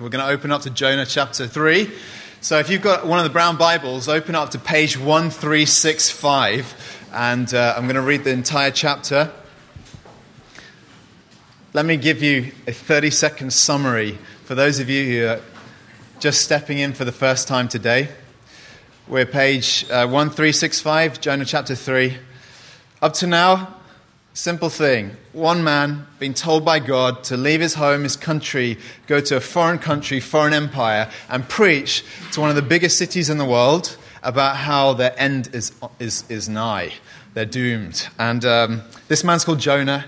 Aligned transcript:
We're 0.00 0.10
going 0.10 0.24
to 0.24 0.30
open 0.30 0.52
up 0.52 0.62
to 0.62 0.70
Jonah 0.70 1.04
chapter 1.04 1.48
3. 1.48 1.90
So 2.40 2.60
if 2.60 2.70
you've 2.70 2.82
got 2.82 3.04
one 3.04 3.18
of 3.18 3.24
the 3.24 3.32
brown 3.32 3.56
Bibles, 3.56 4.08
open 4.08 4.36
up 4.36 4.50
to 4.50 4.58
page 4.60 4.96
1365, 4.96 7.08
and 7.12 7.52
uh, 7.52 7.74
I'm 7.76 7.86
going 7.86 7.96
to 7.96 8.00
read 8.00 8.22
the 8.22 8.30
entire 8.30 8.70
chapter. 8.70 9.32
Let 11.72 11.84
me 11.84 11.96
give 11.96 12.22
you 12.22 12.52
a 12.68 12.72
30 12.72 13.10
second 13.10 13.52
summary 13.52 14.16
for 14.44 14.54
those 14.54 14.78
of 14.78 14.88
you 14.88 15.04
who 15.04 15.26
are 15.26 15.40
just 16.20 16.42
stepping 16.42 16.78
in 16.78 16.92
for 16.92 17.04
the 17.04 17.10
first 17.10 17.48
time 17.48 17.66
today. 17.66 18.08
We're 19.08 19.26
page 19.26 19.82
uh, 19.86 20.06
1365, 20.06 21.20
Jonah 21.20 21.44
chapter 21.44 21.74
3. 21.74 22.18
Up 23.02 23.14
to 23.14 23.26
now, 23.26 23.77
Simple 24.38 24.70
thing. 24.70 25.16
One 25.32 25.64
man 25.64 26.06
being 26.20 26.32
told 26.32 26.64
by 26.64 26.78
God 26.78 27.24
to 27.24 27.36
leave 27.36 27.60
his 27.60 27.74
home, 27.74 28.04
his 28.04 28.14
country, 28.14 28.78
go 29.08 29.18
to 29.20 29.34
a 29.34 29.40
foreign 29.40 29.80
country, 29.80 30.20
foreign 30.20 30.54
empire, 30.54 31.10
and 31.28 31.48
preach 31.48 32.04
to 32.30 32.40
one 32.40 32.48
of 32.48 32.54
the 32.54 32.62
biggest 32.62 32.98
cities 32.98 33.28
in 33.30 33.38
the 33.38 33.44
world 33.44 33.96
about 34.22 34.54
how 34.54 34.92
their 34.92 35.12
end 35.18 35.50
is, 35.52 35.72
is, 35.98 36.22
is 36.28 36.48
nigh. 36.48 36.92
They're 37.34 37.46
doomed. 37.46 38.06
And 38.16 38.44
um, 38.44 38.82
this 39.08 39.24
man's 39.24 39.44
called 39.44 39.58
Jonah. 39.58 40.04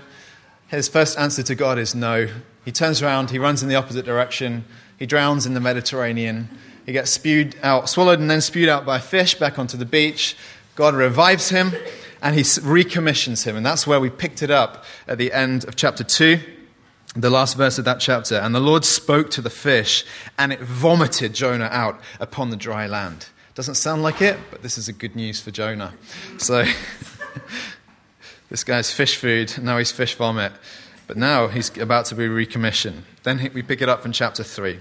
His 0.69 0.87
first 0.87 1.19
answer 1.19 1.43
to 1.43 1.53
God 1.53 1.77
is 1.77 1.93
no. 1.93 2.29
He 2.63 2.71
turns 2.71 3.01
around, 3.01 3.31
he 3.31 3.37
runs 3.37 3.61
in 3.61 3.67
the 3.67 3.75
opposite 3.75 4.05
direction, 4.05 4.63
he 4.97 5.05
drowns 5.05 5.45
in 5.45 5.55
the 5.55 5.59
Mediterranean. 5.59 6.47
He 6.85 6.93
gets 6.93 7.11
spewed 7.11 7.57
out, 7.61 7.89
swallowed, 7.89 8.19
and 8.19 8.31
then 8.31 8.39
spewed 8.39 8.69
out 8.69 8.85
by 8.85 8.99
fish 8.99 9.35
back 9.35 9.59
onto 9.59 9.75
the 9.75 9.85
beach. 9.85 10.37
God 10.75 10.95
revives 10.95 11.49
him 11.49 11.73
and 12.21 12.35
he 12.35 12.43
recommissions 12.61 13.43
him. 13.43 13.55
And 13.55 13.65
that's 13.65 13.87
where 13.87 13.99
we 13.99 14.09
picked 14.09 14.41
it 14.43 14.51
up 14.51 14.83
at 15.07 15.17
the 15.17 15.33
end 15.33 15.65
of 15.65 15.75
chapter 15.75 16.03
2, 16.03 16.39
the 17.15 17.29
last 17.29 17.57
verse 17.57 17.77
of 17.77 17.85
that 17.85 17.99
chapter. 17.99 18.35
And 18.35 18.53
the 18.53 18.59
Lord 18.59 18.85
spoke 18.85 19.31
to 19.31 19.41
the 19.41 19.49
fish, 19.49 20.05
and 20.37 20.53
it 20.53 20.59
vomited 20.59 21.33
Jonah 21.33 21.69
out 21.71 21.99
upon 22.19 22.49
the 22.49 22.57
dry 22.57 22.87
land. 22.87 23.27
Doesn't 23.53 23.75
sound 23.75 24.03
like 24.03 24.21
it, 24.21 24.37
but 24.49 24.61
this 24.61 24.77
is 24.77 24.87
a 24.87 24.93
good 24.93 25.15
news 25.15 25.41
for 25.41 25.51
Jonah. 25.51 25.93
So, 26.37 26.65
this 28.49 28.63
guy's 28.63 28.91
fish 28.91 29.17
food, 29.17 29.53
now 29.61 29.77
he's 29.77 29.91
fish 29.91 30.15
vomit. 30.15 30.53
But 31.11 31.17
now 31.17 31.49
he's 31.49 31.77
about 31.77 32.05
to 32.05 32.15
be 32.15 32.29
recommissioned. 32.29 33.03
Then 33.23 33.51
we 33.53 33.61
pick 33.61 33.81
it 33.81 33.89
up 33.89 34.01
from 34.01 34.13
chapter 34.13 34.43
3. 34.43 34.79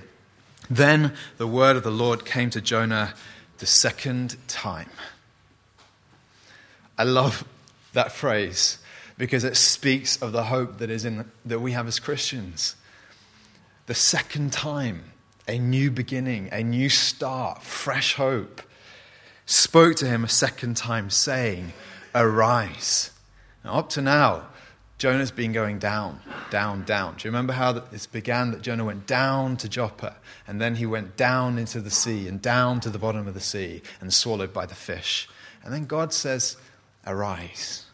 Then 0.70 1.14
the 1.38 1.46
word 1.48 1.74
of 1.74 1.82
the 1.82 1.90
Lord 1.90 2.24
came 2.24 2.50
to 2.50 2.60
Jonah 2.60 3.14
the 3.58 3.66
second 3.66 4.36
time. 4.46 4.90
I 7.00 7.04
love 7.04 7.48
that 7.94 8.12
phrase 8.12 8.76
because 9.16 9.42
it 9.42 9.56
speaks 9.56 10.20
of 10.20 10.32
the 10.32 10.44
hope 10.44 10.76
that 10.80 10.90
is 10.90 11.06
in 11.06 11.30
that 11.46 11.60
we 11.60 11.72
have 11.72 11.86
as 11.86 11.98
Christians. 11.98 12.76
The 13.86 13.94
second 13.94 14.52
time, 14.52 15.04
a 15.48 15.58
new 15.58 15.90
beginning, 15.90 16.50
a 16.52 16.62
new 16.62 16.90
start, 16.90 17.62
fresh 17.62 18.16
hope. 18.16 18.60
Spoke 19.46 19.96
to 19.96 20.06
him 20.06 20.24
a 20.24 20.28
second 20.28 20.76
time, 20.76 21.08
saying, 21.08 21.72
Arise. 22.14 23.12
Now, 23.64 23.76
up 23.76 23.88
to 23.90 24.02
now, 24.02 24.48
Jonah's 24.98 25.30
been 25.30 25.52
going 25.52 25.78
down, 25.78 26.20
down, 26.50 26.84
down. 26.84 27.14
Do 27.16 27.26
you 27.26 27.30
remember 27.30 27.54
how 27.54 27.74
it 27.76 28.08
began 28.12 28.50
that 28.50 28.60
Jonah 28.60 28.84
went 28.84 29.06
down 29.06 29.56
to 29.56 29.70
Joppa 29.70 30.16
and 30.46 30.60
then 30.60 30.74
he 30.74 30.84
went 30.84 31.16
down 31.16 31.56
into 31.56 31.80
the 31.80 31.88
sea 31.88 32.28
and 32.28 32.42
down 32.42 32.78
to 32.80 32.90
the 32.90 32.98
bottom 32.98 33.26
of 33.26 33.32
the 33.32 33.40
sea 33.40 33.80
and 34.02 34.12
swallowed 34.12 34.52
by 34.52 34.66
the 34.66 34.74
fish? 34.74 35.30
And 35.64 35.72
then 35.72 35.86
God 35.86 36.12
says, 36.12 36.56
Arise. 37.06 37.84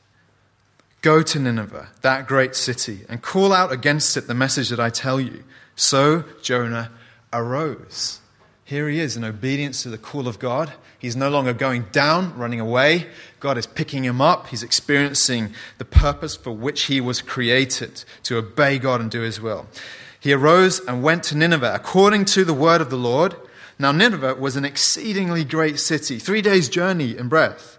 Go 1.03 1.23
to 1.23 1.39
Nineveh, 1.39 1.89
that 2.03 2.27
great 2.27 2.57
city, 2.57 3.01
and 3.09 3.23
call 3.23 3.53
out 3.53 3.71
against 3.71 4.17
it 4.17 4.27
the 4.27 4.35
message 4.35 4.71
that 4.71 4.81
I 4.81 4.91
tell 4.91 5.21
you. 5.21 5.45
So 5.77 6.25
Jonah 6.43 6.91
arose. 7.33 8.21
Here 8.65 8.89
he 8.89 8.99
is 8.99 9.17
in 9.17 9.23
obedience 9.23 9.84
to 9.84 9.89
the 9.89 9.99
call 9.99 10.27
of 10.27 10.41
God. 10.41 10.73
He's 10.99 11.15
no 11.15 11.31
longer 11.31 11.53
going 11.53 11.84
down, 11.93 12.37
running 12.37 12.59
away. 12.59 13.07
God 13.39 13.57
is 13.57 13.67
picking 13.67 14.05
him 14.05 14.21
up. 14.21 14.49
He's 14.49 14.65
experiencing 14.65 15.55
the 15.78 15.84
purpose 15.84 16.34
for 16.34 16.50
which 16.50 16.84
he 16.84 17.00
was 17.00 17.22
created 17.22 18.03
to 18.25 18.39
obey 18.39 18.81
God 18.81 19.00
and 19.00 19.11
do 19.11 19.21
his 19.21 19.41
will. 19.41 19.66
He 20.19 20.33
arose 20.33 20.81
and 20.81 21.05
went 21.05 21.22
to 21.25 21.37
Nineveh 21.37 21.72
according 21.72 22.25
to 22.25 22.45
the 22.45 22.55
word 22.55 22.81
of 22.81 22.91
the 22.91 22.97
Lord. 22.97 23.37
Now, 23.78 23.93
Nineveh 23.93 24.34
was 24.34 24.56
an 24.56 24.65
exceedingly 24.65 25.45
great 25.45 25.78
city, 25.78 26.19
three 26.19 26.43
days' 26.43 26.69
journey 26.69 27.16
in 27.16 27.28
breadth. 27.28 27.78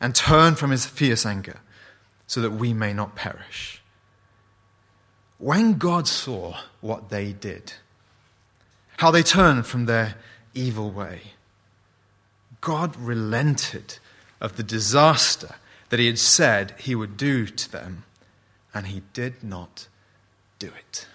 and 0.00 0.14
turn 0.14 0.54
from 0.54 0.70
his 0.70 0.86
fierce 0.86 1.24
anger 1.26 1.60
so 2.26 2.40
that 2.40 2.50
we 2.50 2.72
may 2.72 2.92
not 2.92 3.14
perish. 3.14 3.82
When 5.38 5.74
God 5.74 6.08
saw 6.08 6.56
what 6.80 7.10
they 7.10 7.32
did, 7.32 7.74
how 8.98 9.10
they 9.10 9.22
turned 9.22 9.66
from 9.66 9.86
their 9.86 10.14
evil 10.54 10.90
way, 10.90 11.20
God 12.60 12.96
relented 12.96 13.98
of 14.40 14.56
the 14.56 14.62
disaster 14.62 15.56
that 15.90 16.00
he 16.00 16.06
had 16.06 16.18
said 16.18 16.74
he 16.78 16.94
would 16.94 17.16
do 17.16 17.46
to 17.46 17.70
them, 17.70 18.04
and 18.74 18.88
he 18.88 19.02
did 19.12 19.44
not 19.44 19.88
do 20.58 20.68
it. 20.68 21.06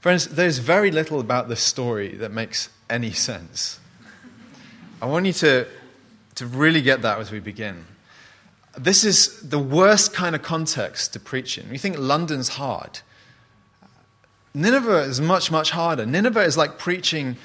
Friends, 0.00 0.28
there's 0.28 0.58
very 0.58 0.90
little 0.90 1.18
about 1.18 1.48
this 1.48 1.60
story 1.60 2.14
that 2.16 2.30
makes 2.30 2.68
any 2.88 3.10
sense. 3.10 3.80
I 5.02 5.06
want 5.06 5.26
you 5.26 5.32
to 5.34 5.66
to 6.38 6.46
really 6.46 6.82
get 6.82 7.02
that 7.02 7.18
as 7.18 7.32
we 7.32 7.40
begin. 7.40 7.84
This 8.76 9.02
is 9.02 9.40
the 9.40 9.58
worst 9.58 10.12
kind 10.12 10.36
of 10.36 10.42
context 10.42 11.12
to 11.14 11.20
preach 11.20 11.58
in. 11.58 11.68
We 11.68 11.78
think 11.78 11.98
London's 11.98 12.50
hard. 12.50 13.00
Nineveh 14.54 15.02
is 15.02 15.20
much, 15.20 15.50
much 15.50 15.72
harder. 15.72 16.06
Nineveh 16.06 16.44
is 16.44 16.56
like 16.56 16.78
preaching, 16.78 17.36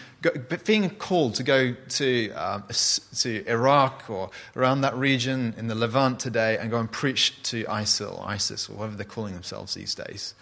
being 0.64 0.92
called 0.92 1.34
to 1.36 1.44
go 1.44 1.74
to, 1.74 2.31
um, 2.31 2.64
to 3.18 3.44
Iraq 3.48 4.09
or 4.09 4.30
around 4.56 4.81
that 4.81 4.96
region 4.96 5.56
in 5.58 5.68
the 5.68 5.75
Levant 5.75 6.20
today 6.20 6.58
and 6.60 6.70
go 6.70 6.80
and 6.80 6.92
preach 6.92 7.42
to 7.44 7.64
ISIL, 7.66 8.24
ISIS, 8.25 8.70
or 8.70 8.74
whatever 8.74 8.96
they're 8.96 9.06
calling 9.06 9.34
themselves 9.34 9.74
these 9.74 9.96
days. 9.96 10.36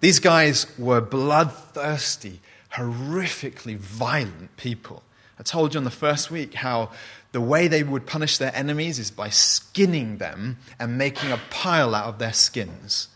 These 0.00 0.18
guys 0.18 0.66
were 0.78 1.00
bloodthirsty, 1.00 2.40
horrifically 2.74 3.78
violent 3.78 4.54
people. 4.58 5.02
I 5.38 5.42
told 5.42 5.72
you 5.72 5.78
on 5.78 5.84
the 5.84 5.90
first 5.90 6.30
week 6.30 6.52
how 6.52 6.90
the 7.32 7.40
way 7.40 7.68
they 7.68 7.82
would 7.82 8.06
punish 8.06 8.38
their 8.38 8.54
enemies 8.54 8.98
is 8.98 9.10
by 9.10 9.28
skinning 9.28 10.18
them 10.18 10.58
and 10.78 10.98
making 10.98 11.30
a 11.30 11.40
pile 11.50 11.94
out 11.94 12.06
of 12.06 12.18
their 12.18 12.32
skins. 12.32 13.08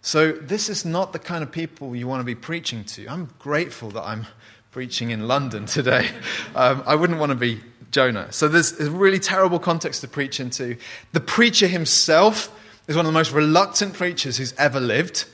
So, 0.00 0.32
this 0.32 0.68
is 0.68 0.84
not 0.84 1.12
the 1.12 1.18
kind 1.18 1.42
of 1.42 1.50
people 1.50 1.96
you 1.96 2.06
want 2.06 2.20
to 2.20 2.24
be 2.24 2.34
preaching 2.34 2.84
to. 2.84 3.06
I'm 3.06 3.30
grateful 3.38 3.90
that 3.90 4.02
I'm 4.02 4.26
preaching 4.70 5.10
in 5.10 5.26
London 5.26 5.66
today. 5.66 6.08
Um, 6.54 6.84
I 6.86 6.94
wouldn't 6.94 7.18
want 7.18 7.30
to 7.30 7.36
be 7.36 7.60
Jonah. 7.90 8.30
So, 8.30 8.48
there's 8.48 8.78
a 8.78 8.90
really 8.90 9.18
terrible 9.18 9.58
context 9.58 10.02
to 10.02 10.08
preach 10.08 10.40
into. 10.40 10.76
The 11.12 11.20
preacher 11.20 11.66
himself 11.66 12.54
is 12.86 12.94
one 12.94 13.06
of 13.06 13.12
the 13.12 13.18
most 13.18 13.32
reluctant 13.32 13.94
preachers 13.94 14.36
who's 14.36 14.52
ever 14.54 14.78
lived. 14.78 15.24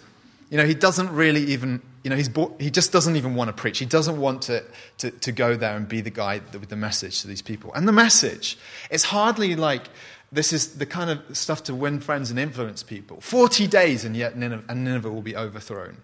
You 0.50 0.56
know, 0.56 0.64
he 0.64 0.74
doesn't 0.74 1.10
really 1.10 1.42
even 1.46 1.82
you 2.02 2.10
know, 2.10 2.16
he's 2.16 2.28
bought, 2.28 2.60
he 2.60 2.70
just 2.70 2.92
doesn't 2.92 3.16
even 3.16 3.34
want 3.34 3.48
to 3.48 3.52
preach. 3.52 3.78
He 3.78 3.86
doesn't 3.86 4.18
want 4.18 4.42
to, 4.42 4.64
to, 4.98 5.10
to 5.10 5.32
go 5.32 5.54
there 5.54 5.76
and 5.76 5.86
be 5.86 6.00
the 6.00 6.10
guy 6.10 6.40
with 6.52 6.68
the 6.68 6.76
message 6.76 7.20
to 7.22 7.26
these 7.26 7.42
people. 7.42 7.72
And 7.74 7.86
the 7.86 7.92
message, 7.92 8.58
it's 8.90 9.04
hardly 9.04 9.54
like 9.54 9.88
this 10.32 10.52
is 10.52 10.76
the 10.78 10.86
kind 10.86 11.10
of 11.10 11.36
stuff 11.36 11.62
to 11.64 11.74
win 11.74 12.00
friends 12.00 12.30
and 12.30 12.38
influence 12.38 12.82
people. 12.82 13.20
40 13.20 13.66
days 13.66 14.04
and 14.04 14.16
yet 14.16 14.36
Nineveh, 14.36 14.64
and 14.68 14.84
Nineveh 14.84 15.10
will 15.10 15.22
be 15.22 15.36
overthrown. 15.36 15.98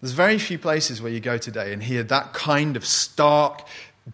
There's 0.00 0.12
very 0.12 0.38
few 0.38 0.58
places 0.58 1.02
where 1.02 1.12
you 1.12 1.20
go 1.20 1.36
today 1.36 1.72
and 1.72 1.82
hear 1.82 2.02
that 2.04 2.32
kind 2.32 2.76
of 2.76 2.86
stark, 2.86 3.66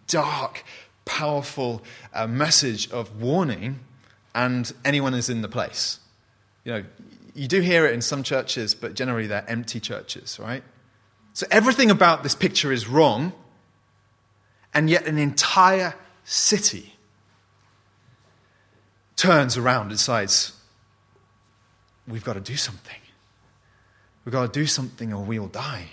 dark, 0.09 0.65
powerful 1.05 1.83
uh, 2.13 2.27
message 2.27 2.91
of 2.91 3.23
warning, 3.23 3.79
and 4.35 4.73
anyone 4.85 5.15
is 5.15 5.31
in 5.31 5.43
the 5.43 5.49
place. 5.49 6.01
You 6.65 6.73
know, 6.73 6.85
you 7.37 7.49
do 7.49 7.61
hear 7.61 7.87
it 7.87 7.93
in 7.93 8.01
some 8.01 8.23
churches, 8.23 8.75
but 8.75 8.95
generally 8.95 9.27
they're 9.27 9.49
empty 9.49 9.79
churches, 9.79 10.39
right? 10.39 10.63
So 11.35 11.47
everything 11.51 11.91
about 11.91 12.23
this 12.23 12.35
picture 12.35 12.73
is 12.73 12.89
wrong, 12.89 13.33
and 14.73 14.89
yet 14.89 15.07
an 15.07 15.19
entire 15.19 15.95
city 16.25 16.95
turns 19.17 19.57
around 19.57 19.83
and 19.83 19.91
decides, 19.91 20.53
we've 22.09 22.25
got 22.25 22.35
to 22.35 22.41
do 22.41 22.57
something. 22.57 22.97
We've 24.25 24.33
got 24.33 24.53
to 24.53 24.61
do 24.61 24.67
something 24.67 25.13
or 25.13 25.23
we 25.23 25.39
will 25.39 25.49
die. 25.49 25.89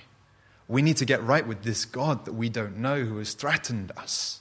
We 0.67 0.81
need 0.81 0.97
to 0.97 1.05
get 1.05 1.21
right 1.23 1.45
with 1.45 1.63
this 1.63 1.85
God 1.85 2.25
that 2.25 2.33
we 2.33 2.49
don't 2.49 2.77
know 2.77 3.03
who 3.03 3.17
has 3.17 3.33
threatened 3.33 3.91
us. 3.97 4.39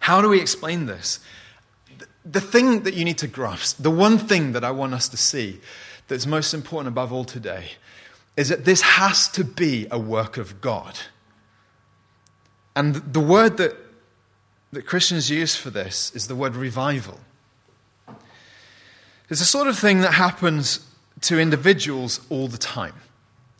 How 0.00 0.20
do 0.20 0.28
we 0.28 0.40
explain 0.40 0.86
this? 0.86 1.18
The 2.28 2.40
thing 2.40 2.82
that 2.82 2.94
you 2.94 3.04
need 3.04 3.18
to 3.18 3.28
grasp, 3.28 3.76
the 3.80 3.90
one 3.90 4.18
thing 4.18 4.52
that 4.52 4.64
I 4.64 4.72
want 4.72 4.94
us 4.94 5.08
to 5.10 5.16
see 5.16 5.60
that's 6.08 6.26
most 6.26 6.54
important 6.54 6.88
above 6.88 7.12
all 7.12 7.24
today, 7.24 7.70
is 8.36 8.48
that 8.48 8.64
this 8.64 8.82
has 8.82 9.28
to 9.28 9.44
be 9.44 9.86
a 9.90 9.98
work 9.98 10.36
of 10.36 10.60
God. 10.60 10.98
And 12.74 12.96
the 12.96 13.20
word 13.20 13.56
that, 13.58 13.76
that 14.72 14.86
Christians 14.86 15.30
use 15.30 15.56
for 15.56 15.70
this 15.70 16.10
is 16.14 16.26
the 16.28 16.34
word 16.34 16.56
revival. 16.56 17.20
It's 19.28 19.40
the 19.40 19.46
sort 19.46 19.66
of 19.66 19.78
thing 19.78 20.00
that 20.02 20.12
happens 20.14 20.86
to 21.22 21.40
individuals 21.40 22.20
all 22.28 22.48
the 22.48 22.58
time. 22.58 22.94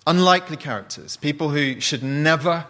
Unlikely 0.07 0.57
characters, 0.57 1.17
people 1.17 1.49
who 1.49 1.81
should 1.81 2.03
never 2.03 2.67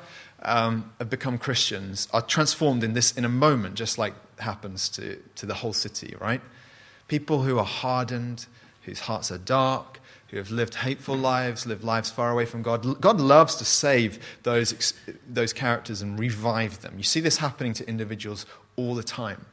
um, 0.46 0.92
have 0.98 1.10
become 1.10 1.36
Christians, 1.36 2.08
are 2.12 2.22
transformed 2.22 2.82
in 2.82 2.94
this 2.94 3.12
in 3.12 3.24
a 3.24 3.28
moment, 3.28 3.74
just 3.74 3.98
like 3.98 4.14
happens 4.38 4.88
to, 4.90 5.16
to 5.34 5.44
the 5.44 5.54
whole 5.54 5.72
city, 5.72 6.14
right? 6.20 6.40
People 7.08 7.42
who 7.42 7.58
are 7.58 7.64
hardened, 7.64 8.46
whose 8.82 9.00
hearts 9.00 9.30
are 9.30 9.38
dark, 9.38 10.00
who 10.28 10.38
have 10.38 10.50
lived 10.50 10.76
hateful 10.76 11.16
lives, 11.16 11.66
lived 11.66 11.84
lives 11.84 12.10
far 12.10 12.30
away 12.30 12.46
from 12.46 12.62
God. 12.62 13.00
God 13.00 13.20
loves 13.20 13.56
to 13.56 13.64
save 13.64 14.18
those, 14.44 14.94
those 15.28 15.52
characters 15.52 16.00
and 16.00 16.18
revive 16.18 16.80
them. 16.80 16.94
You 16.96 17.04
see 17.04 17.20
this 17.20 17.38
happening 17.38 17.72
to 17.74 17.88
individuals 17.88 18.46
all 18.76 18.94
the 18.94 19.02
time 19.02 19.46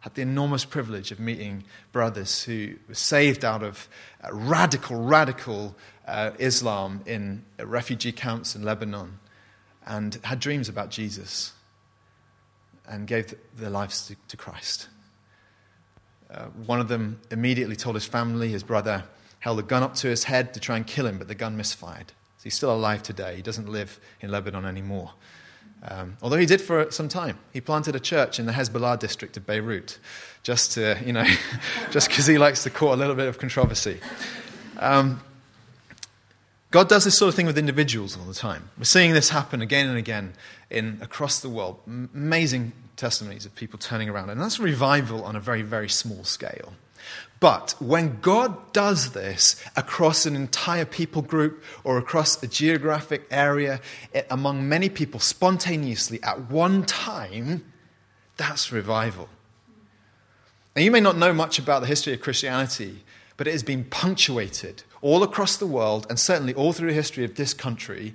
had 0.00 0.14
the 0.14 0.22
enormous 0.22 0.64
privilege 0.64 1.10
of 1.10 1.18
meeting 1.18 1.64
brothers 1.90 2.44
who 2.44 2.74
were 2.88 2.94
saved 2.94 3.44
out 3.44 3.62
of 3.62 3.88
uh, 4.22 4.28
radical, 4.32 4.96
radical 4.96 5.74
uh, 6.06 6.30
Islam 6.38 7.00
in 7.04 7.44
refugee 7.58 8.12
camps 8.12 8.54
in 8.54 8.62
Lebanon 8.62 9.18
and 9.88 10.20
had 10.22 10.38
dreams 10.38 10.68
about 10.68 10.90
Jesus 10.90 11.52
and 12.86 13.06
gave 13.06 13.34
their 13.56 13.70
lives 13.70 14.06
to, 14.06 14.16
to 14.28 14.36
Christ. 14.36 14.88
Uh, 16.30 16.44
one 16.66 16.78
of 16.78 16.88
them 16.88 17.20
immediately 17.30 17.74
told 17.74 17.96
his 17.96 18.04
family, 18.04 18.50
his 18.50 18.62
brother 18.62 19.04
held 19.40 19.58
a 19.58 19.62
gun 19.62 19.82
up 19.82 19.94
to 19.94 20.08
his 20.08 20.24
head 20.24 20.52
to 20.54 20.60
try 20.60 20.76
and 20.76 20.86
kill 20.86 21.06
him, 21.06 21.16
but 21.16 21.26
the 21.26 21.34
gun 21.34 21.56
misfired. 21.56 22.08
So 22.36 22.44
he's 22.44 22.54
still 22.54 22.72
alive 22.72 23.02
today. 23.02 23.36
He 23.36 23.42
doesn't 23.42 23.68
live 23.68 23.98
in 24.20 24.30
Lebanon 24.30 24.66
anymore. 24.66 25.12
Um, 25.82 26.16
although 26.22 26.36
he 26.36 26.46
did 26.46 26.60
for 26.60 26.90
some 26.90 27.08
time. 27.08 27.38
He 27.52 27.60
planted 27.60 27.96
a 27.96 28.00
church 28.00 28.38
in 28.38 28.46
the 28.46 28.52
Hezbollah 28.52 28.98
district 28.98 29.36
of 29.36 29.46
Beirut, 29.46 29.98
just 30.42 30.72
to, 30.72 31.00
you 31.04 31.12
know, 31.12 31.26
just 31.90 32.08
because 32.08 32.26
he 32.26 32.36
likes 32.36 32.62
to 32.64 32.70
court 32.70 32.94
a 32.94 33.00
little 33.00 33.14
bit 33.14 33.28
of 33.28 33.38
controversy. 33.38 34.00
Um, 34.78 35.22
God 36.70 36.88
does 36.88 37.04
this 37.04 37.16
sort 37.16 37.30
of 37.30 37.34
thing 37.34 37.46
with 37.46 37.56
individuals 37.56 38.16
all 38.16 38.24
the 38.24 38.34
time. 38.34 38.70
We're 38.76 38.84
seeing 38.84 39.12
this 39.12 39.30
happen 39.30 39.62
again 39.62 39.88
and 39.88 39.96
again 39.96 40.34
in, 40.68 40.98
across 41.00 41.40
the 41.40 41.48
world. 41.48 41.80
Amazing 41.86 42.72
testimonies 42.96 43.46
of 43.46 43.54
people 43.54 43.78
turning 43.78 44.10
around. 44.10 44.28
And 44.28 44.40
that's 44.40 44.58
revival 44.58 45.24
on 45.24 45.34
a 45.34 45.40
very, 45.40 45.62
very 45.62 45.88
small 45.88 46.24
scale. 46.24 46.74
But 47.40 47.74
when 47.78 48.20
God 48.20 48.72
does 48.72 49.12
this 49.12 49.62
across 49.76 50.26
an 50.26 50.36
entire 50.36 50.84
people 50.84 51.22
group 51.22 51.62
or 51.84 51.96
across 51.96 52.42
a 52.42 52.46
geographic 52.48 53.26
area 53.30 53.80
it, 54.12 54.26
among 54.28 54.68
many 54.68 54.88
people 54.88 55.20
spontaneously 55.20 56.22
at 56.22 56.50
one 56.50 56.84
time, 56.84 57.64
that's 58.36 58.72
revival. 58.72 59.28
Now, 60.76 60.82
you 60.82 60.90
may 60.90 61.00
not 61.00 61.16
know 61.16 61.32
much 61.32 61.58
about 61.58 61.80
the 61.80 61.86
history 61.86 62.12
of 62.12 62.20
Christianity, 62.20 63.04
but 63.36 63.46
it 63.46 63.52
has 63.52 63.62
been 63.62 63.84
punctuated 63.84 64.82
all 65.00 65.22
across 65.22 65.56
the 65.56 65.66
world 65.66 66.06
and 66.08 66.18
certainly 66.18 66.54
all 66.54 66.72
through 66.72 66.88
the 66.88 66.94
history 66.94 67.24
of 67.24 67.36
this 67.36 67.54
country 67.54 68.14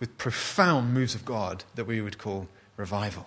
with 0.00 0.18
profound 0.18 0.92
moves 0.92 1.14
of 1.14 1.24
God 1.24 1.64
that 1.74 1.86
we 1.86 2.00
would 2.00 2.18
call 2.18 2.48
revival. 2.76 3.26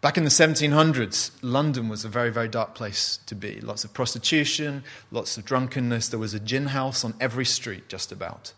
Back 0.00 0.16
in 0.16 0.24
the 0.24 0.30
1700s, 0.30 1.30
London 1.42 1.88
was 1.88 2.04
a 2.04 2.08
very, 2.08 2.30
very 2.30 2.48
dark 2.48 2.74
place 2.74 3.20
to 3.26 3.36
be. 3.36 3.60
Lots 3.60 3.84
of 3.84 3.94
prostitution, 3.94 4.82
lots 5.12 5.36
of 5.36 5.44
drunkenness. 5.44 6.08
There 6.08 6.18
was 6.18 6.34
a 6.34 6.40
gin 6.40 6.66
house 6.66 7.04
on 7.04 7.14
every 7.20 7.44
street, 7.44 7.88
just 7.88 8.10
about. 8.10 8.52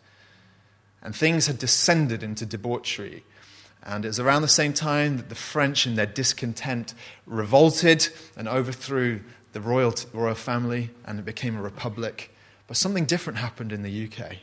And 1.03 1.15
things 1.15 1.47
had 1.47 1.59
descended 1.59 2.23
into 2.23 2.47
debauchery. 2.47 3.25
And 3.83 4.07
it 4.07 4.09
was 4.09 4.19
around 4.19 4.41
the 4.41 4.49
same 4.49 4.73
time 4.73 5.19
that 5.19 5.29
the 5.29 5.35
French, 5.35 5.87
in 5.87 5.97
their 5.97 6.07
discontent, 6.07 6.95
revolted 7.27 8.09
and 8.39 8.49
overthrew 8.49 9.21
the 9.55 9.63
royal, 9.63 9.95
royal 10.13 10.35
family, 10.35 10.91
and 11.07 11.19
it 11.19 11.25
became 11.25 11.57
a 11.57 11.63
republic. 11.63 12.31
But 12.67 12.77
something 12.77 13.07
different 13.07 13.39
happened 13.39 13.73
in 13.73 13.83
the 13.83 14.07
UK 14.07 14.37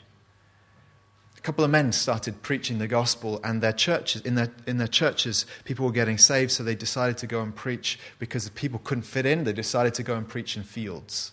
a 1.41 1.43
couple 1.43 1.65
of 1.65 1.71
men 1.71 1.91
started 1.91 2.43
preaching 2.43 2.77
the 2.77 2.87
gospel, 2.87 3.41
and 3.43 3.63
their 3.63 3.73
churches, 3.73 4.21
in, 4.21 4.35
their, 4.35 4.51
in 4.67 4.77
their 4.77 4.87
churches, 4.87 5.47
people 5.63 5.87
were 5.87 5.91
getting 5.91 6.19
saved, 6.19 6.51
so 6.51 6.61
they 6.61 6.75
decided 6.75 7.17
to 7.17 7.25
go 7.25 7.41
and 7.41 7.55
preach 7.55 7.97
because 8.19 8.45
the 8.45 8.51
people 8.51 8.79
couldn't 8.83 9.05
fit 9.05 9.25
in. 9.25 9.43
They 9.43 9.51
decided 9.51 9.95
to 9.95 10.03
go 10.03 10.15
and 10.15 10.29
preach 10.29 10.55
in 10.55 10.61
fields. 10.61 11.31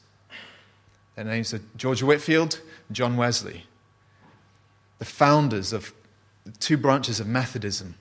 Their 1.14 1.26
names 1.26 1.52
are 1.52 1.60
George 1.76 2.02
Whitefield, 2.02 2.62
John 2.90 3.18
Wesley, 3.18 3.66
the 4.98 5.04
founders 5.04 5.74
of 5.74 5.92
two 6.58 6.78
branches 6.78 7.20
of 7.20 7.26
Methodism. 7.26 7.96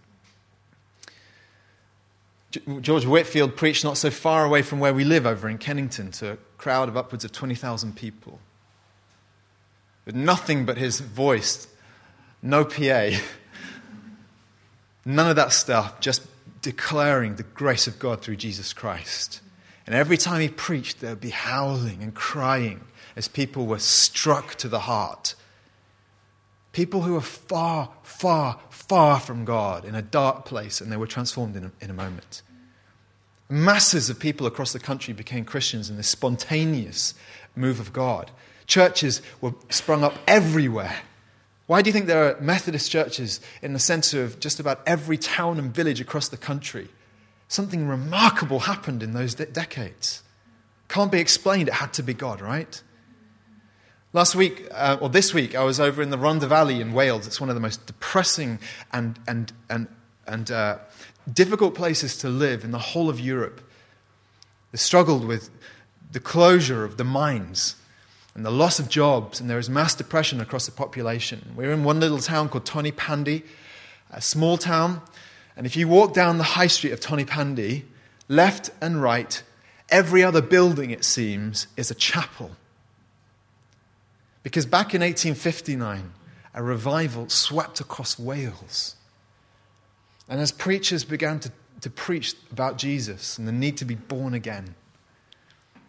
George 2.81 3.05
Whitefield 3.05 3.55
preached 3.55 3.83
not 3.83 3.97
so 3.97 4.09
far 4.09 4.45
away 4.45 4.61
from 4.61 4.79
where 4.79 4.93
we 4.93 5.03
live 5.03 5.25
over 5.25 5.49
in 5.49 5.57
Kennington 5.57 6.11
to 6.11 6.33
a 6.33 6.37
crowd 6.57 6.87
of 6.87 6.95
upwards 6.95 7.25
of 7.25 7.31
20,000 7.31 7.95
people. 7.95 8.39
With 10.05 10.15
nothing 10.15 10.65
but 10.65 10.77
his 10.77 11.01
voice 11.01 11.67
no 12.41 12.63
PA, 12.63 13.09
none 15.05 15.29
of 15.29 15.35
that 15.35 15.51
stuff, 15.51 15.99
just 15.99 16.21
declaring 16.61 17.35
the 17.35 17.43
grace 17.43 17.87
of 17.87 17.99
God 17.99 18.21
through 18.21 18.35
Jesus 18.37 18.73
Christ. 18.73 19.41
And 19.85 19.95
every 19.95 20.17
time 20.17 20.41
he 20.41 20.49
preached, 20.49 21.01
there 21.01 21.11
would 21.11 21.21
be 21.21 21.29
howling 21.29 22.03
and 22.03 22.13
crying 22.13 22.81
as 23.15 23.27
people 23.27 23.65
were 23.65 23.79
struck 23.79 24.55
to 24.55 24.67
the 24.67 24.79
heart. 24.79 25.33
People 26.77 27.01
who 27.01 27.13
were 27.13 27.21
far, 27.21 27.89
far, 28.03 28.59
far 28.69 29.19
from 29.19 29.45
God 29.45 29.83
in 29.83 29.95
a 29.95 30.01
dark 30.01 30.45
place, 30.45 30.79
and 30.79 30.91
they 30.91 30.97
were 30.97 31.07
transformed 31.07 31.55
in 31.55 31.65
a, 31.65 31.71
in 31.81 31.89
a 31.89 31.93
moment. 31.93 32.43
Masses 33.49 34.09
of 34.09 34.19
people 34.19 34.45
across 34.45 34.73
the 34.73 34.79
country 34.79 35.13
became 35.13 35.43
Christians 35.43 35.89
in 35.89 35.97
this 35.97 36.07
spontaneous 36.07 37.15
move 37.55 37.79
of 37.79 37.91
God. 37.91 38.29
Churches 38.67 39.21
were 39.41 39.53
sprung 39.69 40.03
up 40.03 40.13
everywhere 40.27 40.97
why 41.67 41.81
do 41.81 41.89
you 41.89 41.93
think 41.93 42.07
there 42.07 42.23
are 42.23 42.39
Methodist 42.39 42.89
churches 42.89 43.41
in 43.61 43.73
the 43.73 43.79
center 43.79 44.23
of 44.23 44.39
just 44.39 44.59
about 44.59 44.81
every 44.87 45.17
town 45.17 45.59
and 45.59 45.73
village 45.73 45.99
across 45.99 46.29
the 46.29 46.37
country? 46.37 46.87
Something 47.49 47.87
remarkable 47.89 48.59
happened 48.59 49.03
in 49.03 49.13
those 49.13 49.35
de- 49.35 49.45
decades. 49.45 50.23
Can't 50.87 51.11
be 51.11 51.19
explained. 51.19 51.67
It 51.67 51.75
had 51.75 51.91
to 51.93 52.03
be 52.03 52.13
God, 52.13 52.39
right? 52.39 52.81
Last 54.13 54.35
week, 54.35 54.65
uh, 54.71 54.97
or 55.01 55.09
this 55.09 55.33
week, 55.33 55.53
I 55.53 55.65
was 55.65 55.81
over 55.81 56.01
in 56.01 56.11
the 56.11 56.17
Rhondda 56.17 56.47
Valley 56.47 56.79
in 56.79 56.93
Wales. 56.93 57.27
It's 57.27 57.41
one 57.41 57.49
of 57.49 57.55
the 57.55 57.61
most 57.61 57.85
depressing 57.87 58.57
and, 58.93 59.19
and, 59.27 59.51
and, 59.69 59.87
and 60.25 60.49
uh, 60.49 60.77
difficult 61.31 61.75
places 61.75 62.15
to 62.19 62.29
live 62.29 62.63
in 62.63 62.71
the 62.71 62.79
whole 62.79 63.09
of 63.09 63.19
Europe. 63.19 63.59
They 64.71 64.77
struggled 64.77 65.25
with 65.25 65.49
the 66.13 66.21
closure 66.21 66.85
of 66.85 66.95
the 66.95 67.03
mines 67.03 67.75
and 68.33 68.45
the 68.45 68.51
loss 68.51 68.79
of 68.79 68.87
jobs, 68.87 69.41
and 69.41 69.49
there 69.49 69.59
is 69.59 69.69
mass 69.69 69.93
depression 69.93 70.39
across 70.39 70.65
the 70.67 70.71
population. 70.71 71.53
We're 71.53 71.73
in 71.73 71.83
one 71.83 71.99
little 71.99 72.19
town 72.19 72.47
called 72.47 72.63
Tonypandy, 72.65 73.43
a 74.09 74.21
small 74.21 74.57
town, 74.57 75.01
and 75.57 75.65
if 75.65 75.75
you 75.75 75.89
walk 75.89 76.13
down 76.13 76.37
the 76.37 76.43
high 76.45 76.67
street 76.67 76.93
of 76.93 77.01
Tonypandy, 77.01 77.83
left 78.29 78.69
and 78.79 79.01
right, 79.01 79.43
every 79.89 80.23
other 80.23 80.41
building, 80.41 80.91
it 80.91 81.03
seems, 81.03 81.67
is 81.75 81.91
a 81.91 81.95
chapel. 81.95 82.51
Because 84.47 84.65
back 84.65 84.95
in 84.95 85.01
1859, 85.01 86.13
a 86.53 86.63
revival 86.63 87.27
swept 87.27 87.81
across 87.81 88.17
Wales. 88.17 88.95
And 90.29 90.39
as 90.39 90.53
preachers 90.53 91.03
began 91.03 91.41
to, 91.41 91.51
to 91.81 91.89
preach 91.89 92.33
about 92.49 92.77
Jesus 92.77 93.37
and 93.37 93.45
the 93.45 93.51
need 93.51 93.75
to 93.75 93.83
be 93.83 93.95
born 93.95 94.33
again, 94.33 94.75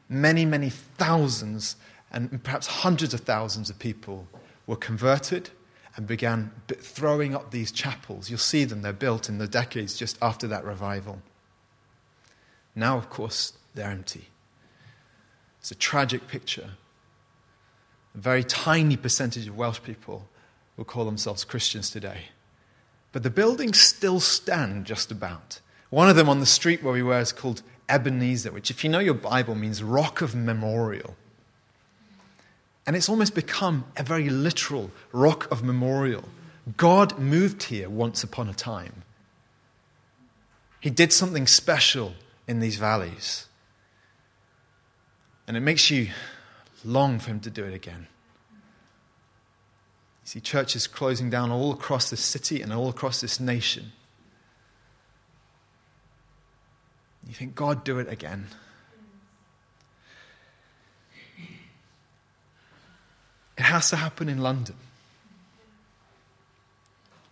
many, 0.08 0.44
many 0.44 0.70
thousands 0.70 1.76
and 2.10 2.42
perhaps 2.42 2.66
hundreds 2.66 3.14
of 3.14 3.20
thousands 3.20 3.70
of 3.70 3.78
people 3.78 4.26
were 4.66 4.74
converted 4.74 5.50
and 5.94 6.08
began 6.08 6.50
throwing 6.66 7.36
up 7.36 7.52
these 7.52 7.70
chapels. 7.70 8.28
You'll 8.28 8.40
see 8.40 8.64
them, 8.64 8.82
they're 8.82 8.92
built 8.92 9.28
in 9.28 9.38
the 9.38 9.46
decades 9.46 9.96
just 9.96 10.18
after 10.20 10.48
that 10.48 10.64
revival. 10.64 11.22
Now, 12.74 12.98
of 12.98 13.08
course, 13.08 13.52
they're 13.76 13.88
empty. 13.88 14.30
It's 15.60 15.70
a 15.70 15.76
tragic 15.76 16.26
picture. 16.26 16.70
A 18.18 18.20
very 18.20 18.42
tiny 18.42 18.96
percentage 18.96 19.46
of 19.46 19.56
Welsh 19.56 19.80
people 19.84 20.26
will 20.76 20.84
call 20.84 21.04
themselves 21.04 21.44
Christians 21.44 21.88
today. 21.88 22.22
But 23.12 23.22
the 23.22 23.30
buildings 23.30 23.80
still 23.80 24.18
stand 24.18 24.86
just 24.86 25.12
about. 25.12 25.60
One 25.90 26.10
of 26.10 26.16
them 26.16 26.28
on 26.28 26.40
the 26.40 26.46
street 26.46 26.82
where 26.82 26.92
we 26.92 27.02
were 27.02 27.20
is 27.20 27.30
called 27.30 27.62
Ebenezer, 27.88 28.50
which, 28.50 28.72
if 28.72 28.82
you 28.82 28.90
know 28.90 28.98
your 28.98 29.14
Bible, 29.14 29.54
means 29.54 29.84
rock 29.84 30.20
of 30.20 30.34
memorial. 30.34 31.14
And 32.88 32.96
it's 32.96 33.08
almost 33.08 33.36
become 33.36 33.84
a 33.96 34.02
very 34.02 34.28
literal 34.28 34.90
rock 35.12 35.48
of 35.52 35.62
memorial. 35.62 36.24
God 36.76 37.20
moved 37.20 37.62
here 37.64 37.88
once 37.88 38.24
upon 38.24 38.48
a 38.48 38.54
time. 38.54 39.04
He 40.80 40.90
did 40.90 41.12
something 41.12 41.46
special 41.46 42.14
in 42.48 42.58
these 42.58 42.78
valleys. 42.78 43.46
And 45.46 45.56
it 45.56 45.60
makes 45.60 45.88
you 45.88 46.08
long 46.84 47.18
for 47.18 47.30
Him 47.30 47.40
to 47.40 47.50
do 47.50 47.64
it 47.64 47.74
again. 47.74 48.06
You 50.24 50.28
see 50.28 50.40
churches 50.40 50.86
closing 50.86 51.30
down 51.30 51.50
all 51.50 51.72
across 51.72 52.10
this 52.10 52.20
city 52.20 52.60
and 52.60 52.72
all 52.72 52.88
across 52.88 53.20
this 53.20 53.40
nation. 53.40 53.92
You 57.26 57.34
think, 57.34 57.54
God, 57.54 57.84
do 57.84 57.98
it 57.98 58.08
again. 58.08 58.46
It 63.58 63.62
has 63.62 63.90
to 63.90 63.96
happen 63.96 64.28
in 64.28 64.38
London. 64.38 64.76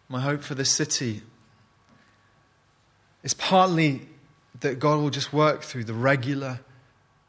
My 0.08 0.20
hope 0.20 0.42
for 0.42 0.54
this 0.54 0.70
city 0.70 1.22
is 3.22 3.32
partly 3.34 4.02
that 4.60 4.78
God 4.78 5.00
will 5.00 5.10
just 5.10 5.32
work 5.32 5.62
through 5.62 5.84
the 5.84 5.94
regular 5.94 6.60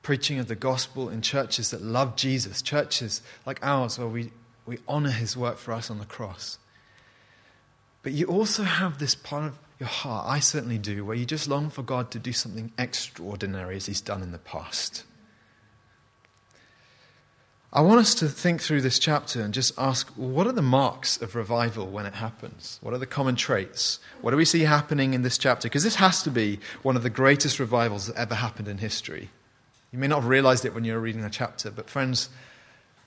preaching 0.07 0.39
of 0.39 0.47
the 0.47 0.55
gospel 0.55 1.09
in 1.09 1.21
churches 1.21 1.69
that 1.71 1.81
love 1.81 2.15
Jesus, 2.15 2.61
churches 2.61 3.21
like 3.45 3.59
ours 3.61 3.99
where 3.99 4.07
we, 4.07 4.31
we 4.65 4.77
honor 4.87 5.11
his 5.11 5.35
work 5.35 5.57
for 5.57 5.73
us 5.73 5.91
on 5.91 5.99
the 5.99 6.05
cross. 6.05 6.59
But 8.03 8.13
you 8.13 8.25
also 8.27 8.63
have 8.63 8.99
this 8.99 9.15
part 9.15 9.43
of 9.43 9.59
your 9.81 9.89
heart, 9.89 10.25
I 10.25 10.39
certainly 10.39 10.77
do, 10.77 11.03
where 11.03 11.17
you 11.17 11.25
just 11.25 11.49
long 11.49 11.69
for 11.69 11.83
God 11.83 12.09
to 12.11 12.19
do 12.19 12.31
something 12.31 12.71
extraordinary 12.77 13.75
as 13.75 13.87
he's 13.87 13.99
done 13.99 14.23
in 14.23 14.31
the 14.31 14.37
past. 14.37 15.03
I 17.73 17.81
want 17.81 17.99
us 17.99 18.15
to 18.15 18.29
think 18.29 18.61
through 18.61 18.83
this 18.83 18.99
chapter 18.99 19.41
and 19.41 19.53
just 19.53 19.77
ask 19.77 20.07
what 20.11 20.47
are 20.47 20.53
the 20.53 20.61
marks 20.61 21.21
of 21.21 21.35
revival 21.35 21.85
when 21.85 22.05
it 22.05 22.13
happens? 22.13 22.79
What 22.81 22.93
are 22.93 22.97
the 22.97 23.05
common 23.05 23.35
traits? 23.35 23.99
What 24.21 24.31
do 24.31 24.37
we 24.37 24.45
see 24.45 24.61
happening 24.61 25.13
in 25.13 25.23
this 25.23 25.37
chapter? 25.37 25.67
Because 25.67 25.83
this 25.83 25.95
has 25.95 26.23
to 26.23 26.31
be 26.31 26.59
one 26.81 26.95
of 26.95 27.03
the 27.03 27.09
greatest 27.09 27.59
revivals 27.59 28.07
that 28.07 28.15
ever 28.15 28.35
happened 28.35 28.69
in 28.69 28.77
history. 28.77 29.31
You 29.91 29.99
may 29.99 30.07
not 30.07 30.21
have 30.21 30.29
realized 30.29 30.65
it 30.65 30.73
when 30.73 30.83
you 30.83 30.93
were 30.93 30.99
reading 30.99 31.21
the 31.21 31.29
chapter, 31.29 31.71
but 31.71 31.89
friends, 31.89 32.29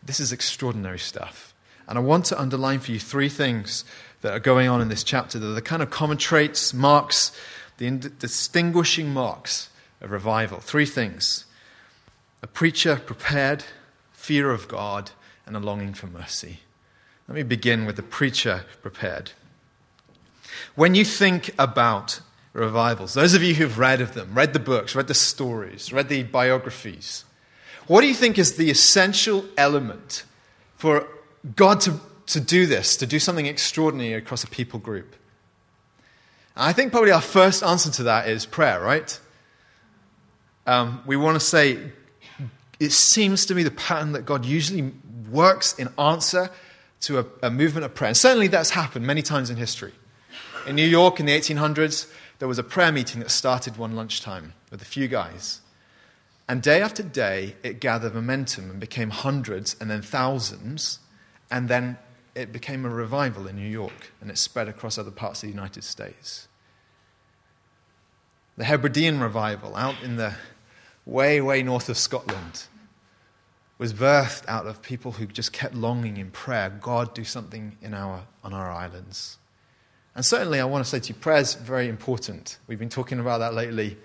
this 0.02 0.20
is 0.20 0.32
extraordinary 0.32 0.98
stuff. 0.98 1.54
And 1.86 1.98
I 1.98 2.00
want 2.00 2.24
to 2.26 2.40
underline 2.40 2.80
for 2.80 2.92
you 2.92 3.00
three 3.00 3.28
things 3.28 3.84
that 4.22 4.32
are 4.32 4.40
going 4.40 4.68
on 4.68 4.80
in 4.80 4.88
this 4.88 5.04
chapter 5.04 5.38
that 5.38 5.46
are 5.46 5.54
the 5.54 5.62
kind 5.62 5.82
of 5.82 5.90
common 5.90 6.16
traits, 6.16 6.72
marks, 6.72 7.32
the 7.78 7.90
distinguishing 7.90 9.10
marks 9.10 9.70
of 10.00 10.10
revival. 10.10 10.60
Three 10.60 10.86
things 10.86 11.44
a 12.42 12.46
preacher 12.46 12.96
prepared 12.96 13.64
fear 14.20 14.50
of 14.50 14.68
God, 14.68 15.12
and 15.46 15.56
a 15.56 15.58
longing 15.58 15.94
for 15.94 16.06
mercy. 16.06 16.60
Let 17.26 17.36
me 17.36 17.42
begin 17.42 17.86
with 17.86 17.96
the 17.96 18.02
preacher 18.02 18.66
prepared. 18.82 19.32
When 20.74 20.94
you 20.94 21.06
think 21.06 21.54
about 21.58 22.20
revivals, 22.52 23.14
those 23.14 23.34
of 23.34 23.42
you 23.42 23.54
who've 23.54 23.78
read 23.78 24.00
of 24.00 24.14
them, 24.14 24.34
read 24.34 24.52
the 24.52 24.58
books, 24.58 24.94
read 24.94 25.06
the 25.06 25.14
stories, 25.14 25.92
read 25.92 26.08
the 26.08 26.22
biographies, 26.24 27.24
what 27.86 28.02
do 28.02 28.06
you 28.06 28.14
think 28.14 28.38
is 28.38 28.56
the 28.56 28.70
essential 28.70 29.44
element 29.56 30.24
for 30.76 31.08
God 31.56 31.80
to, 31.82 32.00
to 32.26 32.40
do 32.40 32.66
this, 32.66 32.96
to 32.96 33.06
do 33.06 33.18
something 33.18 33.46
extraordinary 33.46 34.14
across 34.14 34.44
a 34.44 34.46
people 34.46 34.78
group? 34.78 35.16
I 36.56 36.72
think 36.72 36.92
probably 36.92 37.10
our 37.10 37.20
first 37.20 37.62
answer 37.62 37.90
to 37.90 38.02
that 38.04 38.28
is 38.28 38.46
prayer, 38.46 38.80
right? 38.80 39.18
Um, 40.66 41.02
we 41.06 41.16
want 41.16 41.34
to 41.34 41.44
say, 41.44 41.90
it 42.78 42.92
seems 42.92 43.46
to 43.46 43.54
me 43.54 43.62
the 43.62 43.70
pattern 43.70 44.12
that 44.12 44.24
God 44.24 44.44
usually 44.44 44.92
works 45.30 45.74
in 45.78 45.88
answer 45.98 46.50
to 47.02 47.20
a, 47.20 47.26
a, 47.42 47.50
movement 47.50 47.84
of 47.86 47.94
prayer. 47.94 48.08
And 48.08 48.16
certainly 48.16 48.46
that's 48.46 48.70
happened 48.70 49.06
many 49.06 49.22
times 49.22 49.50
in 49.50 49.56
history. 49.56 49.92
In 50.66 50.76
New 50.76 50.86
York 50.86 51.18
in 51.18 51.26
the 51.26 51.36
1800s, 51.36 52.10
there 52.40 52.48
was 52.48 52.58
a 52.58 52.64
prayer 52.64 52.90
meeting 52.90 53.20
that 53.20 53.30
started 53.30 53.76
one 53.76 53.94
lunchtime 53.94 54.54
with 54.70 54.80
a 54.80 54.86
few 54.86 55.06
guys. 55.08 55.60
And 56.48 56.62
day 56.62 56.80
after 56.80 57.02
day, 57.02 57.54
it 57.62 57.80
gathered 57.80 58.14
momentum 58.14 58.70
and 58.70 58.80
became 58.80 59.10
hundreds 59.10 59.76
and 59.78 59.90
then 59.90 60.00
thousands. 60.00 61.00
And 61.50 61.68
then 61.68 61.98
it 62.34 62.50
became 62.50 62.86
a 62.86 62.88
revival 62.88 63.46
in 63.46 63.56
New 63.56 63.68
York 63.68 64.12
and 64.22 64.30
it 64.30 64.38
spread 64.38 64.68
across 64.68 64.96
other 64.96 65.10
parts 65.10 65.42
of 65.42 65.48
the 65.48 65.54
United 65.54 65.84
States. 65.84 66.48
The 68.56 68.64
Hebridean 68.64 69.20
revival 69.20 69.76
out 69.76 70.02
in 70.02 70.16
the 70.16 70.34
way, 71.04 71.42
way 71.42 71.62
north 71.62 71.90
of 71.90 71.98
Scotland 71.98 72.64
was 73.76 73.92
birthed 73.92 74.48
out 74.48 74.66
of 74.66 74.80
people 74.80 75.12
who 75.12 75.26
just 75.26 75.52
kept 75.52 75.74
longing 75.74 76.16
in 76.16 76.30
prayer 76.30 76.70
God, 76.70 77.14
do 77.14 77.24
something 77.24 77.76
in 77.82 77.92
our, 77.92 78.24
on 78.42 78.54
our 78.54 78.70
islands. 78.70 79.36
And 80.14 80.24
certainly, 80.24 80.60
I 80.60 80.64
want 80.64 80.84
to 80.84 80.90
say 80.90 81.00
to 81.00 81.08
you, 81.08 81.14
prayer 81.14 81.38
is 81.38 81.54
very 81.54 81.88
important. 81.88 82.58
We've 82.66 82.78
been 82.78 82.88
talking 82.88 83.20
about 83.20 83.38
that 83.38 83.54
lately. 83.54 83.96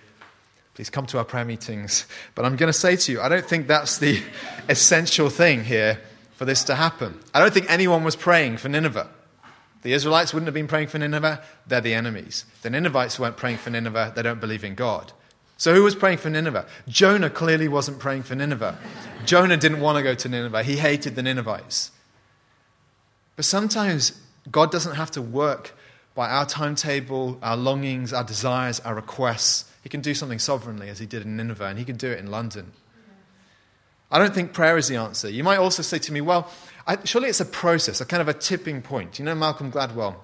Please 0.75 0.89
come 0.89 1.05
to 1.07 1.17
our 1.17 1.25
prayer 1.25 1.45
meetings. 1.45 2.05
But 2.35 2.45
I'm 2.45 2.55
going 2.57 2.71
to 2.71 2.77
say 2.77 2.95
to 2.95 3.11
you, 3.11 3.21
I 3.21 3.29
don't 3.29 3.45
think 3.45 3.67
that's 3.67 3.97
the 3.97 4.21
essential 4.69 5.29
thing 5.29 5.63
here 5.63 5.99
for 6.35 6.45
this 6.45 6.63
to 6.65 6.75
happen. 6.75 7.19
I 7.33 7.39
don't 7.39 7.53
think 7.53 7.71
anyone 7.71 8.03
was 8.03 8.15
praying 8.15 8.57
for 8.57 8.69
Nineveh. 8.69 9.09
The 9.85 9.93
Israelites 9.93 10.33
wouldn't 10.33 10.47
have 10.47 10.53
been 10.53 10.67
praying 10.67 10.87
for 10.87 10.97
Nineveh. 10.97 11.43
They're 11.67 11.79
the 11.79 11.93
enemies. 11.93 12.45
The 12.63 12.71
Ninevites 12.71 13.19
weren't 13.19 13.37
praying 13.37 13.57
for 13.57 13.69
Nineveh. 13.69 14.13
They 14.15 14.23
don't 14.23 14.41
believe 14.41 14.63
in 14.63 14.73
God. 14.73 15.13
So, 15.57 15.73
who 15.73 15.83
was 15.83 15.95
praying 15.95 16.17
for 16.17 16.29
Nineveh? 16.29 16.65
Jonah 16.87 17.29
clearly 17.29 17.67
wasn't 17.67 17.99
praying 17.99 18.23
for 18.23 18.35
Nineveh. 18.35 18.77
Jonah 19.25 19.57
didn't 19.57 19.79
want 19.79 19.97
to 19.97 20.03
go 20.03 20.15
to 20.15 20.27
Nineveh, 20.27 20.63
he 20.63 20.77
hated 20.77 21.15
the 21.15 21.21
Ninevites. 21.23 21.91
But 23.35 23.45
sometimes 23.45 24.19
God 24.51 24.71
doesn't 24.71 24.95
have 24.95 25.11
to 25.11 25.21
work 25.21 25.73
by 26.15 26.29
our 26.29 26.45
timetable, 26.45 27.37
our 27.43 27.57
longings, 27.57 28.13
our 28.13 28.23
desires, 28.23 28.79
our 28.79 28.95
requests. 28.95 29.65
He 29.83 29.89
can 29.89 30.01
do 30.01 30.13
something 30.13 30.39
sovereignly 30.39 30.89
as 30.89 30.97
he 30.97 31.05
did 31.05 31.23
in 31.23 31.37
Nineveh, 31.37 31.65
and 31.65 31.77
he 31.77 31.85
can 31.85 31.97
do 31.97 32.09
it 32.09 32.17
in 32.17 32.31
London. 32.31 32.71
I 34.09 34.17
don't 34.17 34.33
think 34.33 34.53
prayer 34.53 34.77
is 34.77 34.87
the 34.87 34.95
answer. 34.95 35.29
You 35.29 35.43
might 35.43 35.57
also 35.57 35.83
say 35.83 35.99
to 35.99 36.13
me, 36.13 36.21
well, 36.21 36.49
I, 36.87 36.97
surely 37.03 37.29
it's 37.29 37.41
a 37.41 37.45
process, 37.45 38.01
a 38.01 38.05
kind 38.05 38.21
of 38.21 38.27
a 38.27 38.33
tipping 38.33 38.81
point. 38.81 39.19
You 39.19 39.25
know 39.25 39.35
Malcolm 39.35 39.71
Gladwell? 39.71 40.15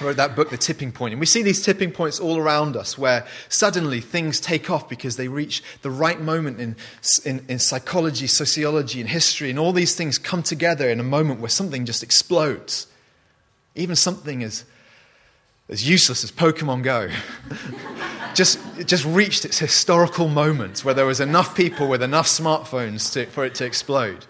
wrote 0.00 0.16
that 0.16 0.36
book, 0.36 0.50
The 0.50 0.58
Tipping 0.58 0.92
Point. 0.92 1.12
And 1.12 1.20
we 1.20 1.26
see 1.26 1.42
these 1.42 1.64
tipping 1.64 1.90
points 1.90 2.20
all 2.20 2.36
around 2.36 2.76
us 2.76 2.98
where 2.98 3.26
suddenly 3.48 4.00
things 4.00 4.40
take 4.40 4.70
off 4.70 4.88
because 4.88 5.16
they 5.16 5.28
reach 5.28 5.62
the 5.82 5.90
right 5.90 6.20
moment 6.20 6.60
in, 6.60 6.76
in, 7.24 7.44
in, 7.48 7.58
psychology, 7.58 8.26
sociology, 8.26 9.00
and 9.00 9.08
history. 9.08 9.48
And 9.48 9.58
all 9.58 9.72
these 9.72 9.94
things 9.94 10.18
come 10.18 10.42
together 10.42 10.88
in 10.90 11.00
a 11.00 11.04
moment 11.04 11.40
where 11.40 11.48
something 11.48 11.86
just 11.86 12.02
explodes. 12.02 12.86
Even 13.74 13.96
something 13.96 14.42
as, 14.42 14.64
as 15.68 15.88
useless 15.88 16.22
as 16.22 16.30
Pokemon 16.30 16.82
Go. 16.82 17.08
just, 18.34 18.58
just 18.86 19.04
reached 19.04 19.44
its 19.44 19.58
historical 19.58 20.28
moment 20.28 20.84
where 20.84 20.94
there 20.94 21.06
was 21.06 21.20
enough 21.20 21.56
people 21.56 21.88
with 21.88 22.02
enough 22.02 22.26
smartphones 22.26 23.12
to, 23.12 23.26
for 23.26 23.44
it 23.44 23.54
to 23.56 23.64
explode. 23.64 24.26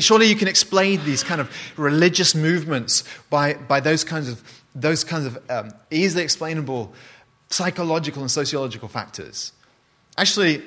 Surely 0.00 0.26
you 0.26 0.36
can 0.36 0.48
explain 0.48 1.02
these 1.04 1.22
kind 1.22 1.40
of 1.40 1.50
religious 1.76 2.34
movements 2.34 3.04
by, 3.30 3.54
by 3.54 3.80
those 3.80 4.04
kinds 4.04 4.28
of 4.28 4.42
those 4.74 5.04
kinds 5.04 5.26
of 5.26 5.38
um, 5.50 5.72
easily 5.90 6.22
explainable 6.22 6.92
psychological 7.48 8.22
and 8.22 8.30
sociological 8.30 8.88
factors. 8.88 9.52
Actually, 10.16 10.62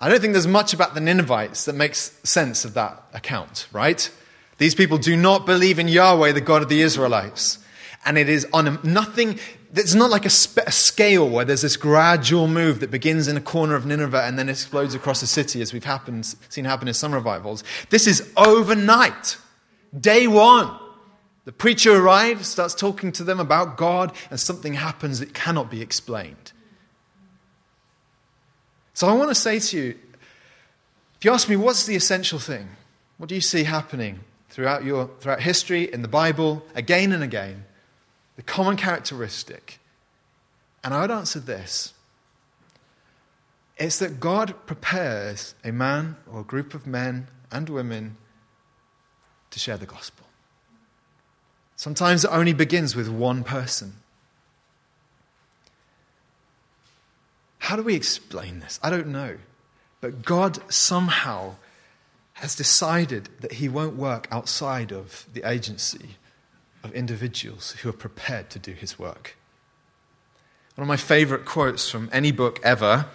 I 0.00 0.08
don't 0.08 0.20
think 0.20 0.32
there's 0.32 0.46
much 0.46 0.72
about 0.72 0.94
the 0.94 1.00
Ninevites 1.00 1.64
that 1.66 1.74
makes 1.74 2.18
sense 2.22 2.64
of 2.64 2.74
that 2.74 3.02
account, 3.12 3.66
right? 3.72 4.10
These 4.58 4.74
people 4.74 4.98
do 4.98 5.16
not 5.16 5.44
believe 5.44 5.78
in 5.78 5.88
Yahweh, 5.88 6.32
the 6.32 6.40
God 6.40 6.62
of 6.62 6.68
the 6.68 6.80
Israelites. 6.80 7.58
And 8.08 8.16
it 8.16 8.30
is 8.30 8.46
on 8.54 8.66
a, 8.66 8.86
nothing, 8.86 9.38
it's 9.74 9.92
not 9.92 10.08
like 10.08 10.24
a, 10.24 10.30
sp- 10.32 10.64
a, 10.66 10.72
scale 10.72 11.28
where 11.28 11.44
there's 11.44 11.60
this 11.60 11.76
gradual 11.76 12.48
move 12.48 12.80
that 12.80 12.90
begins 12.90 13.28
in 13.28 13.36
a 13.36 13.40
corner 13.42 13.74
of 13.74 13.84
Nineveh 13.84 14.24
and 14.24 14.38
then 14.38 14.48
explodes 14.48 14.94
across 14.94 15.20
the 15.20 15.26
city, 15.26 15.60
as 15.60 15.74
we've 15.74 15.84
happened, 15.84 16.24
seen 16.48 16.64
happen 16.64 16.88
in 16.88 16.94
some 16.94 17.12
revivals. 17.12 17.62
This 17.90 18.06
is 18.06 18.32
overnight, 18.34 19.36
day 20.00 20.26
one. 20.26 20.74
The 21.44 21.52
preacher 21.52 21.94
arrives, 21.94 22.48
starts 22.48 22.74
talking 22.74 23.12
to 23.12 23.24
them 23.24 23.40
about 23.40 23.76
God, 23.76 24.14
and 24.30 24.40
something 24.40 24.72
happens 24.72 25.20
that 25.20 25.34
cannot 25.34 25.70
be 25.70 25.82
explained. 25.82 26.52
So 28.94 29.06
I 29.06 29.12
want 29.12 29.28
to 29.28 29.34
say 29.34 29.58
to 29.58 29.76
you 29.76 29.98
if 31.18 31.26
you 31.26 31.30
ask 31.30 31.46
me, 31.46 31.56
what's 31.56 31.84
the 31.84 31.94
essential 31.94 32.38
thing? 32.38 32.70
What 33.18 33.28
do 33.28 33.34
you 33.34 33.42
see 33.42 33.64
happening 33.64 34.20
throughout, 34.48 34.82
your, 34.82 35.10
throughout 35.20 35.42
history, 35.42 35.92
in 35.92 36.00
the 36.00 36.08
Bible, 36.08 36.64
again 36.74 37.12
and 37.12 37.22
again? 37.22 37.66
The 38.38 38.44
common 38.44 38.76
characteristic. 38.76 39.80
And 40.84 40.94
I 40.94 41.00
would 41.00 41.10
answer 41.10 41.40
this 41.40 41.92
it's 43.76 43.98
that 43.98 44.20
God 44.20 44.54
prepares 44.64 45.56
a 45.64 45.72
man 45.72 46.16
or 46.30 46.40
a 46.40 46.44
group 46.44 46.72
of 46.72 46.86
men 46.86 47.26
and 47.50 47.68
women 47.68 48.16
to 49.50 49.58
share 49.58 49.76
the 49.76 49.86
gospel. 49.86 50.24
Sometimes 51.74 52.24
it 52.24 52.30
only 52.32 52.52
begins 52.52 52.94
with 52.94 53.08
one 53.08 53.42
person. 53.42 53.94
How 57.58 57.74
do 57.74 57.82
we 57.82 57.96
explain 57.96 58.60
this? 58.60 58.78
I 58.84 58.90
don't 58.90 59.08
know. 59.08 59.38
But 60.00 60.24
God 60.24 60.60
somehow 60.72 61.56
has 62.34 62.54
decided 62.54 63.30
that 63.40 63.54
He 63.54 63.68
won't 63.68 63.96
work 63.96 64.28
outside 64.30 64.92
of 64.92 65.26
the 65.32 65.42
agency 65.42 66.16
of 66.82 66.92
individuals 66.92 67.72
who 67.82 67.88
are 67.88 67.92
prepared 67.94 68.50
to 68.50 68.58
do 68.58 68.72
His 68.72 68.98
work. 68.98 69.36
One 70.74 70.84
of 70.84 70.88
my 70.88 70.96
favorite 70.96 71.44
quotes 71.44 71.90
from 71.90 72.08
any 72.12 72.30
book 72.30 72.60
ever 72.62 73.06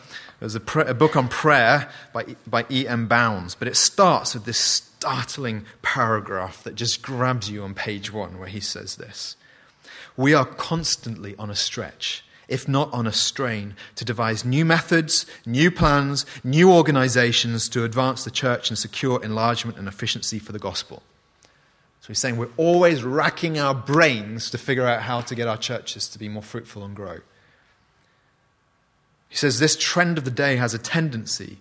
is 0.42 0.56
a, 0.56 0.62
a, 0.82 0.94
book 0.94 1.16
on 1.16 1.30
prayer 1.30 1.90
by, 2.12 2.36
by 2.46 2.66
E.M. 2.70 3.08
Bounds, 3.08 3.56
but 3.56 3.70
it 3.70 3.78
starts 3.78 4.34
with 4.34 4.44
this 4.44 4.58
startling 4.58 5.66
paragraph 5.82 6.62
that 6.64 6.76
just 6.76 7.02
grabs 7.02 7.50
you 7.50 7.64
on 7.64 7.74
page 7.74 8.12
one, 8.12 8.38
where 8.38 8.50
he 8.50 8.60
says 8.60 8.98
this 8.98 9.38
We 10.18 10.34
are 10.34 10.46
constantly 10.46 11.36
on 11.40 11.50
a 11.50 11.56
stretch, 11.56 12.26
if 12.50 12.68
not 12.68 12.92
on 12.92 13.08
a 13.08 13.14
strain, 13.14 13.76
to 13.96 14.04
devise 14.04 14.44
new 14.44 14.66
methods, 14.66 15.26
new 15.46 15.72
plans, 15.72 16.26
new 16.44 16.70
organizations 16.70 17.70
to 17.70 17.86
advance 17.86 18.26
the 18.26 18.32
church 18.32 18.70
and 18.70 18.78
secure 18.78 19.24
enlargement 19.24 19.78
and 19.78 19.88
efficiency 19.88 20.40
for 20.40 20.52
the 20.52 20.60
gospel. 20.60 21.02
So 22.04 22.10
he's 22.10 22.20
saying 22.20 22.36
we're 22.36 22.50
always 22.58 23.02
racking 23.02 23.58
our 23.58 23.74
brains 23.74 24.50
to 24.50 24.58
figure 24.58 24.86
out 24.86 25.04
how 25.04 25.22
to 25.22 25.36
get 25.36 25.48
our 25.48 25.56
churches 25.56 26.10
to 26.10 26.20
be 26.20 26.28
more 26.28 26.44
fruitful 26.44 26.84
and 26.84 26.94
grow. 26.94 27.20
He 29.30 29.38
says 29.38 29.58
this 29.58 29.78
trend 29.78 30.18
of 30.18 30.26
the 30.26 30.30
day 30.30 30.58
has 30.58 30.74
a 30.74 30.78
tendency 30.78 31.60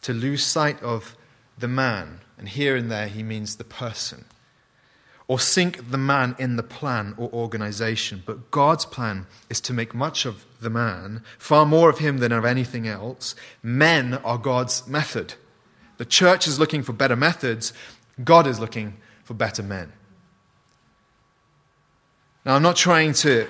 to 0.00 0.14
lose 0.14 0.42
sight 0.42 0.82
of 0.82 1.14
the 1.58 1.68
man, 1.68 2.20
and 2.38 2.48
here 2.48 2.74
and 2.74 2.90
there 2.90 3.08
he 3.08 3.22
means 3.22 3.56
the 3.56 3.64
person, 3.64 4.24
or 5.28 5.38
sink 5.38 5.90
the 5.90 5.98
man 5.98 6.36
in 6.38 6.56
the 6.56 6.62
plan 6.62 7.12
or 7.18 7.28
organization. 7.30 8.22
But 8.24 8.50
God's 8.50 8.86
plan 8.86 9.26
is 9.50 9.60
to 9.60 9.74
make 9.74 9.94
much 9.94 10.24
of 10.24 10.46
the 10.58 10.70
man, 10.70 11.22
far 11.38 11.66
more 11.66 11.90
of 11.90 11.98
him 11.98 12.16
than 12.16 12.32
of 12.32 12.46
anything 12.46 12.88
else. 12.88 13.34
Men 13.62 14.14
are 14.24 14.38
God's 14.38 14.88
method. 14.88 15.34
The 15.98 16.06
church 16.06 16.46
is 16.46 16.58
looking 16.58 16.82
for 16.82 16.94
better 16.94 17.14
methods, 17.14 17.74
God 18.24 18.46
is 18.46 18.58
looking 18.58 18.96
for 19.26 19.34
better 19.34 19.62
men. 19.62 19.92
Now, 22.44 22.54
I'm 22.54 22.62
not 22.62 22.76
trying 22.76 23.12
to 23.14 23.48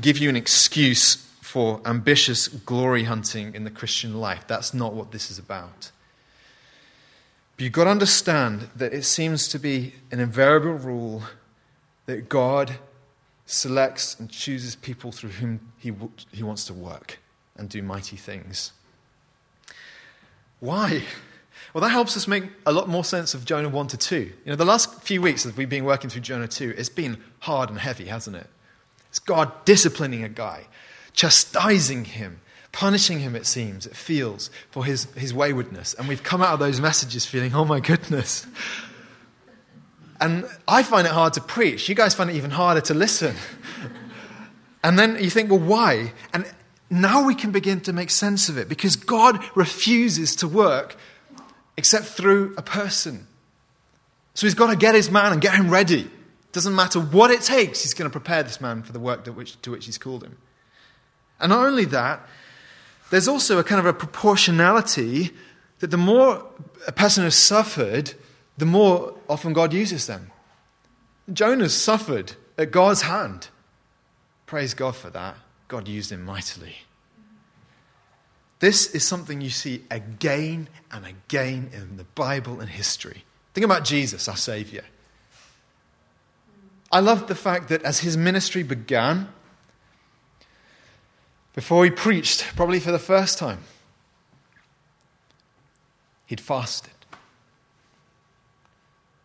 give 0.00 0.18
you 0.18 0.28
an 0.28 0.36
excuse 0.36 1.16
for 1.40 1.80
ambitious 1.84 2.46
glory 2.46 3.04
hunting 3.04 3.52
in 3.56 3.64
the 3.64 3.72
Christian 3.72 4.20
life. 4.20 4.46
That's 4.46 4.72
not 4.72 4.94
what 4.94 5.10
this 5.10 5.28
is 5.28 5.36
about. 5.36 5.90
But 7.56 7.64
you've 7.64 7.72
got 7.72 7.84
to 7.84 7.90
understand 7.90 8.68
that 8.76 8.94
it 8.94 9.02
seems 9.02 9.48
to 9.48 9.58
be 9.58 9.94
an 10.12 10.20
invariable 10.20 10.74
rule 10.74 11.24
that 12.06 12.28
God 12.28 12.76
selects 13.46 14.18
and 14.20 14.30
chooses 14.30 14.76
people 14.76 15.10
through 15.10 15.30
whom 15.30 15.72
he, 15.76 15.92
he 16.30 16.44
wants 16.44 16.66
to 16.66 16.72
work 16.72 17.18
and 17.56 17.68
do 17.68 17.82
mighty 17.82 18.16
things. 18.16 18.70
Why? 20.60 21.02
Well, 21.72 21.82
that 21.82 21.90
helps 21.90 22.16
us 22.16 22.26
make 22.26 22.44
a 22.66 22.72
lot 22.72 22.88
more 22.88 23.04
sense 23.04 23.34
of 23.34 23.44
Jonah 23.44 23.68
1 23.68 23.86
to 23.88 23.96
2. 23.96 24.16
You 24.16 24.32
know, 24.46 24.56
the 24.56 24.64
last 24.64 25.02
few 25.02 25.22
weeks 25.22 25.44
that 25.44 25.56
we've 25.56 25.68
been 25.68 25.84
working 25.84 26.10
through 26.10 26.22
Jonah 26.22 26.48
2, 26.48 26.74
it's 26.76 26.88
been 26.88 27.18
hard 27.40 27.70
and 27.70 27.78
heavy, 27.78 28.06
hasn't 28.06 28.36
it? 28.36 28.48
It's 29.08 29.20
God 29.20 29.52
disciplining 29.64 30.24
a 30.24 30.28
guy, 30.28 30.66
chastising 31.12 32.06
him, 32.06 32.40
punishing 32.72 33.20
him, 33.20 33.36
it 33.36 33.46
seems, 33.46 33.86
it 33.86 33.94
feels, 33.94 34.50
for 34.70 34.84
his, 34.84 35.04
his 35.14 35.32
waywardness. 35.32 35.94
And 35.94 36.08
we've 36.08 36.22
come 36.22 36.42
out 36.42 36.54
of 36.54 36.58
those 36.58 36.80
messages 36.80 37.24
feeling, 37.24 37.54
oh 37.54 37.64
my 37.64 37.80
goodness. 37.80 38.46
And 40.20 40.44
I 40.68 40.82
find 40.82 41.06
it 41.06 41.12
hard 41.12 41.32
to 41.34 41.40
preach. 41.40 41.88
You 41.88 41.94
guys 41.94 42.14
find 42.14 42.30
it 42.30 42.36
even 42.36 42.50
harder 42.50 42.80
to 42.82 42.94
listen. 42.94 43.34
and 44.84 44.98
then 44.98 45.16
you 45.22 45.30
think, 45.30 45.50
well, 45.50 45.60
why? 45.60 46.12
And 46.34 46.44
now 46.90 47.24
we 47.24 47.34
can 47.34 47.52
begin 47.52 47.80
to 47.82 47.92
make 47.92 48.10
sense 48.10 48.48
of 48.48 48.58
it 48.58 48.68
because 48.68 48.96
God 48.96 49.42
refuses 49.54 50.36
to 50.36 50.48
work 50.48 50.96
except 51.80 52.04
through 52.04 52.52
a 52.58 52.62
person. 52.62 53.26
So 54.34 54.46
he's 54.46 54.52
got 54.52 54.66
to 54.66 54.76
get 54.76 54.94
his 54.94 55.10
man 55.10 55.32
and 55.32 55.40
get 55.40 55.54
him 55.54 55.70
ready. 55.70 56.10
Doesn't 56.52 56.74
matter 56.74 57.00
what 57.00 57.30
it 57.30 57.40
takes, 57.40 57.82
he's 57.82 57.94
going 57.94 58.04
to 58.04 58.12
prepare 58.12 58.42
this 58.42 58.60
man 58.60 58.82
for 58.82 58.92
the 58.92 59.00
work 59.00 59.24
to 59.24 59.32
which, 59.32 59.58
to 59.62 59.70
which 59.70 59.86
he's 59.86 59.96
called 59.96 60.22
him. 60.22 60.36
And 61.40 61.48
not 61.48 61.64
only 61.64 61.86
that, 61.86 62.20
there's 63.08 63.26
also 63.26 63.58
a 63.58 63.64
kind 63.64 63.78
of 63.78 63.86
a 63.86 63.94
proportionality 63.94 65.30
that 65.78 65.90
the 65.90 65.96
more 65.96 66.44
a 66.86 66.92
person 66.92 67.24
has 67.24 67.34
suffered, 67.34 68.12
the 68.58 68.66
more 68.66 69.14
often 69.26 69.54
God 69.54 69.72
uses 69.72 70.06
them. 70.06 70.32
Jonah's 71.32 71.74
suffered 71.74 72.34
at 72.58 72.72
God's 72.72 73.02
hand. 73.02 73.48
Praise 74.44 74.74
God 74.74 74.96
for 74.96 75.08
that. 75.08 75.34
God 75.68 75.88
used 75.88 76.12
him 76.12 76.26
mightily. 76.26 76.76
This 78.60 78.94
is 78.94 79.06
something 79.06 79.40
you 79.40 79.50
see 79.50 79.84
again 79.90 80.68
and 80.92 81.06
again 81.06 81.70
in 81.72 81.96
the 81.96 82.04
Bible 82.04 82.60
and 82.60 82.68
history. 82.68 83.24
Think 83.54 83.64
about 83.64 83.84
Jesus, 83.84 84.28
our 84.28 84.36
Savior. 84.36 84.84
I 86.92 87.00
love 87.00 87.26
the 87.26 87.34
fact 87.34 87.68
that 87.70 87.82
as 87.82 88.00
his 88.00 88.16
ministry 88.16 88.62
began, 88.62 89.28
before 91.54 91.84
he 91.84 91.90
preached, 91.90 92.44
probably 92.54 92.80
for 92.80 92.92
the 92.92 92.98
first 92.98 93.38
time, 93.38 93.60
he'd 96.26 96.40
fasted. 96.40 96.92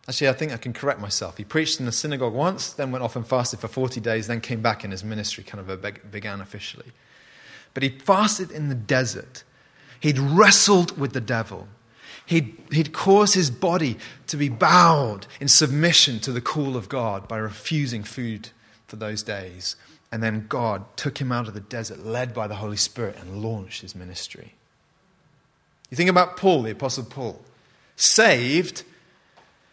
Actually, 0.08 0.28
I 0.28 0.32
think 0.32 0.52
I 0.52 0.56
can 0.56 0.72
correct 0.72 1.00
myself. 1.00 1.36
He 1.36 1.44
preached 1.44 1.78
in 1.78 1.86
the 1.86 1.92
synagogue 1.92 2.32
once, 2.32 2.72
then 2.72 2.90
went 2.90 3.04
off 3.04 3.16
and 3.16 3.26
fasted 3.26 3.58
for 3.58 3.68
40 3.68 4.00
days, 4.00 4.28
then 4.28 4.40
came 4.40 4.62
back 4.62 4.82
and 4.82 4.92
his 4.92 5.04
ministry 5.04 5.44
kind 5.44 5.68
of 5.68 6.10
began 6.10 6.40
officially. 6.40 6.92
But 7.76 7.82
he 7.82 7.90
fasted 7.90 8.50
in 8.50 8.70
the 8.70 8.74
desert. 8.74 9.44
He'd 10.00 10.18
wrestled 10.18 10.96
with 10.96 11.12
the 11.12 11.20
devil. 11.20 11.68
He'd, 12.24 12.56
he'd 12.72 12.94
caused 12.94 13.34
his 13.34 13.50
body 13.50 13.98
to 14.28 14.38
be 14.38 14.48
bowed 14.48 15.26
in 15.40 15.48
submission 15.48 16.18
to 16.20 16.32
the 16.32 16.40
call 16.40 16.74
of 16.74 16.88
God 16.88 17.28
by 17.28 17.36
refusing 17.36 18.02
food 18.02 18.48
for 18.86 18.96
those 18.96 19.22
days. 19.22 19.76
And 20.10 20.22
then 20.22 20.46
God 20.48 20.86
took 20.96 21.20
him 21.20 21.30
out 21.30 21.48
of 21.48 21.52
the 21.52 21.60
desert, 21.60 21.98
led 21.98 22.32
by 22.32 22.46
the 22.46 22.54
Holy 22.54 22.78
Spirit, 22.78 23.18
and 23.20 23.42
launched 23.42 23.82
his 23.82 23.94
ministry. 23.94 24.54
You 25.90 25.98
think 25.98 26.08
about 26.08 26.38
Paul, 26.38 26.62
the 26.62 26.70
Apostle 26.70 27.04
Paul, 27.04 27.42
saved 27.94 28.84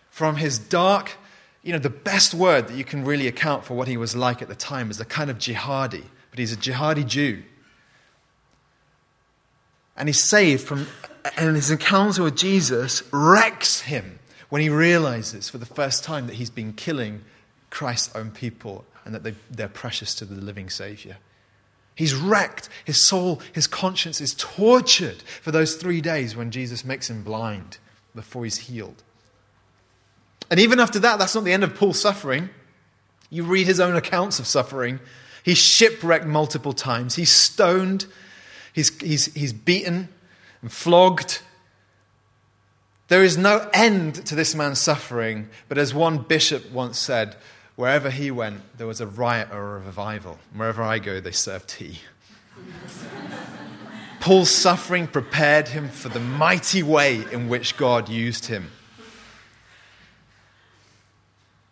from 0.09 0.35
his 0.35 0.59
dark, 0.59 1.13
you 1.61 1.71
know, 1.71 1.79
the 1.79 1.89
best 1.89 2.33
word 2.33 2.67
that 2.67 2.75
you 2.75 2.83
can 2.83 3.05
really 3.05 3.29
account 3.29 3.63
for 3.63 3.75
what 3.75 3.87
he 3.87 3.95
was 3.95 4.13
like 4.13 4.41
at 4.41 4.49
the 4.49 4.55
time 4.55 4.91
is 4.91 4.99
a 4.99 5.05
kind 5.05 5.29
of 5.29 5.37
jihadi, 5.37 6.03
but 6.31 6.39
he's 6.39 6.51
a 6.51 6.57
jihadi 6.57 7.07
Jew. 7.07 7.43
And 9.95 10.09
he's 10.09 10.23
saved 10.23 10.63
from, 10.65 10.87
and 11.37 11.55
his 11.55 11.71
encounter 11.71 12.23
with 12.23 12.35
Jesus 12.35 13.03
wrecks 13.11 13.81
him 13.81 14.19
when 14.49 14.61
he 14.61 14.69
realizes 14.69 15.49
for 15.49 15.57
the 15.57 15.65
first 15.65 16.03
time 16.03 16.27
that 16.27 16.35
he's 16.35 16.49
been 16.49 16.73
killing 16.73 17.23
Christ's 17.69 18.15
own 18.15 18.31
people 18.31 18.85
and 19.05 19.13
that 19.13 19.23
they, 19.23 19.35
they're 19.49 19.67
precious 19.67 20.15
to 20.15 20.25
the 20.25 20.35
living 20.35 20.69
Savior. 20.69 21.17
He's 21.95 22.15
wrecked. 22.15 22.69
His 22.85 23.05
soul, 23.05 23.41
his 23.53 23.67
conscience 23.67 24.19
is 24.19 24.33
tortured 24.35 25.21
for 25.41 25.51
those 25.51 25.75
three 25.75 26.01
days 26.01 26.35
when 26.35 26.51
Jesus 26.51 26.83
makes 26.83 27.09
him 27.09 27.23
blind 27.23 27.77
before 28.15 28.43
he's 28.43 28.57
healed. 28.57 29.03
And 30.49 30.59
even 30.59 30.79
after 30.79 30.99
that, 30.99 31.19
that's 31.19 31.35
not 31.35 31.43
the 31.43 31.53
end 31.53 31.63
of 31.63 31.75
Paul's 31.75 31.99
suffering. 31.99 32.49
You 33.29 33.43
read 33.43 33.67
his 33.67 33.79
own 33.79 33.95
accounts 33.95 34.39
of 34.39 34.47
suffering. 34.47 34.99
He's 35.43 35.57
shipwrecked 35.57 36.25
multiple 36.25 36.73
times, 36.73 37.15
he's 37.15 37.31
stoned, 37.31 38.05
he's, 38.73 38.99
he's, 38.99 39.33
he's 39.33 39.53
beaten 39.53 40.09
and 40.61 40.71
flogged. 40.71 41.41
There 43.07 43.23
is 43.23 43.37
no 43.37 43.69
end 43.73 44.15
to 44.25 44.35
this 44.35 44.53
man's 44.55 44.79
suffering, 44.79 45.49
but 45.69 45.77
as 45.77 45.93
one 45.93 46.17
bishop 46.17 46.71
once 46.71 46.99
said, 46.99 47.35
wherever 47.75 48.09
he 48.09 48.31
went, 48.31 48.77
there 48.77 48.87
was 48.87 49.01
a 49.01 49.07
riot 49.07 49.49
or 49.51 49.77
a 49.77 49.79
revival. 49.79 50.39
Wherever 50.53 50.83
I 50.83 50.99
go, 50.99 51.19
they 51.19 51.31
serve 51.31 51.65
tea. 51.67 51.99
Paul's 54.19 54.51
suffering 54.51 55.07
prepared 55.07 55.67
him 55.69 55.89
for 55.89 56.09
the 56.09 56.19
mighty 56.19 56.81
way 56.81 57.25
in 57.31 57.49
which 57.49 57.75
God 57.75 58.07
used 58.07 58.45
him. 58.45 58.71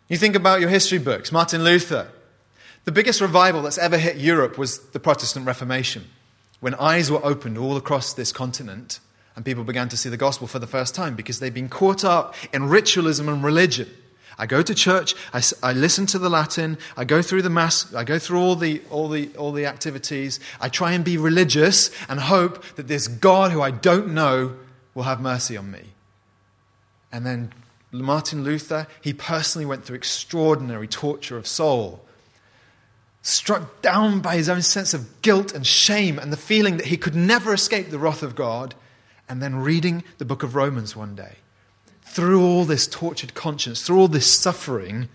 You 0.08 0.18
think 0.18 0.36
about 0.36 0.60
your 0.60 0.68
history 0.68 0.98
books, 0.98 1.32
Martin 1.32 1.64
Luther. 1.64 2.08
The 2.84 2.92
biggest 2.92 3.22
revival 3.22 3.62
that's 3.62 3.78
ever 3.78 3.96
hit 3.96 4.16
Europe 4.16 4.58
was 4.58 4.78
the 4.90 5.00
Protestant 5.00 5.46
Reformation, 5.46 6.04
when 6.62 6.74
eyes 6.76 7.10
were 7.10 7.24
opened 7.24 7.58
all 7.58 7.76
across 7.76 8.14
this 8.14 8.32
continent 8.32 9.00
And 9.34 9.44
people 9.44 9.64
began 9.64 9.88
to 9.88 9.96
see 9.96 10.08
the 10.08 10.16
gospel 10.16 10.46
for 10.46 10.58
the 10.58 10.66
first 10.66 10.94
time 10.94 11.14
because 11.14 11.40
they'd 11.40 11.54
been 11.54 11.68
caught 11.68 12.04
up 12.04 12.34
in 12.52 12.68
ritualism 12.68 13.28
and 13.28 13.42
religion. 13.42 13.88
I 14.38 14.46
go 14.46 14.62
to 14.62 14.74
church, 14.74 15.14
I, 15.32 15.42
I, 15.62 15.72
listen 15.72 16.06
to 16.06 16.18
the 16.18 16.30
Latin, 16.30 16.78
I 16.96 17.04
go 17.04 17.20
through 17.20 17.42
the 17.42 17.50
Mass, 17.50 17.94
I 17.94 18.02
go 18.04 18.18
through 18.18 18.40
all 18.40 18.56
the, 18.56 18.80
all, 18.90 19.08
the, 19.08 19.28
all 19.36 19.52
the 19.52 19.66
activities, 19.66 20.40
I 20.60 20.68
try 20.68 20.92
and 20.92 21.04
be 21.04 21.18
religious 21.18 21.90
and 22.08 22.18
hope 22.18 22.64
that 22.76 22.88
this 22.88 23.08
God 23.08 23.52
who 23.52 23.60
I 23.60 23.70
don't 23.70 24.14
know 24.14 24.56
will 24.94 25.02
have 25.02 25.20
mercy 25.20 25.56
on 25.56 25.70
me. 25.70 25.82
And 27.12 27.26
then 27.26 27.52
Martin 27.92 28.42
Luther, 28.42 28.86
he 29.02 29.12
personally 29.12 29.66
went 29.66 29.84
through 29.84 29.96
extraordinary 29.96 30.88
torture 30.88 31.36
of 31.36 31.46
soul, 31.46 32.04
struck 33.22 33.80
down 33.82 34.20
by 34.20 34.36
his 34.36 34.48
own 34.48 34.62
sense 34.62 34.92
of 34.92 35.22
guilt 35.22 35.54
and 35.54 35.66
shame 35.66 36.18
and 36.18 36.32
the 36.32 36.36
feeling 36.36 36.76
that 36.76 36.86
he 36.86 36.96
could 36.96 37.14
never 37.14 37.54
escape 37.54 37.90
the 37.90 37.98
wrath 37.98 38.22
of 38.22 38.34
God, 38.34 38.74
and 39.28 39.40
then 39.40 39.56
reading 39.56 40.04
the 40.18 40.24
book 40.24 40.42
of 40.42 40.54
Romans 40.54 40.94
one 40.94 41.14
day 41.14 41.36
through 42.02 42.44
all 42.44 42.66
this 42.66 42.86
tortured 42.86 43.32
conscience, 43.32 43.82
through 43.82 43.98
all 43.98 44.08
this 44.08 44.30
suffering, 44.30 45.08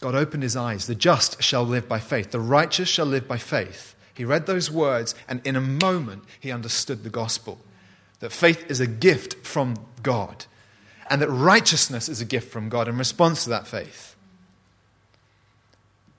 God 0.00 0.14
opened 0.14 0.42
his 0.42 0.56
eyes. 0.56 0.86
The 0.86 0.94
just 0.94 1.42
shall 1.42 1.64
live 1.64 1.88
by 1.88 2.00
faith, 2.00 2.32
the 2.32 2.40
righteous 2.40 2.88
shall 2.88 3.06
live 3.06 3.26
by 3.26 3.38
faith. 3.38 3.94
He 4.12 4.24
read 4.26 4.46
those 4.46 4.70
words, 4.70 5.14
and 5.26 5.40
in 5.46 5.56
a 5.56 5.60
moment, 5.60 6.24
he 6.38 6.52
understood 6.52 7.02
the 7.02 7.08
gospel 7.08 7.58
that 8.18 8.32
faith 8.32 8.70
is 8.70 8.80
a 8.80 8.86
gift 8.86 9.46
from 9.46 9.76
God, 10.02 10.44
and 11.08 11.22
that 11.22 11.30
righteousness 11.30 12.10
is 12.10 12.20
a 12.20 12.26
gift 12.26 12.52
from 12.52 12.68
God 12.68 12.86
in 12.86 12.98
response 12.98 13.44
to 13.44 13.50
that 13.50 13.66
faith. 13.66 14.09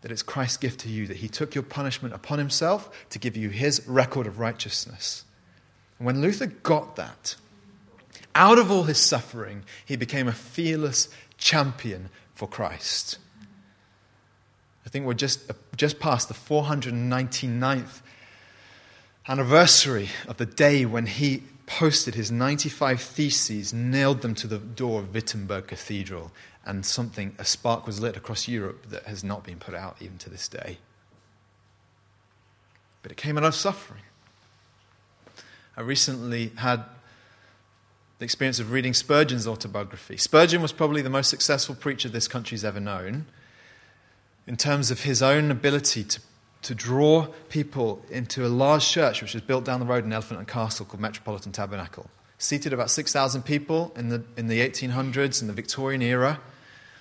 That 0.02 0.12
it's 0.12 0.24
Christ's 0.24 0.58
gift 0.58 0.80
to 0.82 0.90
you, 0.90 1.08
that 1.08 1.18
he 1.18 1.28
took 1.28 1.54
your 1.54 1.64
punishment 1.64 2.14
upon 2.14 2.40
himself 2.40 2.90
to 3.10 3.20
give 3.20 3.38
you 3.38 3.50
his 3.50 3.88
record 3.88 4.28
of 4.28 4.40
righteousness. 4.40 5.26
And 6.00 6.06
when 6.06 6.22
Luther 6.22 6.48
got 6.48 6.96
that, 6.96 7.36
out 8.34 8.58
of 8.58 8.72
all 8.72 8.84
his 8.84 8.98
suffering, 8.98 9.64
he 9.86 9.96
became 9.96 10.28
a 10.28 10.34
fearless 10.34 11.10
champion 11.38 12.10
for 12.34 12.48
Christ. 12.48 13.20
I 14.86 14.90
think 14.90 15.06
we're 15.06 15.14
just, 15.14 15.50
uh, 15.50 15.54
just 15.76 16.00
past 16.00 16.28
the 16.28 16.34
499th 16.34 18.02
anniversary 19.28 20.10
of 20.28 20.38
the 20.38 20.46
day 20.46 20.86
when 20.86 21.06
he 21.06 21.44
posted 21.78 22.16
his 22.16 22.30
95 22.30 23.02
theses, 23.02 23.74
nailed 23.74 24.22
them 24.22 24.36
to 24.36 24.46
the 24.46 24.58
door 24.58 25.00
of 25.00 25.14
Wittenberg 25.14 25.68
Cathedral, 25.68 26.32
and 26.66 26.86
something, 26.86 27.34
a 27.40 27.46
spark 27.46 27.88
was 27.88 28.02
lit 28.02 28.18
across 28.18 28.48
Europe 28.48 28.90
that 28.90 29.06
has 29.06 29.24
not 29.24 29.46
been 29.46 29.58
put 29.58 29.74
out 29.74 29.96
even 30.02 30.18
to 30.18 30.30
this 30.30 30.50
day. 30.50 30.80
But 33.02 33.14
it 33.14 33.18
came 33.18 33.38
out 33.38 33.46
of 33.46 33.56
suffering. 33.56 34.02
I 35.78 35.82
recently 35.82 36.52
had 36.58 36.84
the 38.20 38.26
experience 38.26 38.60
of 38.60 38.72
reading 38.72 38.94
Spurgeon's 38.94 39.48
autobiography. 39.48 40.18
Spurgeon 40.18 40.62
was 40.62 40.74
probably 40.74 41.02
the 41.02 41.10
most 41.10 41.30
successful 41.30 41.74
preacher 41.74 42.10
this 42.10 42.28
country's 42.28 42.66
ever 42.66 42.82
known 42.82 43.28
in 44.46 44.58
terms 44.58 44.92
of 44.92 45.04
his 45.04 45.22
own 45.22 45.50
ability 45.50 46.04
to, 46.04 46.20
to 46.64 46.76
draw 46.76 47.28
people 47.50 48.04
into 48.10 48.46
a 48.46 48.50
large 48.50 48.88
church 48.88 49.22
which 49.22 49.34
was 49.34 49.42
built 49.42 49.66
down 49.66 49.80
the 49.80 49.86
road 49.86 50.06
in 50.06 50.14
Elephant 50.14 50.40
and 50.40 50.48
Castle 50.48 50.86
called 50.86 51.02
Metropolitan 51.02 51.52
Tabernacle. 51.52 52.10
Seated 52.38 52.74
about 52.74 52.90
6,000 52.90 53.44
people 53.44 53.92
in 53.96 54.10
the, 54.10 54.24
in 54.38 54.48
the 54.48 54.60
1800s, 54.60 55.42
in 55.42 55.48
the 55.48 55.54
Victorian 55.54 56.02
era. 56.02 56.40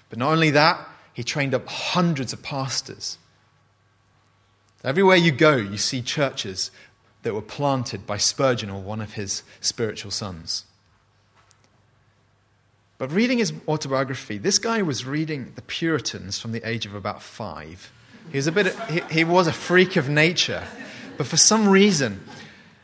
But 0.09 0.19
not 0.19 0.33
only 0.33 0.51
that, 0.51 0.87
he 1.13 1.23
trained 1.23 1.55
up 1.55 1.67
hundreds 1.67 2.33
of 2.33 2.43
pastors. 2.43 3.19
Everywhere 4.83 5.17
you 5.17 5.33
go, 5.33 5.57
you 5.57 5.77
see 5.77 6.01
churches 6.01 6.71
that 7.23 7.35
were 7.35 7.43
planted 7.43 8.07
by 8.07 8.17
Spurgeon 8.17 8.71
or 8.71 8.81
one 8.81 9.01
of 9.01 9.15
his 9.15 9.43
spiritual 9.61 10.11
sons. 10.11 10.65
But 12.97 13.13
reading 13.13 13.39
his 13.39 13.53
autobiography, 13.67 14.39
this 14.39 14.59
guy 14.59 14.83
was 14.83 15.07
reading 15.07 15.53
the 15.55 15.63
Puritans 15.63 16.39
from 16.39 16.53
the 16.53 16.67
age 16.69 16.87
of 16.87 16.95
about 16.95 17.23
five. 17.23 17.93
He 18.31 18.39
was 18.39 18.47
a 18.47 18.53
bit, 18.53 18.79
he, 18.91 19.01
he 19.11 19.25
was 19.25 19.47
a 19.47 19.53
freak 19.53 19.97
of 19.97 20.09
nature, 20.09 20.65
but 21.17 21.27
for 21.27 21.37
some 21.37 21.69
reason, 21.69 22.21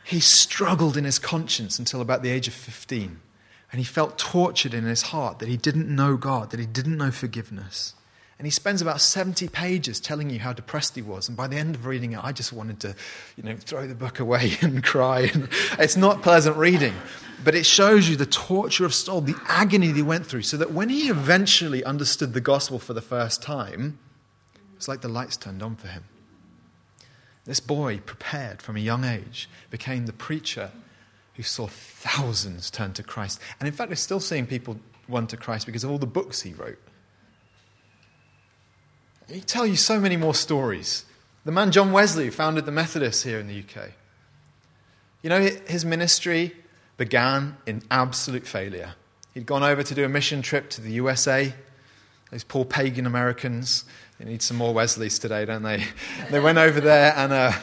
he 0.03 0.19
struggled 0.19 0.95
in 0.95 1.03
his 1.03 1.19
conscience 1.19 1.79
until 1.79 2.01
about 2.01 2.23
the 2.23 2.29
age 2.29 2.47
of 2.47 2.53
15. 2.53 3.19
And 3.71 3.79
he 3.79 3.83
felt 3.83 4.17
tortured 4.17 4.73
in 4.73 4.85
his 4.85 5.01
heart 5.03 5.39
that 5.39 5.49
he 5.49 5.57
didn't 5.57 5.93
know 5.93 6.15
God, 6.15 6.51
that 6.51 6.59
he 6.59 6.65
didn't 6.65 6.97
know 6.97 7.11
forgiveness. 7.11 7.93
And 8.39 8.45
he 8.45 8.51
spends 8.51 8.81
about 8.81 9.01
70 9.01 9.49
pages 9.49 9.99
telling 9.99 10.29
you 10.29 10.39
how 10.39 10.53
depressed 10.53 10.95
he 10.95 11.01
was. 11.01 11.27
And 11.27 11.35
by 11.35 11.47
the 11.47 11.57
end 11.57 11.75
of 11.75 11.85
reading 11.85 12.13
it, 12.13 12.23
I 12.23 12.31
just 12.31 12.53
wanted 12.53 12.79
to, 12.81 12.95
you 13.35 13.43
know, 13.43 13.55
throw 13.55 13.87
the 13.87 13.95
book 13.95 14.19
away 14.19 14.53
and 14.61 14.83
cry. 14.83 15.31
it's 15.79 15.97
not 15.97 16.21
pleasant 16.21 16.55
reading. 16.55 16.93
But 17.43 17.55
it 17.55 17.65
shows 17.65 18.07
you 18.07 18.15
the 18.15 18.25
torture 18.25 18.85
of 18.85 18.93
soul, 18.93 19.21
the 19.21 19.35
agony 19.47 19.87
that 19.87 19.95
he 19.95 20.01
went 20.03 20.25
through, 20.25 20.43
so 20.43 20.57
that 20.57 20.71
when 20.71 20.89
he 20.89 21.09
eventually 21.09 21.83
understood 21.83 22.33
the 22.33 22.41
gospel 22.41 22.79
for 22.79 22.93
the 22.93 23.01
first 23.01 23.41
time, 23.41 23.99
it's 24.77 24.87
like 24.87 25.01
the 25.01 25.09
lights 25.09 25.35
turned 25.35 25.61
on 25.61 25.75
for 25.75 25.87
him. 25.87 26.03
This 27.45 27.59
boy, 27.59 27.99
prepared 28.05 28.61
from 28.61 28.77
a 28.77 28.79
young 28.79 29.03
age, 29.03 29.49
became 29.69 30.05
the 30.05 30.13
preacher 30.13 30.71
who 31.33 31.43
saw 31.43 31.67
thousands 31.67 32.69
turn 32.69 32.93
to 32.93 33.03
Christ. 33.03 33.39
And 33.59 33.67
in 33.67 33.73
fact, 33.73 33.89
we're 33.89 33.95
still 33.95 34.19
seeing 34.19 34.45
people 34.45 34.79
run 35.09 35.27
to 35.27 35.37
Christ 35.37 35.65
because 35.65 35.83
of 35.83 35.91
all 35.91 35.97
the 35.97 36.05
books 36.05 36.41
he 36.41 36.53
wrote. 36.53 36.79
He 39.29 39.41
tell 39.41 39.65
you 39.65 39.75
so 39.75 39.99
many 39.99 40.15
more 40.15 40.33
stories. 40.33 41.05
The 41.43 41.51
man 41.51 41.71
John 41.71 41.91
Wesley 41.91 42.29
founded 42.29 42.65
the 42.65 42.71
Methodists 42.71 43.23
here 43.23 43.39
in 43.39 43.47
the 43.47 43.59
UK. 43.59 43.91
You 45.21 45.29
know, 45.29 45.41
his 45.67 45.83
ministry 45.83 46.55
began 46.97 47.57
in 47.65 47.81
absolute 47.89 48.45
failure. 48.45 48.95
He'd 49.33 49.45
gone 49.45 49.63
over 49.63 49.83
to 49.83 49.95
do 49.95 50.03
a 50.03 50.09
mission 50.09 50.41
trip 50.41 50.69
to 50.71 50.81
the 50.81 50.91
USA. 50.93 51.53
Those 52.31 52.43
poor 52.43 52.65
pagan 52.65 53.05
Americans, 53.05 53.85
they 54.19 54.25
need 54.25 54.41
some 54.41 54.57
more 54.57 54.73
Wesleys 54.73 55.17
today, 55.17 55.45
don't 55.45 55.63
they? 55.63 55.85
they 56.31 56.39
went 56.39 56.57
over 56.57 56.81
there 56.81 57.13
and 57.15 57.31
uh, 57.31 57.53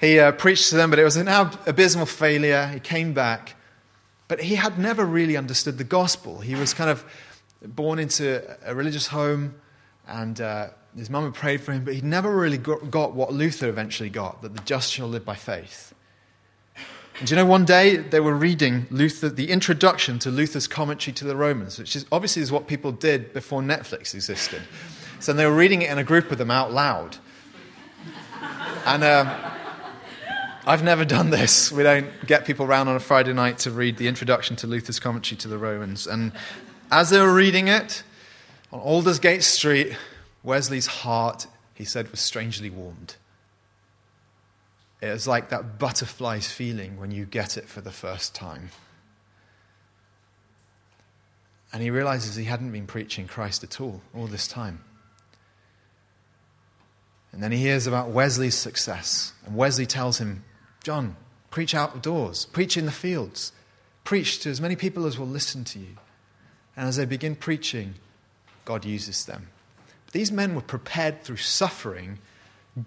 he 0.00 0.18
uh, 0.18 0.32
preached 0.32 0.70
to 0.70 0.76
them, 0.76 0.90
but 0.90 0.98
it 0.98 1.04
was 1.04 1.16
an 1.16 1.28
abysmal 1.28 2.06
failure. 2.06 2.66
He 2.68 2.80
came 2.80 3.12
back, 3.12 3.56
but 4.28 4.40
he 4.40 4.54
had 4.54 4.78
never 4.78 5.04
really 5.04 5.36
understood 5.36 5.76
the 5.76 5.84
gospel. 5.84 6.40
He 6.40 6.54
was 6.54 6.72
kind 6.72 6.88
of 6.88 7.04
born 7.62 7.98
into 7.98 8.42
a 8.64 8.74
religious 8.74 9.08
home, 9.08 9.54
and 10.06 10.40
uh, 10.40 10.68
his 10.96 11.10
mum 11.10 11.24
had 11.24 11.34
prayed 11.34 11.60
for 11.60 11.72
him, 11.72 11.84
but 11.84 11.94
he'd 11.94 12.04
never 12.04 12.34
really 12.34 12.56
got 12.56 13.12
what 13.12 13.32
Luther 13.32 13.68
eventually 13.68 14.08
got 14.08 14.40
that 14.40 14.54
the 14.54 14.62
just 14.62 14.90
shall 14.90 15.08
live 15.08 15.24
by 15.24 15.34
faith. 15.34 15.94
And 17.20 17.30
you 17.30 17.36
know, 17.36 17.44
one 17.44 17.66
day 17.66 17.98
they 17.98 18.18
were 18.18 18.34
reading 18.34 18.86
Luther, 18.90 19.28
the 19.28 19.50
introduction 19.50 20.18
to 20.20 20.30
Luther's 20.30 20.66
commentary 20.66 21.12
to 21.16 21.26
the 21.26 21.36
Romans, 21.36 21.78
which 21.78 21.94
is 21.94 22.06
obviously 22.10 22.40
is 22.40 22.50
what 22.50 22.66
people 22.66 22.92
did 22.92 23.34
before 23.34 23.60
Netflix 23.60 24.14
existed. 24.14 24.62
So 25.20 25.34
they 25.34 25.44
were 25.44 25.54
reading 25.54 25.82
it 25.82 25.90
in 25.90 25.98
a 25.98 26.04
group 26.04 26.32
of 26.32 26.38
them 26.38 26.50
out 26.50 26.72
loud. 26.72 27.18
And 28.86 29.04
um, 29.04 29.28
I've 30.66 30.82
never 30.82 31.04
done 31.04 31.28
this. 31.28 31.70
We 31.70 31.82
don't 31.82 32.08
get 32.26 32.46
people 32.46 32.66
round 32.66 32.88
on 32.88 32.96
a 32.96 33.00
Friday 33.00 33.34
night 33.34 33.58
to 33.60 33.70
read 33.70 33.98
the 33.98 34.08
introduction 34.08 34.56
to 34.56 34.66
Luther's 34.66 34.98
commentary 34.98 35.36
to 35.40 35.48
the 35.48 35.58
Romans. 35.58 36.06
And 36.06 36.32
as 36.90 37.10
they 37.10 37.20
were 37.20 37.34
reading 37.34 37.68
it 37.68 38.02
on 38.72 38.80
Aldersgate 38.80 39.42
Street, 39.42 39.94
Wesley's 40.42 40.86
heart, 40.86 41.46
he 41.74 41.84
said, 41.84 42.10
was 42.10 42.20
strangely 42.20 42.70
warmed. 42.70 43.16
It 45.00 45.08
was 45.08 45.26
like 45.26 45.48
that 45.48 45.78
butterfly's 45.78 46.50
feeling 46.50 46.98
when 46.98 47.10
you 47.10 47.24
get 47.24 47.56
it 47.56 47.68
for 47.68 47.80
the 47.80 47.92
first 47.92 48.34
time. 48.34 48.70
And 51.72 51.82
he 51.82 51.90
realizes 51.90 52.36
he 52.36 52.44
hadn't 52.44 52.72
been 52.72 52.86
preaching 52.86 53.26
Christ 53.26 53.64
at 53.64 53.80
all, 53.80 54.02
all 54.14 54.26
this 54.26 54.48
time. 54.48 54.84
And 57.32 57.42
then 57.42 57.52
he 57.52 57.58
hears 57.58 57.86
about 57.86 58.08
Wesley's 58.08 58.56
success. 58.56 59.32
And 59.46 59.56
Wesley 59.56 59.86
tells 59.86 60.18
him, 60.18 60.44
John, 60.82 61.16
preach 61.50 61.74
outdoors, 61.74 62.46
preach 62.46 62.76
in 62.76 62.86
the 62.86 62.92
fields, 62.92 63.52
preach 64.04 64.40
to 64.40 64.50
as 64.50 64.60
many 64.60 64.76
people 64.76 65.06
as 65.06 65.18
will 65.18 65.26
listen 65.26 65.64
to 65.64 65.78
you. 65.78 65.96
And 66.76 66.88
as 66.88 66.96
they 66.96 67.04
begin 67.04 67.36
preaching, 67.36 67.94
God 68.64 68.84
uses 68.84 69.24
them. 69.24 69.48
But 70.06 70.12
these 70.12 70.32
men 70.32 70.54
were 70.54 70.60
prepared 70.60 71.22
through 71.22 71.36
suffering. 71.36 72.18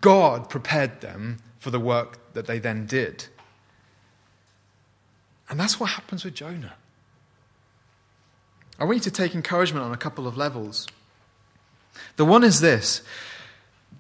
God 0.02 0.50
prepared 0.50 1.02
them 1.02 1.40
for 1.64 1.72
the 1.72 1.80
work 1.80 2.20
that 2.34 2.46
they 2.46 2.60
then 2.60 2.86
did. 2.86 3.26
And 5.50 5.58
that's 5.58 5.80
what 5.80 5.92
happens 5.92 6.26
with 6.26 6.34
Jonah. 6.34 6.74
I 8.78 8.84
want 8.84 8.98
you 8.98 9.04
to 9.04 9.12
take 9.12 9.34
encouragement 9.34 9.86
on 9.86 9.94
a 9.94 9.98
couple 9.98 10.28
of 10.28 10.36
levels. 10.36 10.88
The 12.18 12.26
one 12.26 12.44
is 12.44 12.60
this 12.60 13.02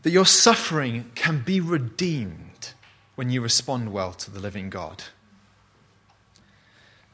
that 0.01 0.11
your 0.11 0.25
suffering 0.25 1.09
can 1.15 1.39
be 1.39 1.61
redeemed 1.61 2.73
when 3.15 3.29
you 3.29 3.39
respond 3.39 3.93
well 3.93 4.11
to 4.11 4.29
the 4.29 4.41
living 4.41 4.69
God. 4.69 5.03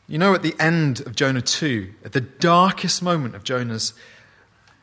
You 0.08 0.18
know, 0.18 0.34
at 0.34 0.42
the 0.42 0.56
end 0.60 1.02
of 1.02 1.16
Jonah 1.16 1.44
2, 1.44 1.94
at 2.04 2.14
the 2.14 2.22
darkest 2.22 3.04
moment 3.04 3.36
of 3.36 3.44
Jonah's 3.44 3.94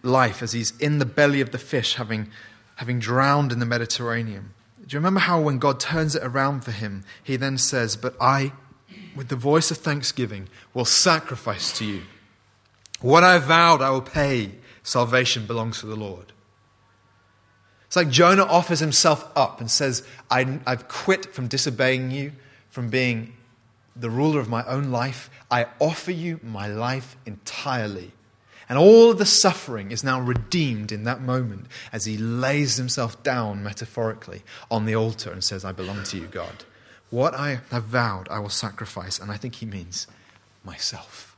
life, 0.04 0.44
as 0.44 0.52
he's 0.52 0.78
in 0.78 1.00
the 1.00 1.04
belly 1.04 1.40
of 1.40 1.50
the 1.50 1.58
fish, 1.58 1.96
having, 1.96 2.30
having 2.76 3.00
drowned 3.00 3.50
in 3.50 3.58
the 3.58 3.66
Mediterranean, 3.66 4.52
do 4.86 4.94
you 4.94 4.98
remember 4.98 5.20
how 5.20 5.40
when 5.40 5.58
God 5.58 5.80
turns 5.80 6.14
it 6.14 6.22
around 6.22 6.62
for 6.62 6.70
him, 6.70 7.04
he 7.22 7.36
then 7.36 7.58
says, 7.58 7.96
But 7.96 8.14
I 8.20 8.52
with 9.16 9.28
the 9.28 9.36
voice 9.36 9.70
of 9.70 9.78
thanksgiving, 9.78 10.48
will 10.74 10.84
sacrifice 10.84 11.76
to 11.78 11.84
you. 11.84 12.02
What 13.00 13.24
I 13.24 13.38
vowed, 13.38 13.82
I 13.82 13.90
will 13.90 14.02
pay. 14.02 14.52
Salvation 14.82 15.46
belongs 15.46 15.80
to 15.80 15.86
the 15.86 15.96
Lord. 15.96 16.32
It's 17.86 17.96
like 17.96 18.10
Jonah 18.10 18.44
offers 18.44 18.80
himself 18.80 19.28
up 19.34 19.60
and 19.60 19.70
says, 19.70 20.06
I, 20.30 20.60
have 20.66 20.88
quit 20.88 21.34
from 21.34 21.48
disobeying 21.48 22.10
you, 22.10 22.32
from 22.68 22.90
being 22.90 23.32
the 23.94 24.10
ruler 24.10 24.38
of 24.38 24.48
my 24.48 24.64
own 24.66 24.90
life. 24.90 25.30
I 25.50 25.66
offer 25.80 26.12
you 26.12 26.38
my 26.42 26.66
life 26.66 27.16
entirely. 27.24 28.12
And 28.68 28.78
all 28.78 29.14
the 29.14 29.26
suffering 29.26 29.92
is 29.92 30.02
now 30.02 30.20
redeemed 30.20 30.90
in 30.90 31.04
that 31.04 31.20
moment 31.20 31.66
as 31.92 32.04
he 32.04 32.16
lays 32.16 32.76
himself 32.76 33.22
down 33.22 33.62
metaphorically 33.62 34.42
on 34.70 34.86
the 34.86 34.96
altar 34.96 35.30
and 35.30 35.44
says, 35.44 35.64
I 35.64 35.72
belong 35.72 36.02
to 36.04 36.18
you, 36.18 36.26
God. 36.26 36.64
What 37.10 37.34
I 37.34 37.60
have 37.70 37.84
vowed, 37.84 38.28
I 38.28 38.40
will 38.40 38.48
sacrifice. 38.48 39.20
And 39.20 39.30
I 39.30 39.36
think 39.36 39.56
he 39.56 39.66
means 39.66 40.08
myself. 40.64 41.36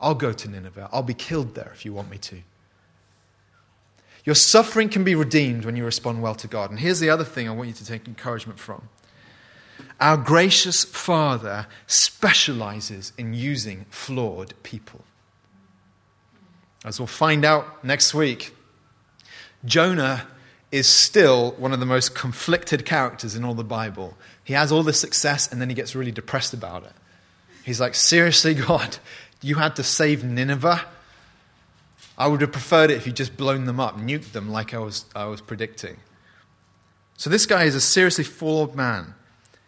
I'll 0.00 0.14
go 0.14 0.32
to 0.32 0.48
Nineveh. 0.48 0.88
I'll 0.92 1.02
be 1.02 1.14
killed 1.14 1.54
there 1.54 1.70
if 1.74 1.84
you 1.84 1.92
want 1.92 2.10
me 2.10 2.16
to. 2.18 2.38
Your 4.24 4.34
suffering 4.34 4.88
can 4.88 5.04
be 5.04 5.14
redeemed 5.14 5.64
when 5.64 5.76
you 5.76 5.84
respond 5.84 6.22
well 6.22 6.34
to 6.36 6.46
God. 6.46 6.70
And 6.70 6.80
here's 6.80 7.00
the 7.00 7.10
other 7.10 7.24
thing 7.24 7.48
I 7.48 7.52
want 7.52 7.68
you 7.68 7.74
to 7.74 7.86
take 7.86 8.06
encouragement 8.06 8.58
from. 8.58 8.88
Our 10.00 10.16
gracious 10.16 10.84
Father 10.84 11.66
specializes 11.86 13.12
in 13.18 13.34
using 13.34 13.84
flawed 13.90 14.54
people. 14.62 15.04
As 16.84 16.98
we'll 16.98 17.06
find 17.06 17.44
out 17.44 17.84
next 17.84 18.14
week, 18.14 18.54
Jonah 19.64 20.26
is 20.72 20.86
still 20.86 21.52
one 21.52 21.72
of 21.72 21.80
the 21.80 21.86
most 21.86 22.14
conflicted 22.14 22.86
characters 22.86 23.34
in 23.34 23.44
all 23.44 23.54
the 23.54 23.64
Bible. 23.64 24.16
He 24.44 24.54
has 24.54 24.72
all 24.72 24.82
this 24.82 25.00
success 25.00 25.50
and 25.50 25.60
then 25.60 25.68
he 25.68 25.74
gets 25.74 25.94
really 25.94 26.12
depressed 26.12 26.54
about 26.54 26.84
it. 26.84 26.92
He's 27.64 27.80
like, 27.80 27.94
Seriously, 27.94 28.54
God, 28.66 28.98
you 29.42 29.56
had 29.56 29.76
to 29.76 29.82
save 29.82 30.24
Nineveh? 30.24 30.84
I 32.16 32.26
would 32.26 32.40
have 32.42 32.52
preferred 32.52 32.90
it 32.90 32.98
if 32.98 33.06
you 33.06 33.12
just 33.12 33.36
blown 33.36 33.64
them 33.64 33.80
up, 33.80 33.98
nuked 33.98 34.32
them 34.32 34.50
like 34.50 34.74
I 34.74 34.78
was, 34.78 35.06
I 35.14 35.24
was 35.24 35.40
predicting. 35.40 35.96
So 37.16 37.30
this 37.30 37.46
guy 37.46 37.64
is 37.64 37.74
a 37.74 37.80
seriously 37.80 38.24
flawed 38.24 38.74
man. 38.74 39.14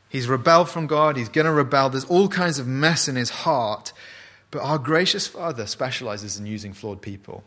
He's 0.08 0.28
rebelled 0.28 0.68
from 0.68 0.86
God, 0.86 1.16
he's 1.16 1.30
going 1.30 1.46
to 1.46 1.52
rebel. 1.52 1.88
There's 1.88 2.04
all 2.04 2.28
kinds 2.28 2.58
of 2.58 2.66
mess 2.66 3.08
in 3.08 3.16
his 3.16 3.30
heart. 3.30 3.94
But 4.52 4.60
our 4.62 4.78
gracious 4.78 5.26
Father 5.26 5.66
specializes 5.66 6.38
in 6.38 6.46
using 6.46 6.74
flawed 6.74 7.00
people. 7.02 7.42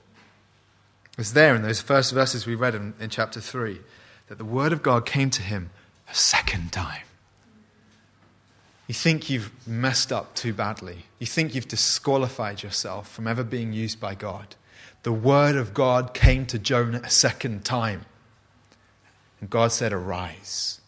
It's 1.18 1.32
there 1.32 1.56
in 1.56 1.62
those 1.62 1.80
first 1.80 2.12
verses 2.12 2.46
we 2.46 2.56
read 2.56 2.76
in, 2.76 2.94
in 3.00 3.10
chapter 3.10 3.40
3 3.40 3.80
that 4.28 4.38
the 4.40 4.44
word 4.44 4.74
of 4.74 4.82
God 4.82 5.06
came 5.06 5.30
to 5.30 5.42
him 5.44 5.70
a 6.10 6.16
second 6.16 6.74
time. 6.74 7.04
You 8.88 8.96
think 8.96 9.30
you've 9.30 9.52
messed 9.68 10.12
up 10.12 10.34
too 10.34 10.52
badly. 10.52 11.06
You 11.20 11.28
think 11.28 11.54
you've 11.54 11.68
disqualified 11.68 12.64
yourself 12.64 13.10
from 13.12 13.28
ever 13.28 13.44
being 13.44 13.72
used 13.72 14.00
by 14.00 14.16
God. 14.16 14.56
The 15.04 15.14
word 15.14 15.56
of 15.56 15.76
God 15.76 16.16
came 16.16 16.48
to 16.48 16.58
Jonah 16.58 17.02
a 17.04 17.10
second 17.12 17.64
time. 17.64 18.06
And 19.40 19.50
God 19.50 19.72
said, 19.72 19.94
Arise. 19.94 20.82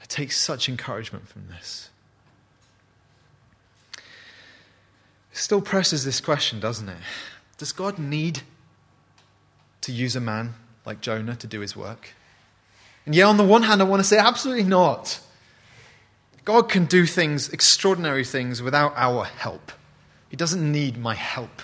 I 0.00 0.06
take 0.06 0.32
such 0.32 0.70
encouragement 0.70 1.28
from 1.28 1.48
this. 1.48 1.90
Still 5.38 5.60
presses 5.60 6.04
this 6.04 6.20
question, 6.20 6.60
doesn't 6.60 6.88
it? 6.88 6.98
Does 7.56 7.72
God 7.72 7.98
need 7.98 8.42
to 9.80 9.92
use 9.92 10.16
a 10.16 10.20
man 10.20 10.54
like 10.84 11.00
Jonah 11.00 11.36
to 11.36 11.46
do 11.46 11.60
his 11.60 11.76
work? 11.76 12.14
And 13.06 13.14
yeah, 13.14 13.26
on 13.26 13.36
the 13.36 13.44
one 13.44 13.62
hand, 13.62 13.80
I 13.80 13.84
want 13.84 14.00
to 14.00 14.08
say 14.08 14.18
absolutely 14.18 14.64
not. 14.64 15.20
God 16.44 16.68
can 16.68 16.86
do 16.86 17.06
things, 17.06 17.48
extraordinary 17.50 18.24
things, 18.24 18.62
without 18.62 18.92
our 18.96 19.24
help. 19.24 19.72
He 20.28 20.36
doesn't 20.36 20.72
need 20.72 20.98
my 20.98 21.14
help. 21.14 21.62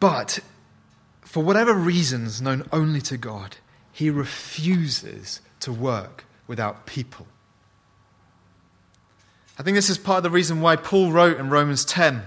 But 0.00 0.38
for 1.22 1.42
whatever 1.42 1.74
reasons 1.74 2.40
known 2.42 2.66
only 2.72 3.00
to 3.02 3.16
God, 3.16 3.56
he 3.92 4.10
refuses 4.10 5.40
to 5.60 5.72
work 5.72 6.24
without 6.46 6.86
people. 6.86 7.26
I 9.58 9.62
think 9.62 9.74
this 9.74 9.90
is 9.90 9.98
part 9.98 10.18
of 10.18 10.22
the 10.22 10.30
reason 10.30 10.60
why 10.60 10.76
Paul 10.76 11.12
wrote 11.12 11.38
in 11.38 11.50
Romans 11.50 11.84
10 11.84 12.22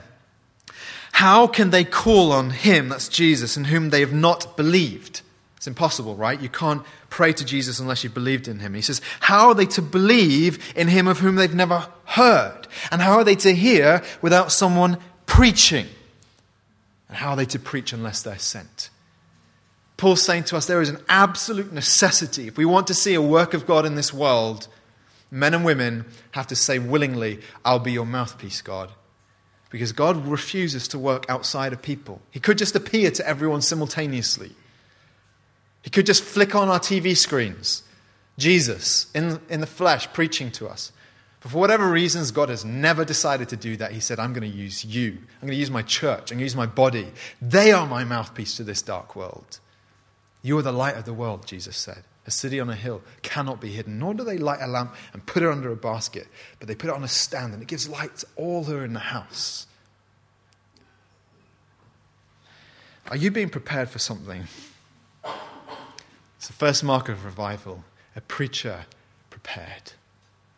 How 1.14 1.48
can 1.48 1.70
they 1.70 1.84
call 1.84 2.32
on 2.32 2.52
him, 2.52 2.90
that's 2.90 3.08
Jesus, 3.08 3.58
in 3.58 3.66
whom 3.66 3.90
they 3.90 4.00
have 4.00 4.14
not 4.14 4.58
believed? 4.58 5.22
It's 5.58 5.68
impossible, 5.68 6.16
right? 6.16 6.40
You 6.40 6.48
can't 6.48 6.84
pray 7.10 7.34
to 7.34 7.44
Jesus 7.44 7.80
unless 7.80 8.02
you've 8.04 8.14
believed 8.14 8.48
in 8.48 8.60
him. 8.60 8.74
He 8.74 8.82
says, 8.82 9.02
How 9.20 9.50
are 9.50 9.56
they 9.56 9.66
to 9.66 9.82
believe 9.82 10.74
in 10.76 10.88
him 10.88 11.06
of 11.06 11.20
whom 11.20 11.36
they've 11.36 11.54
never 11.54 11.88
heard? 12.06 12.68
And 12.92 13.02
how 13.02 13.18
are 13.18 13.26
they 13.26 13.36
to 13.36 13.54
hear 13.54 14.02
without 14.22 14.54
someone 14.54 14.98
preaching? 15.26 15.88
And 17.10 17.18
how 17.18 17.32
are 17.32 17.36
they 17.36 17.46
to 17.48 17.60
preach 17.60 17.92
unless 17.92 18.22
they're 18.22 18.40
sent? 18.40 18.90
Paul's 19.98 20.22
saying 20.22 20.46
to 20.46 20.56
us 20.56 20.66
there 20.66 20.82
is 20.82 20.88
an 20.88 21.04
absolute 21.10 21.74
necessity. 21.74 22.48
If 22.48 22.56
we 22.56 22.64
want 22.64 22.88
to 22.88 22.94
see 22.94 23.14
a 23.16 23.22
work 23.22 23.54
of 23.54 23.68
God 23.68 23.86
in 23.86 23.96
this 23.96 24.14
world, 24.14 24.70
men 25.32 25.54
and 25.54 25.64
women 25.64 26.06
have 26.32 26.48
to 26.48 26.56
say 26.56 26.80
willingly, 26.80 27.40
I'll 27.64 27.80
be 27.80 27.92
your 27.92 28.06
mouthpiece, 28.06 28.62
God. 28.62 28.92
Because 29.70 29.92
God 29.92 30.26
refuses 30.26 30.88
to 30.90 31.00
work 31.00 31.26
outside 31.30 31.74
of 31.74 31.82
people. 31.82 32.22
He 32.32 32.40
could 32.40 32.58
just 32.58 32.76
appear 32.76 33.12
to 33.12 33.28
everyone 33.28 33.62
simultaneously. 33.62 34.52
He 35.84 35.90
could 35.90 36.06
just 36.06 36.24
flick 36.24 36.56
on 36.56 36.70
our 36.70 36.80
TV 36.80 37.16
screens 37.16 37.84
Jesus 38.38 39.12
in, 39.14 39.40
in 39.50 39.60
the 39.60 39.68
flesh 39.68 40.12
preaching 40.14 40.50
to 40.52 40.68
us. 40.68 40.92
But 41.42 41.52
for 41.52 41.60
whatever 41.60 41.90
reasons, 41.90 42.32
God 42.32 42.50
has 42.50 42.66
never 42.66 43.06
decided 43.06 43.50
to 43.50 43.56
do 43.56 43.78
that. 43.78 43.92
He 43.92 44.00
said, 44.00 44.20
I'm 44.20 44.34
going 44.34 44.50
to 44.50 44.58
use 44.58 44.84
you. 44.84 45.12
I'm 45.12 45.48
going 45.48 45.54
to 45.54 45.60
use 45.60 45.72
my 45.72 45.84
church. 45.84 46.32
I'm 46.32 46.38
going 46.38 46.40
to 46.40 46.44
use 46.46 46.56
my 46.56 46.66
body. 46.66 47.12
They 47.42 47.72
are 47.72 47.86
my 47.86 48.04
mouthpiece 48.04 48.58
to 48.58 48.64
this 48.64 48.82
dark 48.82 49.16
world. 49.16 49.60
You 50.42 50.58
are 50.58 50.62
the 50.62 50.72
light 50.72 50.96
of 50.96 51.06
the 51.06 51.14
world, 51.14 51.46
Jesus 51.46 51.78
said. 51.78 52.04
A 52.30 52.32
city 52.32 52.60
on 52.60 52.70
a 52.70 52.76
hill 52.76 53.02
cannot 53.24 53.60
be 53.60 53.70
hidden, 53.70 53.98
nor 53.98 54.14
do 54.14 54.24
they 54.24 54.38
light 54.38 54.60
a 54.62 54.68
lamp 54.68 54.94
and 55.14 55.26
put 55.26 55.42
it 55.42 55.50
under 55.50 55.72
a 55.72 55.76
basket, 55.76 56.28
but 56.60 56.68
they 56.68 56.76
put 56.76 56.92
it 56.92 56.96
on 56.96 57.04
a 57.04 57.08
stand 57.08 57.56
and 57.56 57.64
it 57.64 57.68
gives 57.68 57.90
light 57.90 58.18
to 58.18 58.28
all 58.36 58.66
who 58.66 58.78
are 58.78 58.86
in 58.86 58.94
the 58.94 59.00
house. 59.00 59.66
Are 63.10 63.18
you 63.18 63.32
being 63.32 63.50
prepared 63.50 63.90
for 63.90 63.98
something? 63.98 64.44
It's 66.38 66.46
the 66.46 66.54
first 66.54 66.84
mark 66.84 67.10
of 67.10 67.26
revival 67.26 67.84
a 68.16 68.22
preacher 68.22 68.86
prepared. 69.32 69.94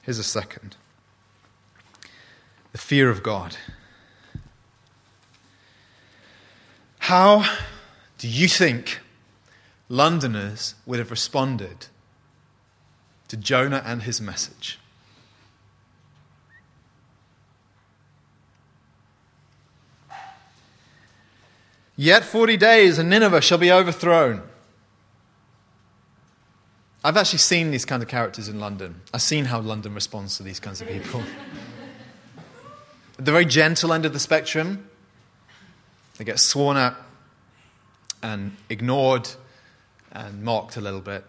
Here's 0.02 0.20
a 0.20 0.26
second 0.26 0.76
the 2.74 2.78
fear 2.78 3.10
of 3.10 3.24
God. 3.24 3.56
How 7.00 7.50
do 8.18 8.28
you 8.28 8.50
think 8.50 9.00
Londoners 9.92 10.76
would 10.86 11.00
have 11.00 11.12
responded 11.12 11.88
to 13.28 13.36
Jonah 13.36 13.84
and 13.86 14.04
his 14.04 14.22
message? 14.22 14.80
Yet 21.98 22.24
40 22.24 22.56
days 22.56 22.98
and 22.98 23.10
Nineveh 23.10 23.42
shall 23.42 23.58
be 23.58 23.70
overthrown. 23.70 24.44
I've 27.04 27.18
actually 27.18 27.40
seen 27.40 27.72
these 27.72 27.84
kinds 27.84 28.02
of 28.02 28.08
characters 28.08 28.48
in 28.48 28.62
London. 28.62 29.02
I've 29.14 29.22
seen 29.22 29.44
how 29.44 29.60
London 29.60 29.94
responds 29.94 30.38
to 30.38 30.44
these 30.44 30.62
kinds 30.62 30.80
of 30.80 30.88
people. 30.88 31.22
At 33.20 33.26
the 33.26 33.32
very 33.34 33.46
gentle 33.46 33.92
end 33.92 34.06
of 34.06 34.14
the 34.14 34.20
spectrum, 34.20 34.90
they 36.18 36.24
get 36.24 36.40
sworn 36.40 36.78
at 36.78 36.96
and 38.24 38.56
ignored 38.70 39.28
and 40.12 40.44
mocked 40.44 40.78
a 40.78 40.82
little 40.82 41.02
bit. 41.02 41.24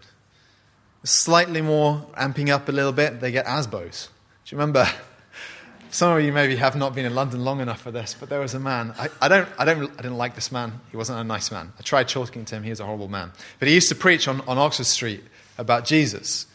Slightly 1.04 1.62
more 1.62 2.06
amping 2.16 2.48
up 2.48 2.68
a 2.68 2.72
little 2.72 2.92
bit, 2.92 3.20
they 3.20 3.32
get 3.32 3.46
ASBOs. 3.46 4.08
Do 4.44 4.54
you 4.54 4.58
remember? 4.58 4.86
Some 5.90 6.16
of 6.16 6.24
you 6.24 6.32
maybe 6.32 6.56
have 6.56 6.74
not 6.74 6.94
been 6.94 7.04
in 7.04 7.14
London 7.14 7.44
long 7.44 7.60
enough 7.60 7.82
for 7.82 7.90
this, 7.90 8.16
but 8.18 8.30
there 8.30 8.40
was 8.40 8.54
a 8.54 8.60
man. 8.60 8.94
I, 8.98 9.08
I, 9.20 9.28
don't, 9.28 9.48
I, 9.58 9.66
don't, 9.66 9.92
I 9.92 9.96
didn't 9.96 10.16
like 10.16 10.34
this 10.34 10.50
man. 10.50 10.80
He 10.90 10.96
wasn't 10.96 11.18
a 11.18 11.24
nice 11.24 11.50
man. 11.50 11.72
I 11.78 11.82
tried 11.82 12.08
talking 12.08 12.46
to 12.46 12.56
him. 12.56 12.62
He 12.62 12.70
was 12.70 12.80
a 12.80 12.86
horrible 12.86 13.08
man. 13.08 13.32
But 13.58 13.68
he 13.68 13.74
used 13.74 13.90
to 13.90 13.94
preach 13.94 14.26
on, 14.26 14.40
on 14.42 14.56
Oxford 14.56 14.86
Street 14.86 15.22
about 15.58 15.84
Jesus. 15.84 16.46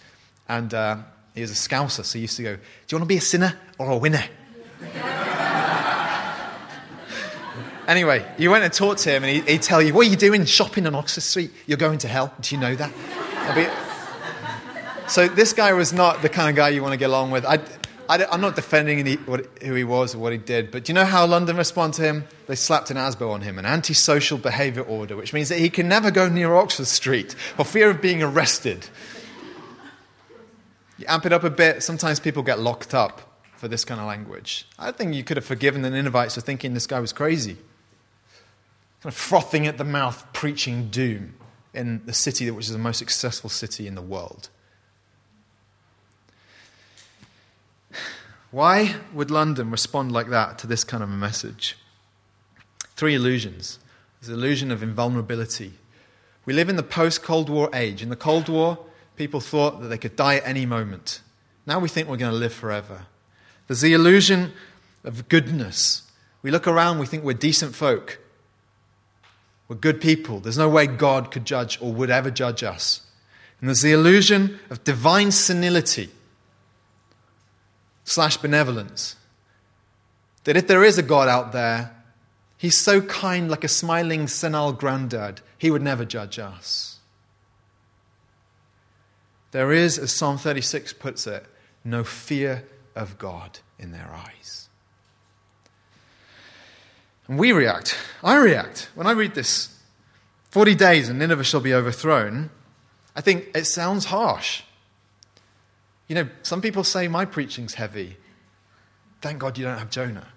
And 0.49 0.73
uh, 0.73 0.97
he 1.35 1.41
was 1.41 1.51
a 1.51 1.53
scouser, 1.53 2.03
so 2.03 2.17
he 2.17 2.21
used 2.21 2.37
to 2.37 2.43
go, 2.43 2.55
Do 2.55 2.61
you 2.89 2.97
want 2.97 3.03
to 3.03 3.13
be 3.13 3.17
a 3.17 3.21
sinner 3.21 3.59
or 3.77 3.91
a 3.91 3.97
winner? 3.97 4.23
anyway, 7.87 8.25
you 8.37 8.51
went 8.51 8.63
and 8.63 8.73
talked 8.73 9.01
to 9.01 9.11
him, 9.11 9.23
and 9.23 9.35
he, 9.35 9.53
would 9.53 9.61
tell 9.61 9.81
you, 9.81 9.93
What 9.93 10.07
are 10.07 10.09
you 10.09 10.15
doing 10.15 10.45
shopping 10.45 10.85
on 10.85 10.95
Oxford 10.95 11.21
Street? 11.21 11.51
You're 11.65 11.77
going 11.77 11.97
to 11.99 12.07
hell. 12.07 12.33
Do 12.41 12.55
you 12.55 12.61
know 12.61 12.75
that? 12.75 12.91
Be... 13.55 13.67
so 15.09 15.27
this 15.27 15.53
guy 15.53 15.73
was 15.73 15.93
not 15.93 16.21
the 16.21 16.29
kind 16.29 16.49
of 16.49 16.55
guy 16.55 16.69
you 16.69 16.81
want 16.81 16.93
to 16.93 16.97
get 16.97 17.09
along 17.09 17.31
with. 17.31 17.45
I, 17.45 17.59
am 18.09 18.41
not 18.41 18.55
defending 18.55 19.05
he, 19.05 19.15
what, 19.15 19.45
who 19.61 19.73
he 19.73 19.83
was 19.83 20.15
or 20.15 20.19
what 20.19 20.31
he 20.31 20.37
did, 20.37 20.71
but 20.71 20.85
do 20.85 20.91
you 20.91 20.93
know 20.93 21.05
how 21.05 21.25
London 21.25 21.57
responded 21.57 21.97
to 21.97 22.03
him? 22.03 22.25
They 22.47 22.55
slapped 22.55 22.91
an 22.91 22.97
ASBO 22.97 23.31
on 23.31 23.41
him, 23.41 23.59
an 23.59 23.65
antisocial 23.65 24.37
behaviour 24.37 24.83
order, 24.83 25.15
which 25.15 25.33
means 25.33 25.49
that 25.49 25.59
he 25.59 25.69
can 25.69 25.87
never 25.87 26.11
go 26.11 26.29
near 26.29 26.53
Oxford 26.55 26.87
Street 26.87 27.33
for 27.33 27.65
fear 27.65 27.89
of 27.89 28.01
being 28.01 28.23
arrested. 28.23 28.87
You 30.97 31.05
amp 31.07 31.25
it 31.25 31.33
up 31.33 31.43
a 31.43 31.49
bit, 31.49 31.83
sometimes 31.83 32.19
people 32.19 32.43
get 32.43 32.59
locked 32.59 32.93
up 32.93 33.41
for 33.57 33.67
this 33.67 33.83
kind 33.83 33.99
of 33.99 34.07
language. 34.07 34.67
I 34.79 34.91
think 34.91 35.13
you 35.13 35.23
could 35.23 35.37
have 35.37 35.45
forgiven 35.45 35.81
the 35.81 35.89
Ninevites 35.89 36.35
for 36.35 36.41
thinking 36.41 36.73
this 36.73 36.87
guy 36.87 36.99
was 36.99 37.11
crazy. 37.11 37.57
Kind 39.07 39.13
of 39.13 39.21
frothing 39.21 39.67
at 39.67 39.77
the 39.77 39.85
mouth, 39.85 40.27
preaching 40.33 40.89
doom 40.89 41.35
in 41.73 42.05
the 42.05 42.11
city 42.11 42.51
which 42.51 42.65
is 42.65 42.73
the 42.73 42.77
most 42.77 42.97
successful 42.97 43.49
city 43.49 43.87
in 43.87 43.95
the 43.95 44.01
world. 44.01 44.49
Why 48.51 48.95
would 49.13 49.31
London 49.31 49.71
respond 49.71 50.11
like 50.11 50.27
that 50.27 50.59
to 50.59 50.67
this 50.67 50.83
kind 50.83 51.01
of 51.01 51.09
a 51.09 51.13
message? 51.13 51.77
Three 52.97 53.15
illusions. 53.15 53.79
There's 54.19 54.27
the 54.27 54.33
illusion 54.33 54.71
of 54.71 54.83
invulnerability. 54.83 55.75
We 56.43 56.51
live 56.51 56.67
in 56.67 56.75
the 56.75 56.83
post 56.83 57.23
Cold 57.23 57.47
War 57.47 57.69
age. 57.73 58.03
In 58.03 58.09
the 58.09 58.17
Cold 58.17 58.49
War, 58.49 58.77
people 59.15 59.39
thought 59.39 59.79
that 59.79 59.87
they 59.87 59.97
could 59.97 60.17
die 60.17 60.35
at 60.35 60.45
any 60.45 60.65
moment. 60.65 61.21
Now 61.65 61.79
we 61.79 61.87
think 61.87 62.09
we're 62.09 62.17
going 62.17 62.33
to 62.33 62.37
live 62.37 62.53
forever. 62.53 63.05
There's 63.67 63.79
the 63.79 63.93
illusion 63.93 64.51
of 65.05 65.29
goodness. 65.29 66.11
We 66.41 66.51
look 66.51 66.67
around, 66.67 66.99
we 66.99 67.05
think 67.05 67.23
we're 67.23 67.31
decent 67.31 67.73
folk. 67.73 68.19
We're 69.67 69.75
good 69.75 69.99
people. 69.99 70.39
There's 70.39 70.57
no 70.57 70.69
way 70.69 70.87
God 70.87 71.31
could 71.31 71.45
judge 71.45 71.81
or 71.81 71.91
would 71.93 72.09
ever 72.09 72.31
judge 72.31 72.63
us. 72.63 73.01
And 73.59 73.67
there's 73.67 73.81
the 73.81 73.91
illusion 73.91 74.59
of 74.69 74.83
divine 74.83 75.31
senility 75.31 76.09
slash 78.03 78.37
benevolence. 78.37 79.15
That 80.45 80.55
if 80.55 80.67
there 80.67 80.83
is 80.83 80.97
a 80.97 81.03
God 81.03 81.27
out 81.27 81.51
there, 81.51 81.93
he's 82.57 82.79
so 82.79 83.01
kind, 83.01 83.49
like 83.49 83.63
a 83.63 83.69
smiling 83.69 84.27
senile 84.27 84.73
granddad, 84.73 85.41
he 85.57 85.69
would 85.69 85.81
never 85.81 86.05
judge 86.05 86.39
us. 86.39 86.99
There 89.51 89.71
is, 89.71 89.97
as 89.97 90.13
Psalm 90.13 90.37
36 90.37 90.93
puts 90.93 91.25
it, 91.27 91.45
no 91.83 92.03
fear 92.03 92.65
of 92.95 93.17
God 93.17 93.59
in 93.79 93.91
their 93.91 94.09
eyes. 94.13 94.66
And 97.27 97.37
we 97.37 97.51
react. 97.51 97.97
I 98.23 98.37
react. 98.37 98.89
When 98.95 99.07
I 99.07 99.11
read 99.11 99.35
this 99.35 99.77
40 100.51 100.75
days 100.75 101.09
and 101.09 101.19
Nineveh 101.19 101.43
shall 101.43 101.59
be 101.59 101.73
overthrown, 101.73 102.49
I 103.15 103.21
think 103.21 103.49
it 103.55 103.65
sounds 103.65 104.05
harsh. 104.05 104.63
You 106.07 106.15
know, 106.15 106.29
some 106.41 106.61
people 106.61 106.83
say 106.83 107.07
my 107.07 107.25
preaching's 107.25 107.73
heavy. 107.73 108.17
Thank 109.21 109.39
God 109.39 109.57
you 109.57 109.65
don't 109.65 109.77
have 109.77 109.89
Jonah. 109.89 110.27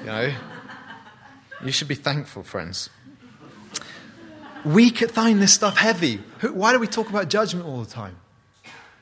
You 0.00 0.06
know? 0.06 0.34
you 1.64 1.72
should 1.72 1.88
be 1.88 1.94
thankful, 1.94 2.42
friends. 2.42 2.90
We 4.64 4.90
could 4.90 5.10
find 5.10 5.40
this 5.40 5.52
stuff 5.52 5.76
heavy. 5.76 6.16
Why 6.40 6.72
do 6.72 6.78
we 6.78 6.86
talk 6.86 7.08
about 7.08 7.28
judgment 7.28 7.66
all 7.66 7.82
the 7.82 7.90
time? 7.90 8.16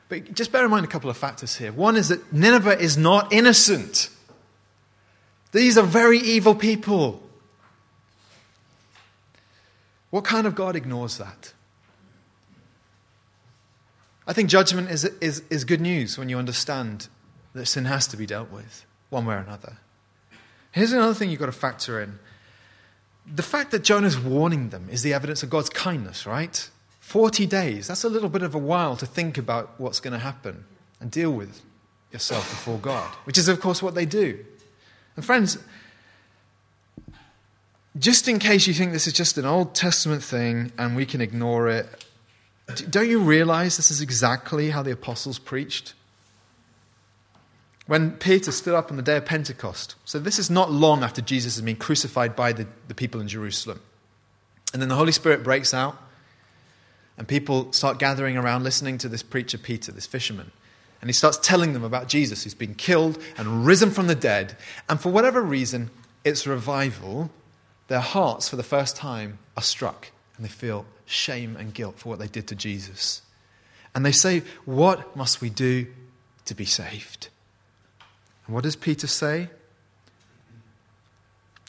But 0.09 0.33
just 0.33 0.51
bear 0.51 0.63
in 0.63 0.71
mind 0.71 0.85
a 0.85 0.89
couple 0.89 1.09
of 1.09 1.17
factors 1.17 1.55
here. 1.55 1.71
One 1.71 1.95
is 1.95 2.09
that 2.09 2.31
Nineveh 2.31 2.79
is 2.79 2.97
not 2.97 3.33
innocent. 3.33 4.09
These 5.51 5.77
are 5.77 5.85
very 5.85 6.19
evil 6.19 6.53
people. 6.53 7.22
What 10.13 10.25
kind 10.25 10.45
of 10.45 10.53
God 10.53 10.75
ignores 10.75 11.17
that? 11.17 11.53
I 14.27 14.33
think 14.33 14.47
judgment 14.47 14.91
is, 14.91 15.05
is, 15.05 15.41
is 15.49 15.65
good 15.65 15.81
news 15.81 16.19
when 16.19 16.29
you 16.29 16.37
understand 16.37 17.07
that 17.55 17.65
sin 17.65 17.85
has 17.85 18.05
to 18.09 18.15
be 18.15 18.27
dealt 18.27 18.51
with, 18.51 18.85
one 19.09 19.25
way 19.25 19.33
or 19.33 19.39
another. 19.39 19.77
Here's 20.71 20.93
another 20.93 21.15
thing 21.15 21.31
you've 21.31 21.39
got 21.39 21.47
to 21.47 21.51
factor 21.51 21.99
in. 21.99 22.19
The 23.25 23.41
fact 23.41 23.71
that 23.71 23.83
Jonah's 23.83 24.19
warning 24.19 24.69
them 24.69 24.87
is 24.91 25.01
the 25.01 25.15
evidence 25.15 25.41
of 25.41 25.49
God's 25.49 25.71
kindness, 25.71 26.27
right? 26.27 26.69
40 26.99 27.47
days, 27.47 27.87
that's 27.87 28.03
a 28.03 28.09
little 28.09 28.29
bit 28.29 28.43
of 28.43 28.53
a 28.53 28.59
while 28.59 28.95
to 28.97 29.07
think 29.07 29.39
about 29.39 29.71
what's 29.79 29.99
going 29.99 30.13
to 30.13 30.19
happen 30.19 30.65
and 30.99 31.09
deal 31.09 31.31
with 31.31 31.63
yourself 32.11 32.47
before 32.51 32.77
God, 32.77 33.09
which 33.23 33.39
is, 33.39 33.47
of 33.47 33.59
course, 33.59 33.81
what 33.81 33.95
they 33.95 34.05
do. 34.05 34.45
And, 35.15 35.25
friends, 35.25 35.57
just 37.97 38.27
in 38.27 38.39
case 38.39 38.67
you 38.67 38.73
think 38.73 38.91
this 38.91 39.07
is 39.07 39.13
just 39.13 39.37
an 39.37 39.45
Old 39.45 39.75
Testament 39.75 40.23
thing 40.23 40.71
and 40.77 40.95
we 40.95 41.05
can 41.05 41.21
ignore 41.21 41.67
it, 41.69 42.05
don't 42.89 43.09
you 43.09 43.19
realize 43.19 43.77
this 43.77 43.91
is 43.91 44.01
exactly 44.01 44.69
how 44.69 44.81
the 44.81 44.91
apostles 44.91 45.37
preached? 45.37 45.93
When 47.85 48.11
Peter 48.11 48.51
stood 48.51 48.73
up 48.73 48.89
on 48.89 48.97
the 48.97 49.03
day 49.03 49.17
of 49.17 49.25
Pentecost, 49.25 49.95
so 50.05 50.17
this 50.17 50.39
is 50.39 50.49
not 50.49 50.71
long 50.71 51.03
after 51.03 51.21
Jesus 51.21 51.55
has 51.55 51.63
been 51.63 51.75
crucified 51.75 52.35
by 52.35 52.53
the, 52.53 52.65
the 52.87 52.95
people 52.95 53.19
in 53.19 53.27
Jerusalem. 53.27 53.81
And 54.71 54.81
then 54.81 54.89
the 54.89 54.95
Holy 54.95 55.11
Spirit 55.11 55.43
breaks 55.43 55.73
out, 55.73 55.97
and 57.17 57.27
people 57.27 57.71
start 57.73 57.99
gathering 57.99 58.37
around 58.37 58.63
listening 58.63 58.97
to 58.99 59.09
this 59.09 59.21
preacher, 59.21 59.57
Peter, 59.57 59.91
this 59.91 60.07
fisherman. 60.07 60.51
And 61.01 61.09
he 61.09 61.13
starts 61.13 61.37
telling 61.37 61.73
them 61.73 61.83
about 61.83 62.07
Jesus, 62.07 62.43
who's 62.43 62.53
been 62.53 62.75
killed 62.75 63.21
and 63.37 63.65
risen 63.65 63.91
from 63.91 64.07
the 64.07 64.15
dead. 64.15 64.55
And 64.87 64.99
for 64.99 65.11
whatever 65.11 65.41
reason, 65.41 65.91
it's 66.23 66.47
revival. 66.47 67.29
Their 67.87 67.99
hearts, 67.99 68.49
for 68.49 68.55
the 68.55 68.63
first 68.63 68.95
time, 68.95 69.39
are 69.57 69.63
struck, 69.63 70.11
and 70.37 70.45
they 70.45 70.49
feel 70.49 70.85
shame 71.05 71.55
and 71.55 71.73
guilt 71.73 71.99
for 71.99 72.09
what 72.09 72.19
they 72.19 72.27
did 72.27 72.47
to 72.47 72.55
Jesus. 72.55 73.21
And 73.93 74.05
they 74.05 74.11
say, 74.11 74.43
What 74.65 75.15
must 75.15 75.41
we 75.41 75.49
do 75.49 75.87
to 76.45 76.55
be 76.55 76.65
saved? 76.65 77.29
And 78.45 78.55
what 78.55 78.63
does 78.63 78.75
Peter 78.75 79.07
say? 79.07 79.49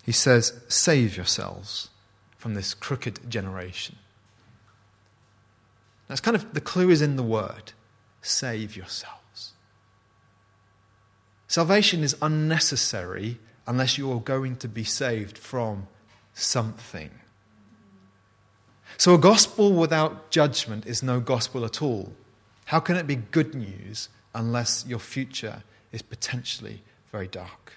He 0.05 0.13
says, 0.13 0.61
Save 0.69 1.17
yourselves 1.17 1.91
from 2.37 2.55
this 2.55 2.75
crooked 2.75 3.31
generation. 3.31 3.97
That's 6.09 6.21
kind 6.21 6.37
of 6.37 6.53
the 6.53 6.61
clue 6.61 6.91
is 6.91 7.03
in 7.03 7.17
the 7.17 7.23
word 7.23 7.73
save 8.21 8.75
yourselves. 8.75 9.53
Salvation 11.47 12.03
is 12.03 12.17
unnecessary 12.23 13.39
unless 13.67 13.99
you 13.99 14.11
are 14.13 14.21
going 14.21 14.57
to 14.57 14.69
be 14.69 14.85
saved 14.85 15.37
from 15.37 15.87
something. 16.35 17.11
So, 18.97 19.15
a 19.15 19.19
gospel 19.19 19.73
without 19.73 20.31
judgment 20.31 20.87
is 20.87 21.03
no 21.03 21.21
gospel 21.21 21.65
at 21.65 21.83
all. 21.83 22.13
How 22.67 22.81
can 22.81 22.97
it 22.97 23.07
be 23.07 23.17
good 23.17 23.55
news 23.55 24.09
unless 24.35 24.85
your 24.87 24.99
future 24.99 25.63
is 25.93 26.03
potentially 26.03 26.83
very 27.11 27.27
dark? 27.27 27.75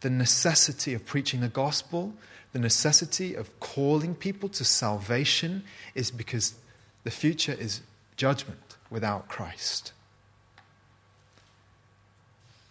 The 0.00 0.10
necessity 0.10 0.94
of 0.94 1.06
preaching 1.06 1.40
the 1.40 1.48
gospel, 1.48 2.12
the 2.52 2.58
necessity 2.58 3.34
of 3.34 3.58
calling 3.60 4.14
people 4.14 4.48
to 4.50 4.64
salvation, 4.64 5.62
is 5.94 6.10
because 6.10 6.54
the 7.04 7.10
future 7.10 7.52
is 7.52 7.82
judgment 8.16 8.76
without 8.90 9.28
Christ. 9.28 9.92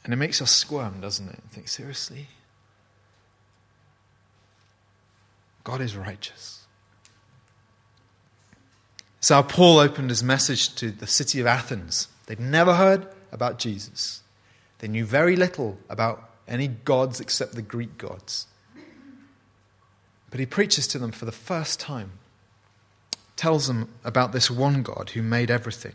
And 0.04 0.14
it 0.14 0.18
makes 0.18 0.42
us 0.42 0.52
squirm, 0.52 1.00
doesn't 1.00 1.30
it? 1.30 1.40
think, 1.52 1.68
seriously? 1.68 2.28
God 5.64 5.82
is 5.82 5.96
righteous. 5.96 6.66
So 9.20 9.42
Paul 9.44 9.78
opened 9.78 10.10
his 10.10 10.24
message 10.24 10.74
to 10.76 10.92
the 10.92 11.08
city 11.08 11.40
of 11.40 11.46
Athens. 11.46 12.08
They'd 12.26 12.40
never 12.40 12.76
heard 12.76 13.08
about 13.32 13.60
Jesus. 13.60 14.24
They 14.80 14.88
knew 14.88 15.06
very 15.06 15.36
little 15.36 15.78
about 15.90 16.32
any 16.48 16.68
gods 16.68 17.20
except 17.20 17.54
the 17.54 17.62
Greek 17.62 17.98
gods. 17.98 18.48
But 20.32 20.40
he 20.40 20.46
preaches 20.46 20.88
to 20.88 21.00
them 21.00 21.12
for 21.12 21.26
the 21.26 21.32
first 21.32 21.80
time, 21.80 22.14
tells 23.36 23.68
them 23.68 23.90
about 24.04 24.32
this 24.32 24.50
one 24.50 24.82
God 24.82 25.12
who 25.12 25.22
made 25.22 25.52
everything, 25.52 25.94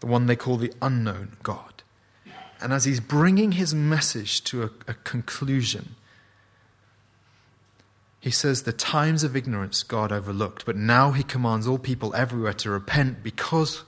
the 0.00 0.06
one 0.06 0.26
they 0.26 0.36
call 0.36 0.56
the 0.56 0.72
unknown 0.80 1.36
God. 1.42 1.82
And 2.60 2.72
as 2.72 2.84
he's 2.84 3.00
bringing 3.00 3.52
his 3.52 3.74
message 3.74 4.44
to 4.44 4.62
a, 4.62 4.70
a 4.86 4.94
conclusion, 4.94 5.96
he 8.24 8.30
says, 8.30 8.62
The 8.62 8.72
times 8.72 9.22
of 9.22 9.36
ignorance 9.36 9.82
God 9.82 10.10
overlooked, 10.10 10.64
but 10.64 10.76
now 10.76 11.10
he 11.10 11.22
commands 11.22 11.66
all 11.66 11.76
people 11.76 12.14
everywhere 12.14 12.54
to 12.54 12.70
repent 12.70 13.22
because 13.22 13.84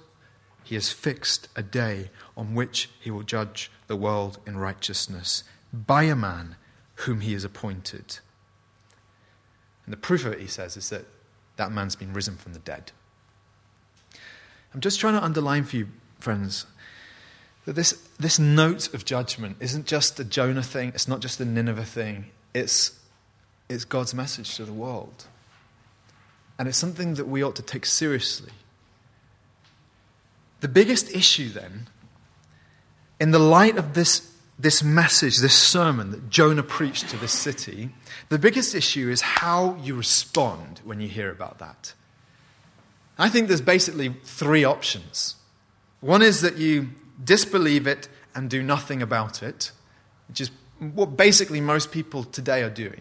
he 0.62 0.74
has 0.74 0.92
fixed 0.92 1.48
a 1.56 1.62
day 1.62 2.10
on 2.36 2.54
which 2.54 2.90
he 3.00 3.10
will 3.10 3.22
judge 3.22 3.70
the 3.86 3.96
world 3.96 4.38
in 4.46 4.58
righteousness 4.58 5.42
by 5.72 6.02
a 6.02 6.14
man 6.14 6.56
whom 6.96 7.22
he 7.22 7.32
has 7.32 7.44
appointed. 7.44 8.18
And 9.86 9.92
the 9.94 9.96
proof 9.96 10.26
of 10.26 10.34
it, 10.34 10.40
he 10.40 10.46
says, 10.46 10.76
is 10.76 10.90
that 10.90 11.06
that 11.56 11.72
man's 11.72 11.96
been 11.96 12.12
risen 12.12 12.36
from 12.36 12.52
the 12.52 12.58
dead. 12.58 12.92
I'm 14.74 14.82
just 14.82 15.00
trying 15.00 15.14
to 15.14 15.24
underline 15.24 15.64
for 15.64 15.76
you, 15.76 15.88
friends, 16.18 16.66
that 17.64 17.72
this, 17.72 17.92
this 18.18 18.38
note 18.38 18.92
of 18.92 19.06
judgment 19.06 19.56
isn't 19.60 19.86
just 19.86 20.20
a 20.20 20.24
Jonah 20.24 20.62
thing, 20.62 20.90
it's 20.90 21.08
not 21.08 21.20
just 21.20 21.40
a 21.40 21.46
Nineveh 21.46 21.86
thing, 21.86 22.26
it's 22.52 23.00
it's 23.68 23.84
God's 23.84 24.14
message 24.14 24.56
to 24.56 24.64
the 24.64 24.72
world. 24.72 25.26
And 26.58 26.68
it's 26.68 26.78
something 26.78 27.14
that 27.14 27.26
we 27.26 27.42
ought 27.42 27.56
to 27.56 27.62
take 27.62 27.84
seriously. 27.84 28.52
The 30.60 30.68
biggest 30.68 31.14
issue, 31.14 31.50
then, 31.50 31.88
in 33.20 33.30
the 33.30 33.38
light 33.38 33.76
of 33.76 33.94
this, 33.94 34.32
this 34.58 34.82
message, 34.82 35.38
this 35.38 35.54
sermon 35.54 36.10
that 36.12 36.30
Jonah 36.30 36.62
preached 36.62 37.10
to 37.10 37.16
this 37.16 37.32
city, 37.32 37.90
the 38.28 38.38
biggest 38.38 38.74
issue 38.74 39.10
is 39.10 39.20
how 39.20 39.76
you 39.82 39.94
respond 39.94 40.80
when 40.84 41.00
you 41.00 41.08
hear 41.08 41.30
about 41.30 41.58
that. 41.58 41.92
I 43.18 43.28
think 43.28 43.48
there's 43.48 43.60
basically 43.60 44.14
three 44.24 44.64
options. 44.64 45.36
One 46.00 46.22
is 46.22 46.40
that 46.42 46.56
you 46.56 46.90
disbelieve 47.22 47.86
it 47.86 48.08
and 48.34 48.48
do 48.48 48.62
nothing 48.62 49.02
about 49.02 49.42
it, 49.42 49.72
which 50.28 50.40
is 50.40 50.50
what 50.78 51.16
basically 51.16 51.60
most 51.60 51.90
people 51.90 52.24
today 52.24 52.62
are 52.62 52.70
doing. 52.70 53.00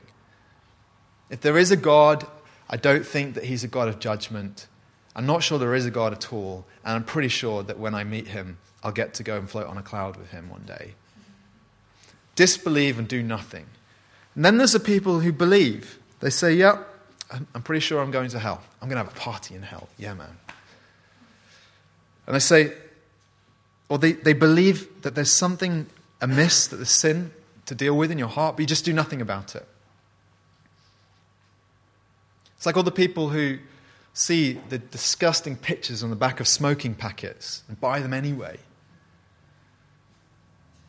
If 1.29 1.41
there 1.41 1.57
is 1.57 1.71
a 1.71 1.77
God, 1.77 2.25
I 2.69 2.77
don't 2.77 3.05
think 3.05 3.35
that 3.35 3.45
he's 3.45 3.63
a 3.63 3.67
God 3.67 3.87
of 3.87 3.99
judgment. 3.99 4.67
I'm 5.15 5.25
not 5.25 5.43
sure 5.43 5.57
there 5.57 5.75
is 5.75 5.85
a 5.85 5.91
God 5.91 6.13
at 6.13 6.31
all, 6.31 6.65
and 6.83 6.95
I'm 6.95 7.03
pretty 7.03 7.29
sure 7.29 7.63
that 7.63 7.79
when 7.79 7.95
I 7.95 8.03
meet 8.03 8.27
him, 8.27 8.57
I'll 8.83 8.91
get 8.91 9.13
to 9.15 9.23
go 9.23 9.37
and 9.37 9.49
float 9.49 9.67
on 9.67 9.77
a 9.77 9.81
cloud 9.81 10.17
with 10.17 10.29
him 10.29 10.49
one 10.49 10.63
day. 10.63 10.93
Disbelieve 12.35 12.99
and 12.99 13.07
do 13.07 13.23
nothing. 13.23 13.65
And 14.35 14.43
then 14.43 14.57
there's 14.57 14.73
the 14.73 14.79
people 14.79 15.21
who 15.21 15.31
believe. 15.31 15.97
They 16.19 16.29
say, 16.29 16.53
Yep, 16.53 16.75
yeah, 17.31 17.39
I'm 17.53 17.61
pretty 17.63 17.79
sure 17.79 18.01
I'm 18.01 18.11
going 18.11 18.29
to 18.29 18.39
hell. 18.39 18.61
I'm 18.81 18.89
going 18.89 19.01
to 19.01 19.03
have 19.03 19.15
a 19.15 19.19
party 19.19 19.55
in 19.55 19.63
hell. 19.63 19.87
Yeah, 19.97 20.13
man. 20.13 20.37
And 22.27 22.35
they 22.35 22.39
say, 22.39 22.73
or 23.89 23.97
they, 23.97 24.13
they 24.13 24.33
believe 24.33 25.01
that 25.03 25.15
there's 25.15 25.31
something 25.31 25.87
amiss, 26.21 26.67
that 26.67 26.77
there's 26.77 26.89
sin 26.89 27.31
to 27.65 27.75
deal 27.75 27.95
with 27.95 28.11
in 28.11 28.17
your 28.17 28.27
heart, 28.27 28.55
but 28.55 28.61
you 28.61 28.67
just 28.67 28.85
do 28.85 28.93
nothing 28.93 29.21
about 29.21 29.55
it. 29.55 29.67
It's 32.65 32.67
like 32.67 32.77
all 32.77 32.81
the 32.81 32.89
people 32.89 33.29
who 33.29 33.59
see 34.15 34.53
the 34.69 34.79
disgusting 34.79 35.55
pictures 35.55 36.01
on 36.01 36.09
the 36.09 36.15
back 36.15 36.39
of 36.39 36.47
smoking 36.47 36.95
packets 36.95 37.61
and 37.67 37.79
buy 37.79 37.99
them 37.99 38.11
anyway. 38.11 38.57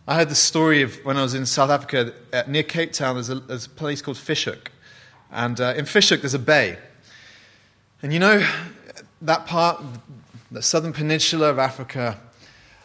I 0.08 0.14
heard 0.14 0.30
the 0.30 0.34
story 0.34 0.80
of 0.80 0.96
when 1.04 1.18
I 1.18 1.22
was 1.22 1.34
in 1.34 1.44
South 1.44 1.68
Africa, 1.68 2.14
uh, 2.32 2.44
near 2.46 2.62
Cape 2.62 2.92
Town, 2.92 3.16
there's 3.16 3.28
a, 3.28 3.34
there's 3.34 3.66
a 3.66 3.68
place 3.68 4.00
called 4.00 4.16
Fish 4.16 4.46
Hoek. 4.46 4.72
And 5.30 5.60
uh, 5.60 5.74
in 5.76 5.84
Fish 5.84 6.08
Hoek, 6.08 6.22
there's 6.22 6.32
a 6.32 6.38
bay. 6.38 6.78
And 8.02 8.10
you 8.10 8.20
know, 8.20 8.42
that 9.20 9.44
part, 9.44 9.84
the 10.50 10.62
southern 10.62 10.94
peninsula 10.94 11.50
of 11.50 11.58
Africa, 11.58 12.18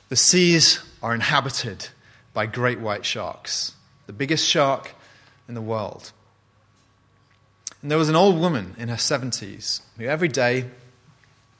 the 0.09 0.17
seas 0.17 0.83
are 1.01 1.15
inhabited 1.15 1.87
by 2.33 2.45
great 2.45 2.81
white 2.81 3.05
sharks, 3.05 3.73
the 4.05 4.11
biggest 4.11 4.45
shark 4.45 4.95
in 5.47 5.53
the 5.53 5.61
world. 5.61 6.11
And 7.81 7.89
there 7.89 7.97
was 7.97 8.09
an 8.09 8.15
old 8.15 8.39
woman 8.39 8.75
in 8.77 8.89
her 8.89 8.95
70s 8.95 9.81
who 9.97 10.05
every 10.05 10.27
day 10.27 10.65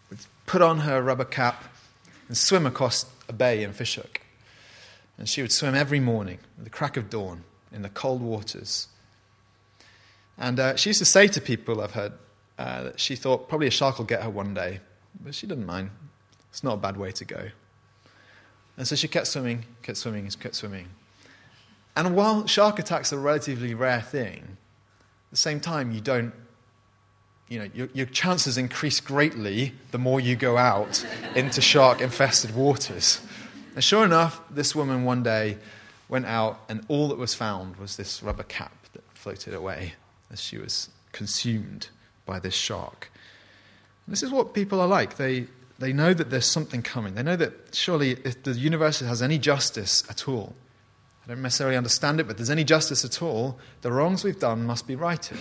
would 0.10 0.20
put 0.46 0.62
on 0.62 0.80
her 0.80 1.02
rubber 1.02 1.26
cap 1.26 1.64
and 2.28 2.38
swim 2.38 2.66
across 2.66 3.06
a 3.28 3.34
bay 3.34 3.64
in 3.64 3.74
Fish 3.74 3.96
Hoek. 3.96 4.22
And 5.18 5.28
she 5.28 5.42
would 5.42 5.52
swim 5.52 5.76
every 5.76 6.00
morning 6.00 6.40
at 6.58 6.64
the 6.64 6.70
crack 6.70 6.96
of 6.98 7.10
dawn 7.10 7.44
in 7.72 7.82
the 7.82 7.90
cold 7.90 8.22
waters. 8.22 8.88
And 10.38 10.60
uh, 10.60 10.76
she 10.76 10.90
used 10.90 11.00
to 11.00 11.06
say 11.06 11.28
to 11.28 11.42
people, 11.42 11.82
I've 11.82 11.92
heard, 11.92 12.14
uh, 12.58 12.84
that 12.84 13.00
she 13.00 13.16
thought 13.16 13.50
probably 13.50 13.68
a 13.68 13.72
shark 13.72 13.98
will 13.98 14.06
get 14.06 14.22
her 14.24 14.30
one 14.30 14.54
day, 14.54 14.80
but 15.20 15.34
she 15.34 15.48
didn't 15.48 15.66
mind. 15.66 15.90
It's 16.50 16.64
not 16.64 16.74
a 16.76 16.78
bad 16.78 16.98
way 16.98 17.12
to 17.12 17.26
go. 17.26 17.50
And 18.78 18.88
so 18.88 18.96
she 18.96 19.08
kept 19.08 19.28
swimming, 19.28 19.66
kept 19.84 19.98
swimming, 19.98 20.30
kept 20.30 20.56
swimming. 20.56 20.88
And 21.96 22.16
while 22.16 22.48
shark 22.48 22.80
attacks 22.80 23.12
are 23.12 23.18
a 23.18 23.22
relatively 23.22 23.74
rare 23.74 24.02
thing, 24.02 24.58
the 25.32 25.38
same 25.38 25.60
time, 25.60 25.92
you 25.92 26.02
don't, 26.02 26.34
you 27.48 27.60
know, 27.60 27.70
your, 27.74 27.90
your 27.94 28.06
chances 28.06 28.58
increase 28.58 29.00
greatly 29.00 29.74
the 29.92 29.98
more 29.98 30.20
you 30.20 30.36
go 30.36 30.58
out 30.58 31.06
into 31.36 31.62
shark 31.62 32.02
infested 32.02 32.56
waters. 32.56 33.20
And 33.74 33.84
sure 33.84 34.06
enough, 34.06 34.42
this 34.50 34.76
woman 34.76 35.04
one 35.06 35.24
day 35.24 35.58
went 36.10 36.26
out, 36.26 36.60
and 36.68 36.86
all 36.90 37.08
that 37.08 37.18
was 37.18 37.34
found 37.34 37.78
was 37.78 37.96
this 37.96 38.22
rubber 38.22 38.44
cap 38.44 38.74
that 38.94 39.04
floated 39.14 39.54
away 39.54 39.94
as 40.30 40.42
she 40.42 40.58
was 40.58 40.90
consumed 41.14 41.88
by 42.26 42.38
this 42.38 42.54
shark. 42.54 43.10
And 44.06 44.14
this 44.14 44.24
is 44.24 44.32
what 44.32 44.54
people 44.54 44.82
are 44.82 44.88
like. 44.88 45.16
They, 45.16 45.48
they 45.80 45.94
know 45.94 46.14
that 46.14 46.30
there's 46.30 46.46
something 46.46 46.82
coming. 46.82 47.16
They 47.16 47.24
know 47.24 47.38
that 47.38 47.74
surely 47.74 48.12
if 48.26 48.44
the 48.44 48.52
universe 48.52 49.00
has 49.00 49.22
any 49.22 49.38
justice 49.38 50.04
at 50.10 50.28
all, 50.28 50.54
I 51.24 51.28
don't 51.28 51.42
necessarily 51.42 51.78
understand 51.78 52.20
it, 52.20 52.28
but 52.28 52.38
there's 52.38 52.50
any 52.50 52.64
justice 52.64 53.06
at 53.06 53.22
all, 53.22 53.60
the 53.82 53.92
wrongs 53.92 54.24
we've 54.24 54.40
done 54.40 54.66
must 54.66 54.88
be 54.88 54.96
righted. 54.96 55.40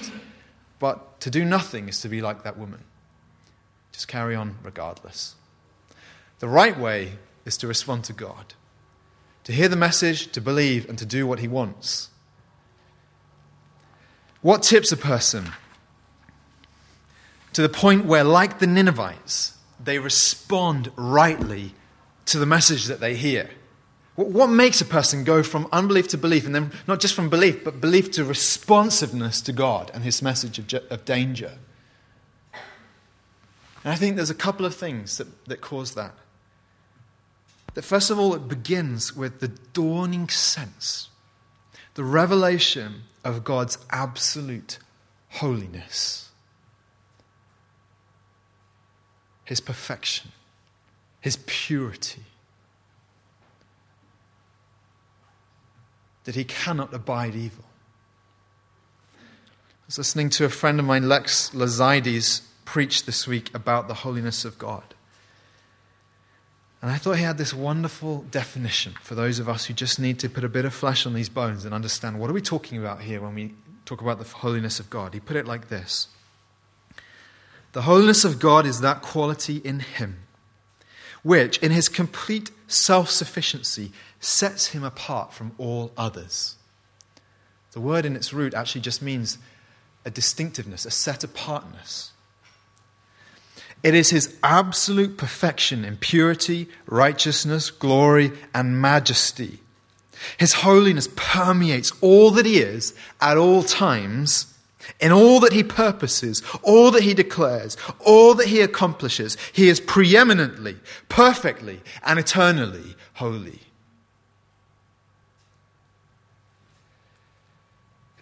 But 0.79 1.21
to 1.21 1.31
do 1.31 1.45
nothing 1.45 1.89
is 1.89 2.01
to 2.03 2.09
be 2.09 2.21
like 2.21 2.43
that 2.43 2.59
woman. 2.59 2.85
Just 3.93 4.09
carry 4.09 4.35
on 4.35 4.57
regardless. 4.63 5.35
The 6.39 6.49
right 6.49 6.79
way 6.79 7.13
is 7.45 7.57
to 7.59 7.67
respond 7.67 8.05
to 8.05 8.13
God, 8.13 8.55
to 9.45 9.53
hear 9.53 9.69
the 9.69 9.77
message, 9.77 10.33
to 10.33 10.41
believe, 10.41 10.89
and 10.89 10.99
to 10.99 11.07
do 11.07 11.27
what 11.27 11.39
He 11.39 11.49
wants. 11.49 12.09
What 14.43 14.63
tips 14.63 14.91
a 14.93 14.97
person 14.97 15.53
to 17.53 17.63
the 17.63 17.69
point 17.69 18.07
where, 18.07 18.25
like 18.25 18.59
the 18.59 18.67
Ninevites, 18.67 19.59
they 19.83 19.99
respond 19.99 20.91
rightly 20.97 21.75
to 22.27 22.39
the 22.39 22.47
message 22.47 22.87
that 22.87 23.01
they 23.01 23.17
hear? 23.17 23.51
What 24.17 24.49
makes 24.49 24.81
a 24.81 24.85
person 24.85 25.25
go 25.25 25.43
from 25.43 25.69
unbelief 25.73 26.09
to 26.09 26.19
belief, 26.19 26.45
and 26.45 26.55
then 26.55 26.73
not 26.87 27.01
just 27.01 27.15
from 27.15 27.31
belief, 27.31 27.65
but 27.65 27.81
belief 27.81 28.11
to 28.13 28.25
responsiveness 28.25 29.41
to 29.43 29.53
God 29.53 29.91
and 29.95 30.03
His 30.03 30.21
message 30.21 30.59
of, 30.59 30.75
of 30.91 31.05
danger? 31.05 31.59
And 32.53 33.93
I 33.93 33.97
think 33.97 34.17
there's 34.17 34.31
a 34.31 34.35
couple 34.35 34.67
of 34.67 34.75
things 34.75 35.17
that, 35.19 35.47
that 35.47 35.61
cause 35.61 35.95
that. 35.95 36.15
That 37.75 37.83
first 37.83 38.11
of 38.11 38.19
all, 38.19 38.35
it 38.35 38.49
begins 38.49 39.17
with 39.17 39.41
the 39.41 39.49
dawning 39.49 40.29
sense, 40.29 41.09
the 41.95 42.05
revelation 42.05 43.03
of 43.25 43.45
God's 43.45 43.79
absolute 43.91 44.79
holiness, 45.29 46.31
His 49.45 49.61
perfection, 49.61 50.33
His 51.21 51.39
purity 51.47 52.25
that 56.25 56.35
he 56.35 56.45
cannot 56.45 56.93
abide 56.93 57.35
evil. 57.35 57.65
I 59.15 59.87
was 59.87 59.99
listening 59.99 60.31
to 60.31 60.45
a 60.45 60.49
friend 60.49 60.79
of 60.79 60.87
mine, 60.87 61.09
Lex 61.09 61.51
Loizides, 61.51 62.43
preach 62.65 63.05
this 63.05 63.27
week 63.27 63.53
about 63.55 63.89
the 63.89 63.95
holiness 63.95 64.45
of 64.45 64.59
God. 64.59 64.95
And 66.83 66.91
I 66.91 66.97
thought 66.97 67.17
he 67.17 67.25
had 67.25 67.37
this 67.37 67.53
wonderful 67.53 68.23
definition 68.31 68.95
for 69.03 69.15
those 69.15 69.39
of 69.39 69.49
us 69.49 69.67
who 69.67 69.75
just 69.75 69.99
need 69.99 70.19
to 70.21 70.31
put 70.31 70.45
a 70.45 70.49
bit 70.49 70.65
of 70.65 70.73
flesh 70.73 71.05
on 71.05 71.13
these 71.13 71.29
bones 71.29 71.65
and 71.65 71.75
understand 71.75 72.19
what 72.19 72.31
are 72.31 72.33
we 72.33 72.41
talking 72.41 72.79
about 72.79 73.03
here 73.03 73.21
when 73.21 73.35
we 73.35 73.55
talk 73.85 74.01
about 74.01 74.19
the 74.19 74.25
holiness 74.25 74.81
of 74.81 74.89
God. 74.89 75.13
He 75.13 75.21
put 75.21 75.37
it 75.37 75.47
like 75.47 75.69
this 75.69 76.09
The 77.73 77.83
holiness 77.83 78.25
of 78.25 78.39
God 78.39 78.65
is 78.65 78.81
that 78.81 79.03
quality 79.03 79.57
in 79.57 79.81
him 79.81 80.21
which, 81.23 81.59
in 81.59 81.71
his 81.71 81.89
complete 81.89 82.51
self 82.67 83.11
sufficiency, 83.11 83.93
sets 84.21 84.69
him 84.69 84.85
apart 84.85 85.33
from 85.33 85.53
all 85.59 85.93
others. 85.97 86.57
The 87.73 87.81
word 87.81 88.05
in 88.05 88.17
its 88.17 88.33
root 88.33 88.55
actually 88.55 88.83
just 88.83 89.03
means 89.03 89.39
a 90.05 90.11
distinctiveness, 90.11 90.85
a 90.85 90.91
set 90.91 91.25
apartness. 91.25 92.13
It 93.83 93.95
is 93.95 94.11
his 94.11 94.37
absolute 94.43 95.17
perfection 95.17 95.85
in 95.85 95.97
purity, 95.97 96.69
righteousness, 96.87 97.71
glory, 97.71 98.33
and 98.55 98.81
majesty. 98.81 99.61
His 100.37 100.55
holiness 100.55 101.09
permeates 101.17 101.93
all 102.03 102.31
that 102.33 102.45
he 102.45 102.59
is 102.59 102.95
at 103.21 103.39
all 103.39 103.63
times 103.63 104.51
in 104.99 105.13
all 105.13 105.41
that 105.41 105.53
he 105.53 105.63
purposes, 105.63 106.43
all 106.63 106.91
that 106.91 107.03
he 107.03 107.15
declares, 107.15 107.77
all 108.01 108.35
that 108.35 108.49
he 108.49 108.61
accomplishes, 108.61 109.37
he 109.53 109.69
is 109.69 109.81
preeminently, 109.81 110.77
perfectly, 111.09 111.81
and 112.03 112.19
eternally 112.19 112.97
holy. 113.15 113.61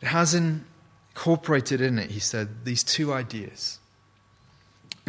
It 0.01 0.09
has 0.09 0.35
incorporated 0.35 1.81
in 1.81 1.99
it, 1.99 2.11
he 2.11 2.21
said, 2.21 2.65
these 2.65 2.83
two 2.83 3.13
ideas 3.13 3.79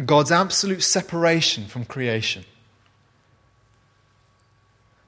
God's 0.04 0.32
absolute 0.32 0.82
separation 0.82 1.66
from 1.66 1.84
creation, 1.84 2.44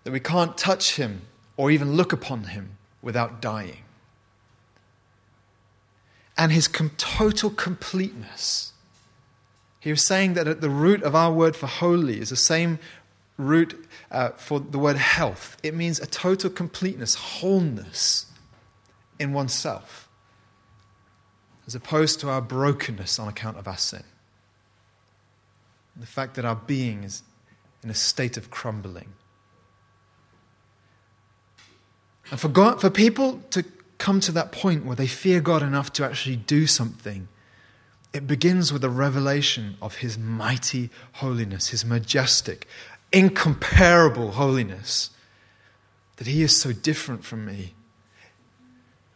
that 0.05 0.13
we 0.13 0.21
can't 0.21 0.59
touch 0.59 0.97
him 0.97 1.23
or 1.57 1.71
even 1.71 1.95
look 1.95 2.13
upon 2.13 2.45
him 2.45 2.77
without 3.01 3.41
dying 3.41 3.83
and 6.37 6.53
his 6.53 6.69
com- 6.69 6.91
total 6.97 7.51
completeness. 7.51 8.73
He 9.81 9.91
was 9.91 10.07
saying 10.07 10.35
that 10.35 10.49
at 10.49 10.61
the 10.61 10.71
root 10.71 11.03
of 11.03 11.15
our 11.15 11.33
word 11.33 11.57
for 11.57 11.67
holy 11.67 12.21
is 12.21 12.31
the 12.31 12.37
same 12.37 12.79
root 13.37 13.87
uh, 14.11 14.31
for 14.31 14.61
the 14.61 14.79
word 14.79 14.97
health. 14.97 15.57
It 15.63 15.75
means 15.75 15.99
a 16.01 16.07
total 16.07 16.51
completeness, 16.51 17.15
wholeness 17.15 18.27
in 19.23 19.33
oneself, 19.33 20.09
as 21.67 21.75
opposed 21.75 22.21
to 22.21 22.29
our 22.29 22.43
brokenness 22.43 23.19
on 23.19 23.29
account 23.29 23.57
of 23.57 23.67
our 23.67 23.79
sin. 23.79 24.05
The 25.97 26.07
fact 26.07 26.35
that 26.35 26.45
our 26.45 26.57
being 26.57 27.05
is 27.05 27.23
in 27.83 27.91
a 27.91 27.95
state 27.95 28.37
of 28.37 28.51
crumbling. 28.51 29.15
And 32.31 32.39
for, 32.39 32.49
God, 32.49 32.81
for 32.81 32.91
people 32.91 33.41
to 33.51 33.65
come 33.99 34.21
to 34.21 34.33
that 34.33 34.53
point 34.53 34.85
where 34.85 34.97
they 34.97 35.07
fear 35.07 35.41
God 35.41 35.63
enough 35.63 35.93
to 35.95 36.05
actually 36.05 36.37
do 36.37 36.67
something 36.67 37.29
It 38.13 38.27
begins 38.27 38.73
with 38.73 38.85
a 38.85 38.91
revelation 38.91 39.77
of 39.81 39.97
his 39.97 40.19
mighty 40.19 40.91
holiness, 41.13 41.69
his 41.69 41.85
majestic, 41.85 42.67
incomparable 43.11 44.33
holiness, 44.33 45.11
that 46.17 46.27
he 46.27 46.43
is 46.43 46.61
so 46.61 46.73
different 46.73 47.25
from 47.25 47.47
me. 47.47 47.75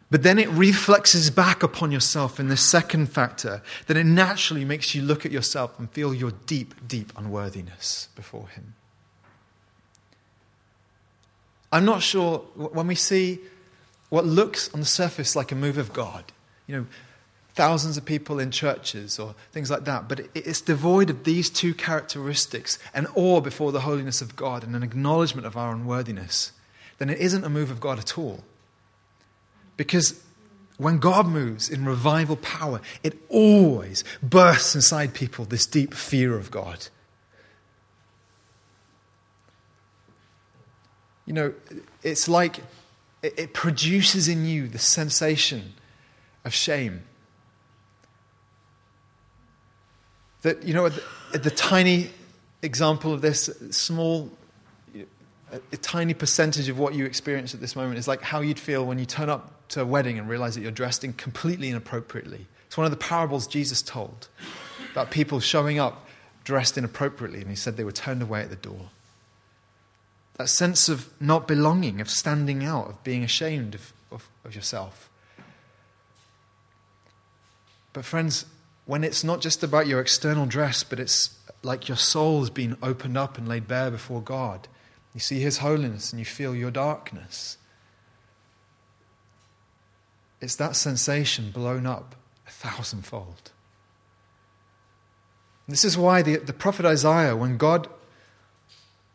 But 0.09 0.23
then 0.23 0.39
it 0.39 0.49
reflexes 0.49 1.29
back 1.29 1.63
upon 1.63 1.91
yourself 1.91 2.39
in 2.39 2.47
the 2.47 2.57
second 2.57 3.07
factor, 3.07 3.61
that 3.87 3.97
it 3.97 4.05
naturally 4.05 4.63
makes 4.63 4.95
you 4.95 5.01
look 5.01 5.25
at 5.25 5.31
yourself 5.31 5.77
and 5.77 5.91
feel 5.91 6.13
your 6.13 6.31
deep, 6.45 6.87
deep 6.87 7.11
unworthiness 7.17 8.07
before 8.15 8.47
him. 8.49 8.73
I'm 11.71 11.83
not 11.83 12.01
sure 12.01 12.39
when 12.55 12.87
we 12.87 12.95
see 12.95 13.39
what 14.09 14.25
looks 14.25 14.73
on 14.73 14.79
the 14.79 14.85
surface 14.85 15.35
like 15.35 15.51
a 15.51 15.55
move 15.55 15.77
of 15.77 15.91
God, 15.91 16.23
you 16.65 16.77
know, 16.77 16.85
thousands 17.55 17.97
of 17.97 18.05
people 18.05 18.39
in 18.39 18.51
churches 18.51 19.19
or 19.19 19.35
things 19.51 19.69
like 19.69 19.83
that, 19.83 20.07
but 20.07 20.21
it's 20.33 20.61
devoid 20.61 21.09
of 21.09 21.25
these 21.25 21.49
two 21.49 21.73
characteristics 21.73 22.79
an 22.93 23.07
awe 23.15 23.41
before 23.41 23.71
the 23.73 23.81
holiness 23.81 24.21
of 24.21 24.35
God 24.35 24.63
and 24.63 24.75
an 24.75 24.83
acknowledgement 24.83 25.45
of 25.45 25.57
our 25.57 25.73
unworthiness, 25.73 26.53
then 26.99 27.09
it 27.09 27.17
isn't 27.17 27.43
a 27.43 27.49
move 27.49 27.71
of 27.71 27.81
God 27.81 27.99
at 27.99 28.17
all. 28.17 28.43
Because 29.77 30.19
when 30.77 30.99
God 30.99 31.27
moves 31.27 31.69
in 31.69 31.85
revival 31.85 32.35
power, 32.35 32.81
it 33.03 33.17
always 33.29 34.03
bursts 34.21 34.75
inside 34.75 35.13
people 35.13 35.45
this 35.45 35.65
deep 35.65 35.93
fear 35.93 36.35
of 36.35 36.51
God. 36.51 36.87
You 41.25 41.33
know, 41.33 41.53
it's 42.03 42.27
like 42.27 42.59
it 43.21 43.53
produces 43.53 44.27
in 44.27 44.45
you 44.45 44.67
the 44.67 44.79
sensation 44.79 45.73
of 46.45 46.53
shame. 46.53 47.03
That, 50.43 50.63
you 50.63 50.73
know, 50.73 50.89
the, 50.89 51.39
the 51.39 51.51
tiny 51.51 52.11
example 52.61 53.13
of 53.13 53.21
this, 53.21 53.49
small, 53.71 54.31
a, 55.51 55.59
a 55.73 55.77
tiny 55.77 56.13
percentage 56.13 56.69
of 56.69 56.77
what 56.79 56.93
you 56.93 57.05
experience 57.05 57.53
at 57.53 57.59
this 57.59 57.75
moment 57.75 57.97
is 57.97 58.07
like 58.07 58.21
how 58.21 58.41
you'd 58.41 58.59
feel 58.59 58.85
when 58.85 58.99
you 58.99 59.05
turn 59.05 59.29
up 59.29 59.56
to 59.69 59.81
a 59.81 59.85
wedding 59.85 60.17
and 60.17 60.29
realize 60.29 60.55
that 60.55 60.61
you're 60.61 60.71
dressed 60.71 61.03
in 61.03 61.13
completely 61.13 61.69
inappropriately. 61.69 62.47
It's 62.67 62.77
one 62.77 62.85
of 62.85 62.91
the 62.91 62.97
parables 62.97 63.47
Jesus 63.47 63.81
told 63.81 64.27
about 64.91 65.11
people 65.11 65.39
showing 65.39 65.79
up 65.79 66.07
dressed 66.43 66.77
inappropriately, 66.77 67.41
and 67.41 67.49
he 67.49 67.55
said 67.55 67.75
they 67.75 67.83
were 67.83 67.91
turned 67.91 68.21
away 68.21 68.41
at 68.41 68.49
the 68.49 68.55
door. 68.55 68.89
That 70.35 70.49
sense 70.49 70.87
of 70.87 71.09
not 71.19 71.47
belonging, 71.47 71.99
of 71.99 72.09
standing 72.09 72.63
out, 72.63 72.87
of 72.87 73.03
being 73.03 73.23
ashamed 73.23 73.75
of, 73.75 73.93
of, 74.11 74.29
of 74.45 74.55
yourself. 74.55 75.09
But, 77.91 78.05
friends, 78.05 78.45
when 78.85 79.03
it's 79.03 79.23
not 79.23 79.41
just 79.41 79.63
about 79.63 79.87
your 79.87 79.99
external 79.99 80.45
dress, 80.45 80.83
but 80.83 80.99
it's 80.99 81.37
like 81.63 81.89
your 81.89 81.97
soul 81.97 82.39
has 82.39 82.49
been 82.49 82.77
opened 82.81 83.17
up 83.17 83.37
and 83.37 83.47
laid 83.47 83.67
bare 83.67 83.91
before 83.91 84.21
God, 84.21 84.67
you 85.13 85.19
see 85.19 85.39
His 85.39 85.57
holiness 85.57 86.13
and 86.13 86.19
you 86.19 86.25
feel 86.25 86.55
your 86.55 86.71
darkness. 86.71 87.57
It's 90.41 90.55
that 90.57 90.75
sensation 90.75 91.51
blown 91.51 91.85
up 91.85 92.15
a 92.47 92.51
thousandfold. 92.51 93.51
This 95.67 95.83
is 95.83 95.97
why 95.97 96.21
the, 96.21 96.37
the 96.37 96.53
prophet 96.53 96.85
Isaiah, 96.85 97.35
when 97.35 97.57
God 97.57 97.89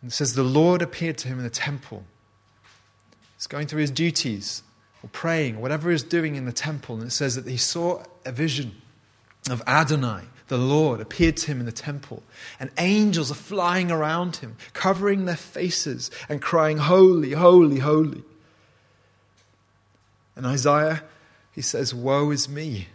says, 0.08 0.34
The 0.34 0.42
Lord 0.42 0.82
appeared 0.82 1.16
to 1.18 1.28
him 1.28 1.38
in 1.38 1.44
the 1.44 1.50
temple. 1.50 2.04
He's 3.36 3.46
going 3.46 3.66
through 3.66 3.80
his 3.80 3.90
duties 3.90 4.62
or 5.02 5.08
praying, 5.08 5.60
whatever 5.60 5.90
he's 5.90 6.02
doing 6.02 6.36
in 6.36 6.44
the 6.44 6.52
temple. 6.52 6.96
And 6.96 7.06
it 7.06 7.10
says 7.10 7.36
that 7.36 7.46
he 7.46 7.56
saw 7.56 8.04
a 8.24 8.32
vision 8.32 8.82
of 9.50 9.62
Adonai, 9.66 10.24
the 10.48 10.58
Lord, 10.58 11.00
appeared 11.00 11.38
to 11.38 11.46
him 11.46 11.60
in 11.60 11.66
the 11.66 11.72
temple. 11.72 12.22
And 12.60 12.70
angels 12.78 13.30
are 13.30 13.34
flying 13.34 13.90
around 13.90 14.36
him, 14.36 14.56
covering 14.74 15.24
their 15.24 15.36
faces 15.36 16.10
and 16.28 16.42
crying, 16.42 16.78
Holy, 16.78 17.32
holy, 17.32 17.78
holy. 17.78 18.22
And 20.36 20.46
Isaiah, 20.46 21.02
he 21.52 21.60
says, 21.62 21.94
Woe 21.94 22.30
is 22.30 22.48
me. 22.48 22.88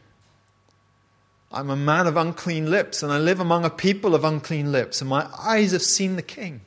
I'm 1.51 1.69
a 1.69 1.75
man 1.75 2.07
of 2.07 2.17
unclean 2.17 2.69
lips, 2.69 3.01
and 3.01 3.11
I 3.11 3.17
live 3.17 3.39
among 3.39 3.63
a 3.63 3.69
people 3.69 4.13
of 4.13 4.25
unclean 4.25 4.71
lips, 4.71 4.99
and 4.99 5.09
my 5.09 5.29
eyes 5.39 5.71
have 5.71 5.81
seen 5.81 6.15
the 6.17 6.21
King. 6.21 6.61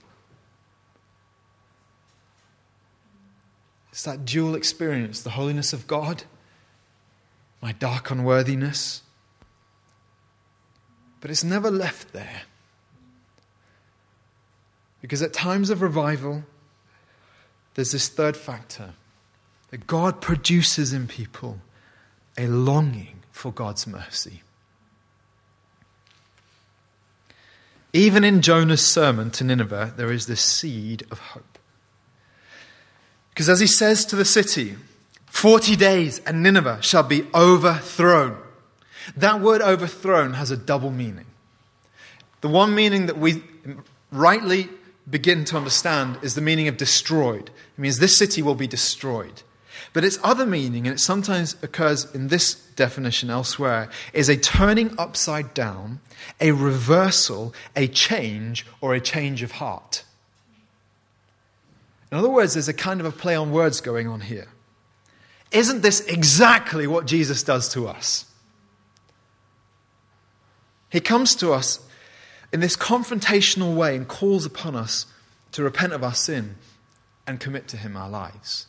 It's 3.91 4.05
that 4.05 4.25
dual 4.25 4.55
experience 4.55 5.21
the 5.21 5.31
holiness 5.31 5.73
of 5.73 5.87
God, 5.87 6.23
my 7.61 7.73
dark 7.73 8.11
unworthiness. 8.11 9.03
But 11.21 11.31
it's 11.31 11.45
never 11.45 11.71
left 11.71 12.13
there. 12.13 12.43
Because 15.03 15.23
at 15.23 15.33
times 15.33 15.71
of 15.71 15.83
revival, 15.83 16.45
there's 17.75 17.93
this 17.93 18.09
third 18.09 18.37
factor 18.37 18.95
that 19.71 19.87
God 19.87 20.21
produces 20.21 20.93
in 20.93 21.07
people 21.07 21.59
a 22.41 22.47
longing 22.47 23.23
for 23.31 23.53
God's 23.53 23.87
mercy. 23.87 24.43
Even 27.93 28.25
in 28.25 28.41
Jonah's 28.41 28.85
sermon 28.85 29.31
to 29.33 29.45
Nineveh, 29.45 29.93
there 29.97 30.11
is 30.11 30.27
this 30.27 30.41
seed 30.41 31.05
of 31.11 31.19
hope. 31.19 31.59
Because 33.31 33.49
as 33.49 33.61
he 33.61 33.67
says 33.67 34.07
to 34.07 34.17
the 34.17 34.25
city, 34.25 34.77
40 35.27 35.77
days 35.77 36.21
and 36.21 36.43
Nineveh 36.43 36.79
shall 36.81 37.03
be 37.03 37.25
overthrown. 37.35 38.39
That 39.17 39.41
word 39.41 39.61
overthrown 39.61 40.35
has 40.35 40.51
a 40.51 40.57
double 40.57 40.91
meaning. 40.91 41.27
The 42.41 42.49
one 42.49 42.75
meaning 42.75 43.07
that 43.07 43.19
we 43.19 43.43
rightly 44.11 44.69
begin 45.09 45.45
to 45.47 45.57
understand 45.57 46.19
is 46.23 46.35
the 46.35 46.41
meaning 46.41 46.69
of 46.69 46.77
destroyed. 46.77 47.51
It 47.77 47.81
means 47.81 47.99
this 47.99 48.17
city 48.17 48.41
will 48.41 48.55
be 48.55 48.67
destroyed. 48.67 49.43
But 49.93 50.05
its 50.05 50.19
other 50.23 50.47
meaning, 50.47 50.87
and 50.87 50.95
it 50.95 51.01
sometimes 51.01 51.57
occurs 51.63 52.13
in 52.15 52.29
this 52.29 52.55
definition 52.77 53.31
elsewhere, 53.31 53.89
is 54.13 54.29
a 54.29 54.37
turning 54.37 54.95
upside 54.99 55.55
down, 55.55 56.01
a 56.41 56.53
reversal, 56.53 57.55
a 57.75 57.89
change, 57.89 58.67
or 58.81 58.95
a 58.95 59.01
change 59.01 59.43
of 59.43 59.53
heart. 59.53 60.05
In 62.11 62.19
other 62.19 62.31
words, 62.31 62.55
there's 62.55 62.69
a 62.69 62.75
kind 62.75 63.01
of 63.01 63.07
a 63.07 63.13
play 63.13 63.37
on 63.37 63.53
words 63.53 63.81
going 63.81 64.09
on 64.09 64.23
here. 64.23 64.49
Isn't 65.53 65.83
this 65.83 66.01
exactly 66.07 66.87
what 66.87 67.07
Jesus 67.07 67.43
does 67.43 67.69
to 67.71 67.89
us? 67.89 68.27
He 70.91 71.01
comes 71.01 71.35
to 71.37 71.53
us 71.53 71.81
in 72.53 72.61
this 72.61 72.77
confrontational 72.77 73.77
way 73.77 73.97
and 73.97 74.07
calls 74.09 74.45
upon 74.45 74.75
us 74.75 75.07
to 75.53 75.63
repent 75.63 75.93
of 75.93 76.03
our 76.03 76.15
sin 76.15 76.57
and 77.27 77.39
commit 77.39 77.69
to 77.69 77.77
Him 77.77 77.97
our 77.97 78.11
lives. 78.11 78.67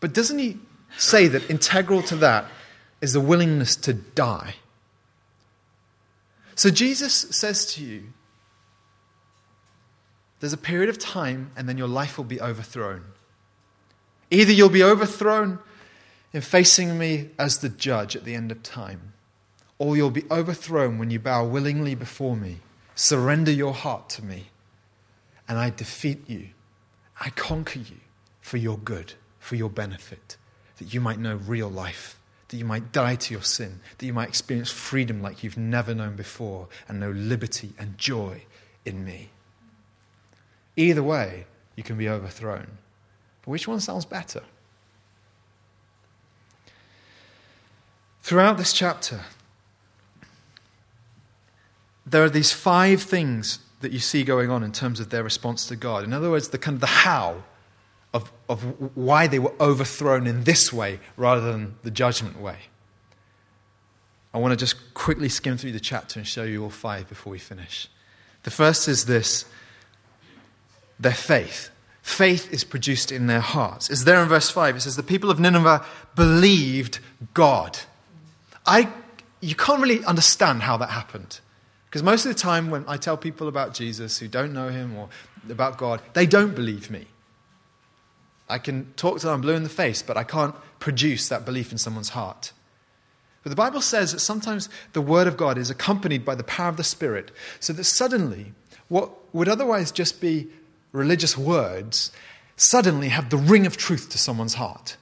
But 0.00 0.12
doesn't 0.12 0.38
He 0.38 0.58
say 0.96 1.28
that 1.28 1.48
integral 1.50 2.02
to 2.02 2.16
that 2.16 2.46
is 3.00 3.12
the 3.12 3.20
willingness 3.20 3.76
to 3.76 3.92
die? 3.92 4.54
So 6.54 6.70
Jesus 6.70 7.14
says 7.14 7.72
to 7.74 7.84
you, 7.84 8.12
there's 10.40 10.52
a 10.52 10.56
period 10.56 10.88
of 10.88 10.98
time, 10.98 11.50
and 11.56 11.68
then 11.68 11.78
your 11.78 11.88
life 11.88 12.16
will 12.16 12.24
be 12.24 12.40
overthrown. 12.40 13.04
Either 14.30 14.52
you'll 14.52 14.68
be 14.68 14.82
overthrown 14.82 15.58
in 16.32 16.42
facing 16.42 16.98
me 16.98 17.30
as 17.38 17.58
the 17.58 17.68
judge 17.68 18.14
at 18.14 18.24
the 18.24 18.34
end 18.34 18.52
of 18.52 18.62
time, 18.62 19.12
or 19.78 19.96
you'll 19.96 20.10
be 20.10 20.24
overthrown 20.30 20.98
when 20.98 21.10
you 21.10 21.18
bow 21.18 21.44
willingly 21.44 21.94
before 21.94 22.36
me, 22.36 22.58
surrender 22.94 23.50
your 23.50 23.72
heart 23.72 24.08
to 24.10 24.24
me, 24.24 24.50
and 25.48 25.58
I 25.58 25.70
defeat 25.70 26.28
you. 26.28 26.48
I 27.20 27.30
conquer 27.30 27.80
you 27.80 27.96
for 28.40 28.58
your 28.58 28.78
good, 28.78 29.14
for 29.48 29.56
your 29.56 29.70
benefit, 29.70 30.36
that 30.76 30.92
you 30.92 31.00
might 31.00 31.18
know 31.18 31.36
real 31.36 31.70
life, 31.70 32.20
that 32.48 32.58
you 32.58 32.66
might 32.66 32.92
die 32.92 33.14
to 33.14 33.32
your 33.32 33.42
sin, 33.42 33.80
that 33.96 34.04
you 34.04 34.12
might 34.12 34.28
experience 34.28 34.70
freedom 34.70 35.22
like 35.22 35.42
you've 35.42 35.56
never 35.56 35.94
known 35.94 36.16
before, 36.16 36.68
and 36.86 37.00
know 37.00 37.10
liberty 37.12 37.72
and 37.78 37.96
joy 37.96 38.42
in 38.84 39.06
me. 39.06 39.30
Either 40.76 41.02
way, 41.02 41.46
you 41.76 41.82
can 41.82 41.96
be 41.96 42.10
overthrown. 42.10 42.76
But 43.40 43.50
which 43.50 43.66
one 43.66 43.80
sounds 43.80 44.04
better? 44.04 44.42
Throughout 48.20 48.58
this 48.58 48.74
chapter, 48.74 49.22
there 52.04 52.22
are 52.22 52.28
these 52.28 52.52
five 52.52 53.00
things 53.00 53.60
that 53.80 53.92
you 53.92 53.98
see 53.98 54.24
going 54.24 54.50
on 54.50 54.62
in 54.62 54.72
terms 54.72 55.00
of 55.00 55.08
their 55.08 55.22
response 55.22 55.66
to 55.68 55.76
God. 55.76 56.04
In 56.04 56.12
other 56.12 56.28
words, 56.28 56.50
the 56.50 56.58
kind 56.58 56.74
of 56.74 56.82
the 56.82 56.86
how 56.86 57.44
of, 58.18 58.32
of 58.48 58.96
why 58.96 59.28
they 59.28 59.38
were 59.38 59.54
overthrown 59.60 60.26
in 60.26 60.44
this 60.44 60.72
way 60.72 60.98
rather 61.16 61.40
than 61.40 61.76
the 61.84 61.90
judgment 61.90 62.40
way. 62.40 62.56
I 64.34 64.38
want 64.38 64.52
to 64.52 64.56
just 64.56 64.94
quickly 64.94 65.28
skim 65.28 65.56
through 65.56 65.72
the 65.72 65.80
chapter 65.80 66.18
and 66.18 66.26
show 66.26 66.42
you 66.42 66.64
all 66.64 66.70
five 66.70 67.08
before 67.08 67.30
we 67.30 67.38
finish. 67.38 67.88
The 68.42 68.50
first 68.50 68.88
is 68.88 69.04
this 69.06 69.44
their 70.98 71.14
faith. 71.14 71.70
Faith 72.02 72.52
is 72.52 72.64
produced 72.64 73.12
in 73.12 73.26
their 73.26 73.40
hearts. 73.40 73.88
It's 73.90 74.04
there 74.04 74.20
in 74.22 74.28
verse 74.28 74.50
5. 74.50 74.76
It 74.76 74.80
says, 74.80 74.96
The 74.96 75.02
people 75.02 75.30
of 75.30 75.38
Nineveh 75.38 75.84
believed 76.16 77.00
God. 77.34 77.78
I, 78.66 78.88
you 79.40 79.54
can't 79.54 79.80
really 79.80 80.04
understand 80.04 80.62
how 80.62 80.76
that 80.78 80.90
happened. 80.90 81.40
Because 81.86 82.02
most 82.02 82.26
of 82.26 82.34
the 82.34 82.38
time, 82.38 82.70
when 82.70 82.84
I 82.88 82.96
tell 82.96 83.16
people 83.16 83.46
about 83.46 83.74
Jesus 83.74 84.18
who 84.18 84.26
don't 84.26 84.52
know 84.52 84.68
him 84.68 84.96
or 84.96 85.08
about 85.48 85.78
God, 85.78 86.00
they 86.14 86.26
don't 86.26 86.54
believe 86.54 86.90
me. 86.90 87.06
I 88.48 88.58
can 88.58 88.92
talk 88.96 89.20
to 89.20 89.26
them 89.26 89.40
blue 89.40 89.54
in 89.54 89.62
the 89.62 89.68
face, 89.68 90.02
but 90.02 90.16
I 90.16 90.24
can't 90.24 90.54
produce 90.80 91.28
that 91.28 91.44
belief 91.44 91.72
in 91.72 91.78
someone's 91.78 92.10
heart. 92.10 92.52
But 93.42 93.50
the 93.50 93.56
Bible 93.56 93.80
says 93.80 94.12
that 94.12 94.20
sometimes 94.20 94.68
the 94.92 95.00
Word 95.00 95.26
of 95.26 95.36
God 95.36 95.58
is 95.58 95.70
accompanied 95.70 96.24
by 96.24 96.34
the 96.34 96.44
power 96.44 96.68
of 96.68 96.76
the 96.76 96.84
Spirit, 96.84 97.30
so 97.60 97.72
that 97.72 97.84
suddenly 97.84 98.52
what 98.88 99.10
would 99.34 99.48
otherwise 99.48 99.92
just 99.92 100.20
be 100.20 100.48
religious 100.92 101.36
words 101.36 102.10
suddenly 102.56 103.08
have 103.08 103.30
the 103.30 103.36
ring 103.36 103.66
of 103.66 103.76
truth 103.76 104.08
to 104.10 104.18
someone's 104.18 104.54
heart. 104.54 104.96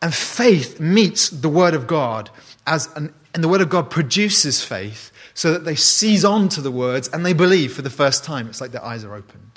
And 0.00 0.14
faith 0.14 0.80
meets 0.80 1.28
the 1.30 1.48
Word 1.48 1.74
of 1.74 1.86
God 1.86 2.30
as 2.66 2.94
an, 2.94 3.12
and 3.34 3.42
the 3.42 3.48
Word 3.48 3.60
of 3.60 3.68
God 3.68 3.90
produces 3.90 4.62
faith 4.62 5.10
so 5.34 5.52
that 5.52 5.64
they 5.64 5.74
seize 5.74 6.24
on 6.24 6.48
to 6.50 6.60
the 6.60 6.70
words 6.70 7.08
and 7.08 7.26
they 7.26 7.32
believe 7.32 7.72
for 7.72 7.82
the 7.82 7.90
first 7.90 8.22
time. 8.22 8.48
It's 8.48 8.60
like 8.60 8.70
their 8.70 8.84
eyes 8.84 9.04
are 9.04 9.14
opened. 9.14 9.53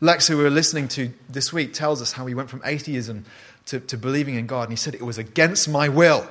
Lex, 0.00 0.28
who 0.28 0.36
we 0.36 0.42
were 0.42 0.50
listening 0.50 0.88
to 0.88 1.10
this 1.28 1.52
week, 1.52 1.72
tells 1.72 2.02
us 2.02 2.12
how 2.12 2.26
he 2.26 2.34
went 2.34 2.50
from 2.50 2.60
atheism 2.64 3.24
to, 3.66 3.80
to 3.80 3.96
believing 3.96 4.34
in 4.34 4.46
God, 4.46 4.64
and 4.64 4.72
he 4.72 4.76
said, 4.76 4.94
It 4.94 5.02
was 5.02 5.18
against 5.18 5.68
my 5.68 5.88
will. 5.88 6.28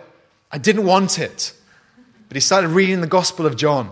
I 0.51 0.57
didn't 0.57 0.85
want 0.85 1.19
it. 1.19 1.53
But 2.27 2.35
he 2.35 2.41
started 2.41 2.69
reading 2.69 3.01
the 3.01 3.07
Gospel 3.07 3.45
of 3.45 3.55
John. 3.55 3.91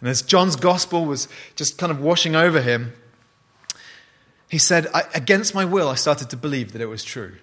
And 0.00 0.08
as 0.08 0.22
John's 0.22 0.56
Gospel 0.56 1.04
was 1.04 1.28
just 1.56 1.78
kind 1.78 1.92
of 1.92 2.00
washing 2.00 2.34
over 2.34 2.60
him, 2.60 2.92
he 4.48 4.58
said, 4.58 4.86
Against 5.14 5.54
my 5.54 5.64
will, 5.64 5.88
I 5.88 5.94
started 5.94 6.30
to 6.30 6.36
believe 6.36 6.72
that 6.72 6.80
it 6.80 6.86
was 6.86 7.04
true. 7.04 7.36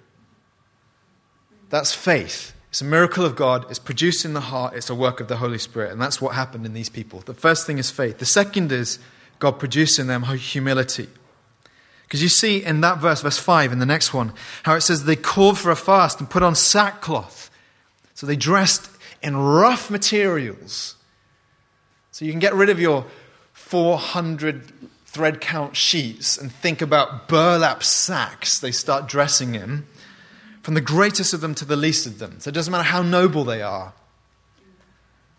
That's 1.70 1.94
faith. 1.94 2.54
It's 2.70 2.82
a 2.82 2.84
miracle 2.84 3.24
of 3.24 3.34
God. 3.34 3.64
It's 3.70 3.78
produced 3.78 4.24
in 4.24 4.34
the 4.34 4.40
heart. 4.40 4.74
It's 4.74 4.90
a 4.90 4.94
work 4.94 5.20
of 5.20 5.28
the 5.28 5.36
Holy 5.36 5.58
Spirit. 5.58 5.92
And 5.92 6.00
that's 6.00 6.20
what 6.20 6.34
happened 6.34 6.66
in 6.66 6.74
these 6.74 6.90
people. 6.90 7.20
The 7.20 7.34
first 7.34 7.66
thing 7.66 7.78
is 7.78 7.90
faith. 7.90 8.18
The 8.18 8.26
second 8.26 8.72
is 8.72 8.98
God 9.38 9.52
produced 9.52 9.98
in 9.98 10.06
them 10.06 10.24
humility. 10.24 11.08
Because 12.08 12.22
you 12.22 12.30
see 12.30 12.64
in 12.64 12.80
that 12.80 12.98
verse, 12.98 13.20
verse 13.20 13.38
5, 13.38 13.70
in 13.70 13.80
the 13.80 13.86
next 13.86 14.14
one, 14.14 14.32
how 14.62 14.74
it 14.74 14.80
says 14.80 15.04
they 15.04 15.14
called 15.14 15.58
for 15.58 15.70
a 15.70 15.76
fast 15.76 16.20
and 16.20 16.30
put 16.30 16.42
on 16.42 16.54
sackcloth. 16.54 17.50
So 18.14 18.26
they 18.26 18.34
dressed 18.34 18.90
in 19.22 19.36
rough 19.36 19.90
materials. 19.90 20.96
So 22.10 22.24
you 22.24 22.32
can 22.32 22.40
get 22.40 22.54
rid 22.54 22.70
of 22.70 22.80
your 22.80 23.04
400 23.52 24.72
thread 25.04 25.42
count 25.42 25.76
sheets 25.76 26.38
and 26.38 26.50
think 26.50 26.80
about 26.80 27.28
burlap 27.28 27.82
sacks 27.82 28.58
they 28.58 28.72
start 28.72 29.06
dressing 29.06 29.54
in, 29.54 29.84
from 30.62 30.72
the 30.72 30.80
greatest 30.80 31.34
of 31.34 31.42
them 31.42 31.54
to 31.56 31.66
the 31.66 31.76
least 31.76 32.06
of 32.06 32.18
them. 32.18 32.40
So 32.40 32.48
it 32.48 32.54
doesn't 32.54 32.72
matter 32.72 32.84
how 32.84 33.02
noble 33.02 33.44
they 33.44 33.60
are. 33.60 33.92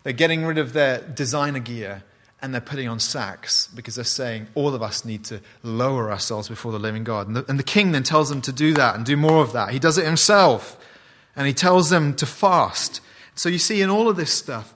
They're 0.04 0.12
getting 0.12 0.44
rid 0.44 0.56
of 0.56 0.72
their 0.72 1.00
designer 1.00 1.58
gear 1.58 2.04
and 2.42 2.54
they're 2.54 2.60
putting 2.60 2.88
on 2.88 2.98
sacks 2.98 3.68
because 3.74 3.94
they're 3.94 4.04
saying 4.04 4.46
all 4.54 4.74
of 4.74 4.82
us 4.82 5.04
need 5.04 5.24
to 5.24 5.40
lower 5.62 6.10
ourselves 6.10 6.48
before 6.48 6.72
the 6.72 6.78
living 6.78 7.04
God. 7.04 7.26
And 7.26 7.36
the, 7.36 7.44
and 7.48 7.58
the, 7.58 7.64
king 7.64 7.92
then 7.92 8.02
tells 8.02 8.28
them 8.28 8.40
to 8.42 8.52
do 8.52 8.72
that 8.74 8.94
and 8.94 9.04
do 9.04 9.16
more 9.16 9.42
of 9.42 9.52
that. 9.52 9.70
He 9.70 9.78
does 9.78 9.98
it 9.98 10.06
himself 10.06 10.78
and 11.36 11.46
he 11.46 11.52
tells 11.52 11.90
them 11.90 12.14
to 12.16 12.26
fast. 12.26 13.00
So 13.34 13.48
you 13.48 13.58
see 13.58 13.82
in 13.82 13.90
all 13.90 14.08
of 14.08 14.16
this 14.16 14.32
stuff 14.32 14.74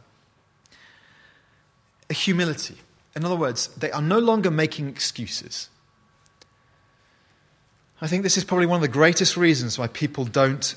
a 2.10 2.14
humility. 2.14 2.76
In 3.16 3.24
other 3.24 3.36
words, 3.36 3.68
they 3.68 3.90
are 3.92 4.02
no 4.02 4.18
longer 4.18 4.50
making 4.50 4.88
excuses. 4.88 5.68
I 8.00 8.06
think 8.06 8.22
this 8.22 8.36
is 8.36 8.44
probably 8.44 8.66
one 8.66 8.76
of 8.76 8.82
the 8.82 8.88
greatest 8.88 9.36
reasons 9.36 9.78
why 9.78 9.86
people 9.86 10.24
don't 10.24 10.74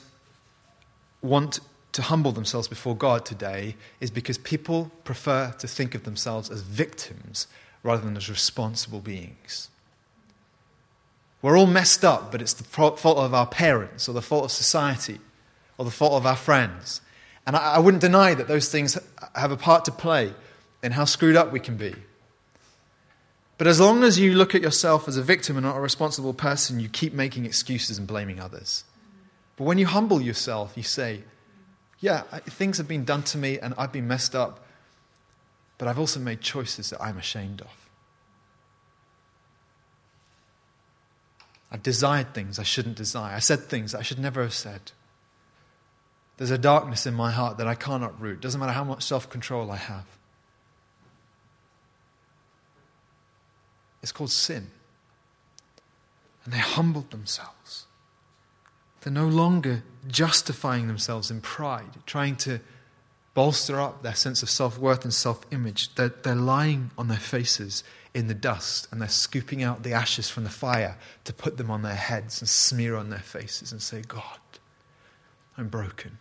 want 1.22 1.60
to 1.98 2.04
humble 2.04 2.32
themselves 2.32 2.68
before 2.68 2.95
God 2.95 3.26
today 3.26 3.76
is 4.00 4.12
because 4.12 4.38
people 4.38 4.91
prefer 5.04 5.52
to 5.58 5.68
think 5.68 5.95
of 5.95 6.04
themselves 6.04 6.52
as 6.52 6.62
victims 6.62 7.48
rather 7.82 8.04
than 8.06 8.16
as 8.16 8.30
responsible 8.30 9.00
beings. 9.00 9.70
We're 11.41 11.58
all 11.58 11.66
messed 11.66 12.06
up, 12.06 12.32
but 12.32 12.39
it's 12.39 12.54
the 12.54 12.64
fault 12.64 13.04
of 13.04 13.34
our 13.34 13.48
parents 13.48 14.08
or 14.08 14.14
the 14.14 14.22
fault 14.22 14.45
of 14.45 14.52
society 14.52 15.18
or 15.80 15.86
the 15.86 15.91
fault 15.91 16.14
of 16.14 16.28
our 16.28 16.36
friends. 16.36 17.02
And 17.48 17.56
I, 17.56 17.80
wouldn't 17.80 18.02
deny 18.02 18.36
that 18.36 18.48
those 18.48 18.70
things 18.70 18.95
have 19.34 19.52
a 19.52 19.58
part 19.58 19.84
to 19.86 19.91
play 19.91 20.36
in 20.84 20.91
how 20.91 21.06
screwed 21.06 21.36
up 21.36 21.52
we 21.52 21.60
can 21.60 21.78
be. 21.78 21.95
But 23.58 23.66
as 23.66 23.80
long 23.80 24.04
as 24.04 24.20
you 24.20 24.36
look 24.36 24.54
at 24.54 24.62
yourself 24.62 25.08
as 25.08 25.18
a 25.18 25.24
victim 25.24 25.58
and 25.58 25.66
not 25.66 25.78
a 25.78 25.82
responsible 25.82 26.36
person, 26.36 26.80
you 26.80 26.89
keep 26.89 27.12
making 27.12 27.45
excuses 27.45 27.98
and 27.98 28.06
blaming 28.06 28.39
others. 28.39 28.84
But 29.56 29.64
when 29.64 29.80
you 29.80 29.88
humble 29.88 30.22
yourself, 30.22 30.74
you 30.76 30.84
say, 30.84 31.24
yeah, 32.00 32.22
things 32.22 32.78
have 32.78 32.88
been 32.88 33.06
done 33.06 33.24
to 33.24 33.38
me 33.38 33.60
and 33.60 33.74
I've 33.78 33.91
been 33.91 34.08
messed 34.08 34.36
up, 34.36 34.66
but 35.78 35.88
I've 35.88 36.00
also 36.00 36.20
made 36.20 36.41
choices 36.41 36.89
that 36.91 37.02
I'm 37.02 37.18
ashamed 37.18 37.62
of. 37.62 37.88
I've 41.72 41.84
desired 41.84 42.34
things 42.34 42.60
I 42.60 42.64
shouldn't 42.64 42.95
desire. 42.95 43.36
I 43.36 43.39
said 43.39 43.62
things 43.62 43.93
I 43.93 44.02
should 44.02 44.20
never 44.20 44.41
have 44.41 44.54
said. 44.54 44.91
There's 46.38 46.52
a 46.52 46.58
darkness 46.58 47.06
in 47.06 47.14
my 47.14 47.32
heart 47.32 47.58
that 47.58 47.68
I 47.68 47.76
cannot 47.76 48.20
root. 48.22 48.41
Doesn't 48.41 48.60
matter 48.60 48.72
how 48.72 48.84
much 48.84 49.04
self 49.04 49.30
control 49.30 49.72
I 49.72 49.78
have. 49.78 50.06
It's 54.04 54.12
called 54.12 54.32
sin. 54.32 54.68
And 56.45 56.54
they 56.54 56.60
humbled 56.60 57.12
themselves. 57.12 57.88
They're 59.08 59.14
no 59.14 59.30
longer 59.30 59.84
justifying 60.10 60.88
themselves 60.88 61.32
in 61.32 61.39
pride, 61.39 61.91
trying 62.05 62.36
to 62.39 62.60
bolster 63.34 63.80
up 63.80 64.03
their 64.03 64.16
sense 64.16 64.43
of 64.43 64.49
self 64.49 64.78
worth 64.78 65.05
and 65.05 65.14
self 65.14 65.45
image. 65.49 65.95
They're, 65.95 66.10
they're 66.10 66.36
lying 66.36 66.91
on 66.97 67.08
their 67.08 67.18
faces 67.18 67.86
in 68.14 68.28
the 68.28 68.34
dust 68.34 68.86
and 68.91 69.01
they're 69.01 69.08
scooping 69.08 69.64
out 69.64 69.84
the 69.84 69.93
ashes 69.93 70.30
from 70.30 70.43
the 70.43 70.49
fire 70.49 70.97
to 71.24 71.32
put 71.34 71.55
them 71.55 71.72
on 71.72 71.84
their 71.84 71.95
heads 71.95 72.41
and 72.41 72.49
smear 72.49 72.97
on 72.97 73.10
their 73.10 73.20
faces 73.20 73.72
and 73.72 73.82
say, 73.82 74.01
God, 74.01 74.39
I'm 75.58 75.70
broken. 75.70 76.18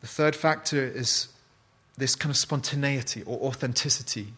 The 0.00 0.08
third 0.08 0.34
factor 0.34 0.82
is 0.84 1.28
this 1.96 2.16
kind 2.16 2.30
of 2.30 2.36
spontaneity 2.36 3.22
or 3.22 3.38
authenticity 3.38 4.32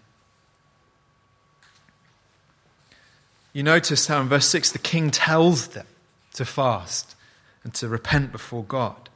You 3.54 3.62
notice 3.62 4.08
how 4.08 4.20
in 4.20 4.28
verse 4.28 4.48
6 4.48 4.72
the 4.72 4.78
king 4.78 5.10
tells 5.10 5.68
them 5.68 5.86
to 6.34 6.44
fast 6.44 7.14
and 7.62 7.72
to 7.74 7.88
repent 7.88 8.32
before 8.32 8.64
God. 8.64 9.08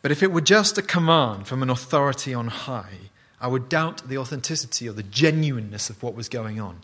But 0.00 0.12
if 0.12 0.22
it 0.22 0.32
were 0.32 0.40
just 0.40 0.78
a 0.78 0.82
command 0.82 1.48
from 1.48 1.62
an 1.62 1.68
authority 1.68 2.32
on 2.32 2.48
high, 2.48 3.10
I 3.40 3.48
would 3.48 3.68
doubt 3.68 4.08
the 4.08 4.16
authenticity 4.16 4.88
or 4.88 4.92
the 4.92 5.02
genuineness 5.02 5.90
of 5.90 6.02
what 6.02 6.14
was 6.14 6.28
going 6.28 6.60
on. 6.60 6.80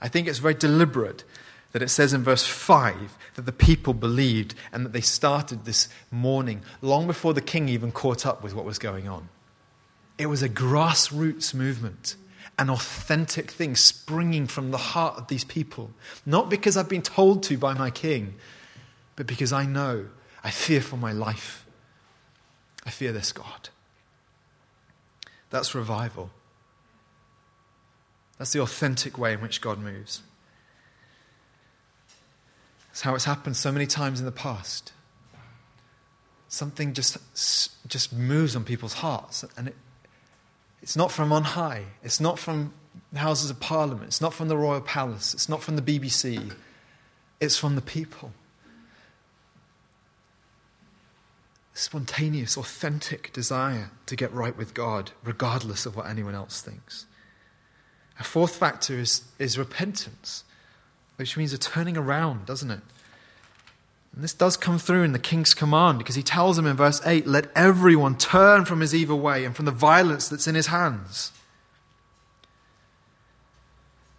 I 0.00 0.06
think 0.08 0.28
it's 0.28 0.38
very 0.38 0.54
deliberate 0.54 1.24
that 1.72 1.82
it 1.82 1.88
says 1.88 2.12
in 2.12 2.22
verse 2.22 2.46
5 2.46 3.18
that 3.34 3.42
the 3.42 3.52
people 3.52 3.92
believed 3.92 4.54
and 4.72 4.84
that 4.84 4.92
they 4.92 5.00
started 5.00 5.64
this 5.64 5.88
mourning 6.12 6.62
long 6.80 7.08
before 7.08 7.34
the 7.34 7.40
king 7.40 7.68
even 7.68 7.90
caught 7.90 8.24
up 8.24 8.44
with 8.44 8.54
what 8.54 8.64
was 8.64 8.78
going 8.78 9.08
on. 9.08 9.28
It 10.18 10.26
was 10.26 10.42
a 10.42 10.48
grassroots 10.48 11.52
movement 11.52 12.14
an 12.58 12.70
authentic 12.70 13.50
thing 13.50 13.76
springing 13.76 14.46
from 14.46 14.70
the 14.70 14.78
heart 14.78 15.18
of 15.18 15.28
these 15.28 15.44
people. 15.44 15.90
Not 16.24 16.48
because 16.48 16.76
I've 16.76 16.88
been 16.88 17.02
told 17.02 17.42
to 17.44 17.58
by 17.58 17.74
my 17.74 17.90
king, 17.90 18.34
but 19.14 19.26
because 19.26 19.52
I 19.52 19.66
know, 19.66 20.06
I 20.42 20.50
fear 20.50 20.80
for 20.80 20.96
my 20.96 21.12
life. 21.12 21.66
I 22.84 22.90
fear 22.90 23.12
this 23.12 23.32
God. 23.32 23.68
That's 25.50 25.74
revival. 25.74 26.30
That's 28.38 28.52
the 28.52 28.60
authentic 28.60 29.18
way 29.18 29.32
in 29.32 29.40
which 29.40 29.60
God 29.60 29.78
moves. 29.78 30.22
That's 32.88 33.02
how 33.02 33.14
it's 33.14 33.24
happened 33.24 33.56
so 33.56 33.72
many 33.72 33.86
times 33.86 34.20
in 34.20 34.26
the 34.26 34.32
past. 34.32 34.92
Something 36.48 36.94
just, 36.94 37.18
just 37.88 38.12
moves 38.12 38.56
on 38.56 38.64
people's 38.64 38.94
hearts, 38.94 39.44
and 39.56 39.68
it, 39.68 39.74
it's 40.86 40.94
not 40.94 41.10
from 41.10 41.32
on 41.32 41.42
high. 41.42 41.82
It's 42.04 42.20
not 42.20 42.38
from 42.38 42.72
the 43.12 43.18
Houses 43.18 43.50
of 43.50 43.58
Parliament. 43.58 44.06
It's 44.06 44.20
not 44.20 44.32
from 44.32 44.46
the 44.46 44.56
Royal 44.56 44.80
Palace. 44.80 45.34
It's 45.34 45.48
not 45.48 45.60
from 45.60 45.74
the 45.74 45.82
BBC. 45.82 46.52
It's 47.40 47.58
from 47.58 47.74
the 47.74 47.82
people. 47.82 48.30
Spontaneous, 51.74 52.56
authentic 52.56 53.32
desire 53.32 53.90
to 54.06 54.14
get 54.14 54.32
right 54.32 54.56
with 54.56 54.74
God, 54.74 55.10
regardless 55.24 55.86
of 55.86 55.96
what 55.96 56.06
anyone 56.06 56.36
else 56.36 56.60
thinks. 56.60 57.06
A 58.20 58.22
fourth 58.22 58.54
factor 58.54 58.94
is, 58.94 59.24
is 59.40 59.58
repentance, 59.58 60.44
which 61.16 61.36
means 61.36 61.52
a 61.52 61.58
turning 61.58 61.96
around, 61.96 62.46
doesn't 62.46 62.70
it? 62.70 62.82
And 64.16 64.24
this 64.24 64.32
does 64.32 64.56
come 64.56 64.78
through 64.78 65.02
in 65.02 65.12
the 65.12 65.18
king's 65.18 65.52
command 65.52 65.98
because 65.98 66.14
he 66.14 66.22
tells 66.22 66.56
them 66.56 66.66
in 66.66 66.74
verse 66.74 67.02
8 67.04 67.26
let 67.26 67.48
everyone 67.54 68.16
turn 68.16 68.64
from 68.64 68.80
his 68.80 68.94
evil 68.94 69.20
way 69.20 69.44
and 69.44 69.54
from 69.54 69.66
the 69.66 69.70
violence 69.70 70.28
that's 70.28 70.48
in 70.48 70.54
his 70.54 70.68
hands. 70.68 71.32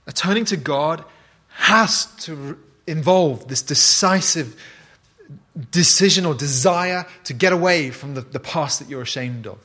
A 0.05 0.11
turning 0.11 0.45
to 0.45 0.55
God 0.55 1.03
has 1.49 2.05
to 2.17 2.59
involve 2.85 3.47
this 3.47 3.63
decisive 3.63 4.55
decision 5.71 6.27
or 6.27 6.35
desire 6.35 7.07
to 7.23 7.33
get 7.33 7.51
away 7.51 7.89
from 7.89 8.13
the, 8.13 8.21
the 8.21 8.39
past 8.39 8.77
that 8.77 8.89
you're 8.89 9.01
ashamed 9.01 9.47
of. 9.47 9.57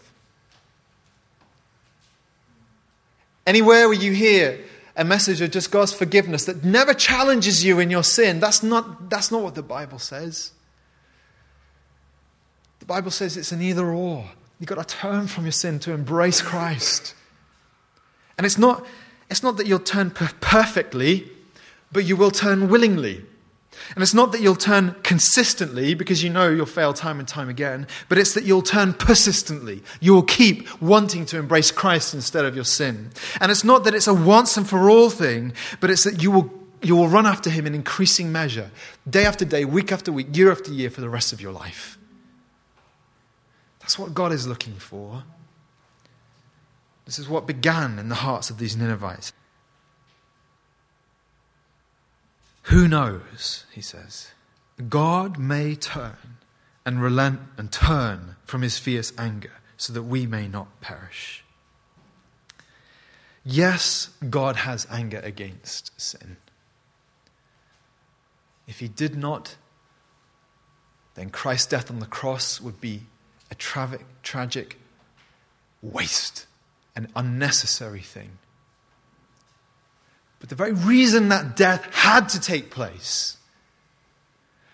Anywhere 3.47 3.87
where 3.87 3.99
you 3.99 4.12
hear 4.12 4.64
a 4.97 5.05
message 5.05 5.40
of 5.40 5.51
just 5.51 5.70
God's 5.70 5.93
forgiveness 5.93 6.45
that 6.45 6.64
never 6.64 6.93
challenges 6.93 7.64
you 7.64 7.78
in 7.78 7.90
your 7.90 8.05
sin, 8.05 8.40
that's 8.40 8.62
not, 8.62 9.09
that's 9.09 9.30
not 9.30 9.43
what 9.43 9.55
the 9.55 9.62
Bible 9.62 9.99
says. 9.99 10.53
The 12.80 12.86
Bible 12.86 13.11
says 13.11 13.36
it's 13.36 13.53
an 13.53 13.62
either 13.62 13.86
or. 13.86 14.24
You've 14.59 14.68
got 14.68 14.86
to 14.86 14.97
turn 14.97 15.26
from 15.26 15.45
your 15.45 15.53
sin 15.53 15.78
to 15.80 15.93
embrace 15.93 16.43
Christ. 16.43 17.14
And 18.36 18.45
it's 18.45 18.59
not, 18.59 18.84
it's 19.30 19.43
not 19.43 19.57
that 19.57 19.66
you'll 19.66 19.78
turn 19.78 20.11
per- 20.11 20.30
perfectly, 20.40 21.30
but 21.90 22.05
you 22.05 22.16
will 22.16 22.30
turn 22.30 22.68
willingly. 22.68 23.24
And 23.95 24.03
it's 24.03 24.14
not 24.14 24.32
that 24.32 24.40
you'll 24.40 24.57
turn 24.57 24.95
consistently 25.03 25.95
because 25.95 26.22
you 26.22 26.30
know 26.30 26.49
you'll 26.49 26.66
fail 26.66 26.95
time 26.95 27.18
and 27.18 27.28
time 27.28 27.49
again, 27.49 27.86
but 28.09 28.18
it's 28.18 28.34
that 28.34 28.45
you'll 28.45 28.62
turn 28.62 28.95
persistently. 28.95 29.82
You 30.01 30.14
will 30.14 30.22
keep 30.22 30.80
wanting 30.80 31.26
to 31.26 31.38
embrace 31.38 31.70
Christ 31.70 32.14
instead 32.14 32.45
of 32.45 32.55
your 32.55 32.64
sin. 32.64 33.11
And 33.40 33.51
it's 33.51 33.64
not 33.64 33.84
that 33.84 33.95
it's 33.95 34.07
a 34.07 34.14
once 34.14 34.57
and 34.57 34.68
for 34.68 34.88
all 34.88 35.11
thing, 35.11 35.53
but 35.80 35.90
it's 35.90 36.05
that 36.05 36.22
you 36.22 36.30
will, 36.30 36.51
you 36.80 36.97
will 36.97 37.09
run 37.09 37.26
after 37.26 37.51
Him 37.51 37.66
in 37.66 37.74
increasing 37.74 38.32
measure, 38.32 38.70
day 39.09 39.26
after 39.26 39.45
day, 39.45 39.64
week 39.64 39.93
after 39.93 40.11
week, 40.11 40.34
year 40.36 40.51
after 40.51 40.72
year 40.72 40.90
for 40.90 41.01
the 41.01 41.11
rest 41.11 41.32
of 41.32 41.40
your 41.40 41.53
life. 41.53 41.99
That's 43.80 43.99
what 43.99 44.14
God 44.14 44.32
is 44.32 44.47
looking 44.47 44.74
for. 44.74 45.24
This 47.05 47.18
is 47.18 47.28
what 47.28 47.47
began 47.47 47.99
in 47.99 48.09
the 48.09 48.14
hearts 48.14 48.49
of 48.49 48.59
these 48.59 48.76
Ninevites. 48.76 49.32
Who 52.64 52.86
knows, 52.88 53.66
he 53.72 53.80
says, 53.80 54.32
God 54.88 55.38
may 55.38 55.74
turn 55.74 56.38
and 56.84 57.02
relent 57.02 57.40
and 57.56 57.70
turn 57.70 58.36
from 58.44 58.62
his 58.62 58.78
fierce 58.78 59.12
anger 59.18 59.52
so 59.76 59.92
that 59.92 60.02
we 60.02 60.26
may 60.26 60.48
not 60.48 60.80
perish. 60.80 61.44
Yes, 63.44 64.10
God 64.30 64.56
has 64.56 64.86
anger 64.90 65.20
against 65.22 66.00
sin. 66.00 66.36
If 68.68 68.78
he 68.78 68.88
did 68.88 69.16
not, 69.16 69.56
then 71.14 71.30
Christ's 71.30 71.66
death 71.66 71.90
on 71.90 71.98
the 71.98 72.06
cross 72.06 72.60
would 72.60 72.80
be 72.80 73.02
a 73.50 73.54
tragic, 73.54 74.04
tragic 74.22 74.78
waste, 75.82 76.46
an 76.94 77.08
unnecessary 77.16 78.00
thing. 78.00 78.38
But 80.43 80.49
the 80.49 80.57
very 80.57 80.72
reason 80.72 81.28
that 81.28 81.55
death 81.55 81.86
had 81.95 82.28
to 82.30 82.40
take 82.40 82.68
place 82.68 83.36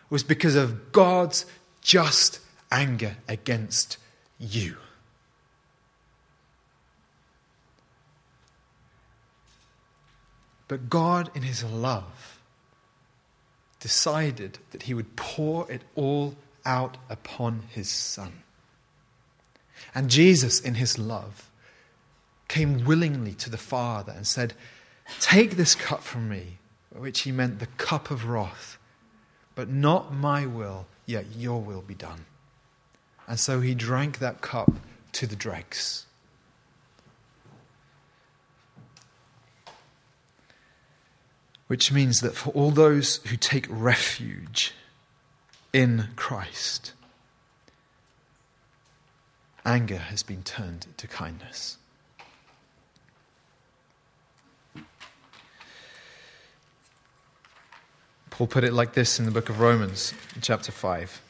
was 0.08 0.22
because 0.22 0.54
of 0.54 0.92
God's 0.92 1.44
just 1.82 2.40
anger 2.72 3.18
against 3.28 3.98
you. 4.38 4.78
But 10.68 10.88
God, 10.88 11.30
in 11.34 11.42
His 11.42 11.62
love, 11.62 12.40
decided 13.78 14.58
that 14.70 14.84
He 14.84 14.94
would 14.94 15.16
pour 15.16 15.70
it 15.70 15.82
all 15.94 16.34
out 16.64 16.96
upon 17.10 17.64
His 17.68 17.90
Son. 17.90 18.42
And 19.94 20.08
Jesus, 20.08 20.60
in 20.60 20.76
His 20.76 20.98
love, 20.98 21.50
came 22.48 22.86
willingly 22.86 23.34
to 23.34 23.50
the 23.50 23.58
Father 23.58 24.14
and 24.16 24.26
said, 24.26 24.54
Take 25.20 25.52
this 25.52 25.74
cup 25.74 26.02
from 26.02 26.28
me, 26.28 26.58
which 26.90 27.20
he 27.20 27.32
meant 27.32 27.58
the 27.58 27.66
cup 27.66 28.10
of 28.10 28.28
wrath, 28.28 28.78
but 29.54 29.68
not 29.68 30.12
my 30.14 30.46
will, 30.46 30.86
yet 31.06 31.26
your 31.36 31.60
will 31.60 31.82
be 31.82 31.94
done. 31.94 32.26
And 33.26 33.38
so 33.38 33.60
he 33.60 33.74
drank 33.74 34.18
that 34.18 34.40
cup 34.40 34.72
to 35.12 35.26
the 35.26 35.36
dregs. 35.36 36.06
Which 41.66 41.92
means 41.92 42.20
that 42.20 42.34
for 42.34 42.50
all 42.50 42.70
those 42.70 43.16
who 43.26 43.36
take 43.36 43.66
refuge 43.68 44.72
in 45.72 46.08
Christ, 46.16 46.92
anger 49.66 49.98
has 49.98 50.22
been 50.22 50.42
turned 50.42 50.86
to 50.96 51.06
kindness. 51.06 51.76
Paul 58.38 58.46
put 58.46 58.62
it 58.62 58.72
like 58.72 58.92
this 58.92 59.18
in 59.18 59.24
the 59.24 59.32
book 59.32 59.48
of 59.48 59.58
Romans, 59.58 60.14
chapter 60.40 60.70
5. 60.70 61.20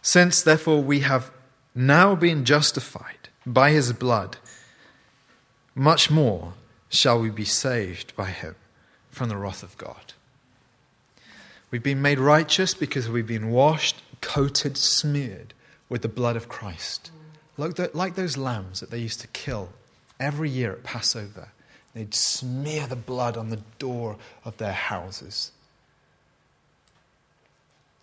Since, 0.00 0.40
therefore, 0.40 0.82
we 0.82 1.00
have 1.00 1.30
now 1.74 2.14
been 2.14 2.46
justified 2.46 3.28
by 3.44 3.72
his 3.72 3.92
blood, 3.92 4.38
much 5.74 6.10
more 6.10 6.54
shall 6.88 7.20
we 7.20 7.28
be 7.28 7.44
saved 7.44 8.16
by 8.16 8.30
him 8.30 8.54
from 9.10 9.28
the 9.28 9.36
wrath 9.36 9.62
of 9.62 9.76
God. 9.76 10.14
We've 11.70 11.82
been 11.82 12.00
made 12.00 12.18
righteous 12.18 12.72
because 12.72 13.06
we've 13.06 13.26
been 13.26 13.50
washed, 13.50 14.00
coated, 14.22 14.78
smeared 14.78 15.52
with 15.90 16.00
the 16.00 16.08
blood 16.08 16.36
of 16.36 16.48
Christ. 16.48 17.10
Like, 17.58 18.14
those 18.14 18.38
lambs 18.38 18.80
that 18.80 18.90
they 18.90 18.96
used 18.96 19.20
to 19.20 19.26
kill 19.26 19.74
every 20.18 20.48
year 20.48 20.72
at 20.72 20.84
Passover 20.84 21.50
They'd 21.94 22.14
smear 22.14 22.86
the 22.86 22.96
blood 22.96 23.36
on 23.36 23.50
the 23.50 23.60
door 23.78 24.16
of 24.44 24.56
their 24.58 24.72
houses. 24.72 25.52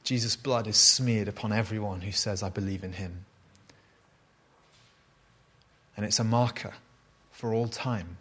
Jesus' 0.04 0.36
blood 0.36 0.68
is 0.68 0.78
smeared 0.78 1.28
upon 1.28 1.52
everyone 1.52 2.02
who 2.02 2.12
says, 2.12 2.44
I 2.44 2.50
believe 2.50 2.84
in 2.84 2.94
him. 2.94 3.26
And 5.98 6.06
it's 6.06 6.20
a 6.20 6.24
marker 6.24 6.74
for 7.32 7.54
all 7.54 7.68
time. 7.68 8.18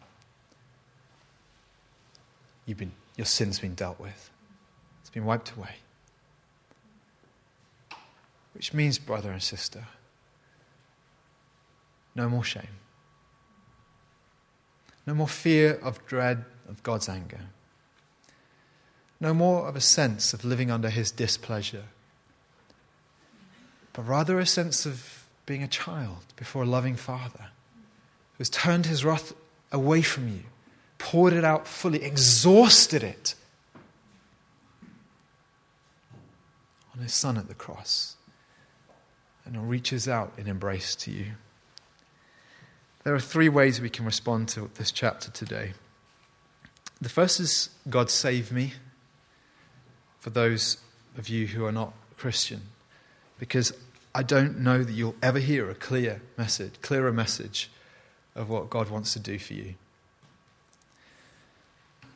You've 2.66 2.78
been, 2.78 2.92
your 3.16 3.26
sin's 3.26 3.58
been 3.58 3.74
dealt 3.74 4.00
with, 4.00 4.30
it's 5.00 5.10
been 5.10 5.24
wiped 5.24 5.52
away. 5.52 5.76
Which 8.54 8.72
means, 8.72 8.98
brother 8.98 9.32
and 9.32 9.42
sister, 9.42 9.86
no 12.14 12.28
more 12.28 12.44
shame. 12.44 12.83
No 15.06 15.14
more 15.14 15.28
fear 15.28 15.78
of 15.82 16.04
dread 16.06 16.44
of 16.68 16.82
God's 16.82 17.08
anger. 17.08 17.40
No 19.20 19.34
more 19.34 19.68
of 19.68 19.76
a 19.76 19.80
sense 19.80 20.34
of 20.34 20.44
living 20.44 20.70
under 20.70 20.90
his 20.90 21.10
displeasure, 21.10 21.84
but 23.92 24.02
rather 24.02 24.38
a 24.38 24.46
sense 24.46 24.86
of 24.86 25.24
being 25.46 25.62
a 25.62 25.68
child 25.68 26.24
before 26.36 26.62
a 26.62 26.66
loving 26.66 26.96
father 26.96 27.48
who 28.32 28.38
has 28.38 28.50
turned 28.50 28.86
his 28.86 29.04
wrath 29.04 29.32
away 29.70 30.02
from 30.02 30.28
you, 30.28 30.42
poured 30.98 31.32
it 31.32 31.44
out 31.44 31.66
fully, 31.66 32.02
exhausted 32.02 33.02
it 33.02 33.34
on 36.94 37.02
his 37.02 37.12
son 37.12 37.36
at 37.36 37.48
the 37.48 37.54
cross, 37.54 38.16
and 39.44 39.68
reaches 39.68 40.08
out 40.08 40.32
in 40.38 40.46
embrace 40.46 40.94
to 40.96 41.10
you. 41.10 41.32
There 43.04 43.14
are 43.14 43.20
three 43.20 43.50
ways 43.50 43.82
we 43.82 43.90
can 43.90 44.06
respond 44.06 44.48
to 44.50 44.70
this 44.74 44.90
chapter 44.90 45.30
today. 45.30 45.74
The 47.02 47.10
first 47.10 47.38
is 47.38 47.68
God 47.88 48.10
save 48.10 48.50
me 48.50 48.72
for 50.20 50.30
those 50.30 50.78
of 51.18 51.28
you 51.28 51.46
who 51.46 51.66
are 51.66 51.72
not 51.72 51.92
Christian, 52.16 52.62
because 53.38 53.74
I 54.14 54.22
don't 54.22 54.60
know 54.60 54.82
that 54.82 54.92
you'll 54.92 55.16
ever 55.22 55.38
hear 55.38 55.68
a 55.68 55.74
clear 55.74 56.22
message, 56.38 56.72
clearer 56.80 57.12
message 57.12 57.70
of 58.34 58.48
what 58.48 58.70
God 58.70 58.88
wants 58.88 59.12
to 59.12 59.18
do 59.18 59.38
for 59.38 59.52
you. 59.52 59.74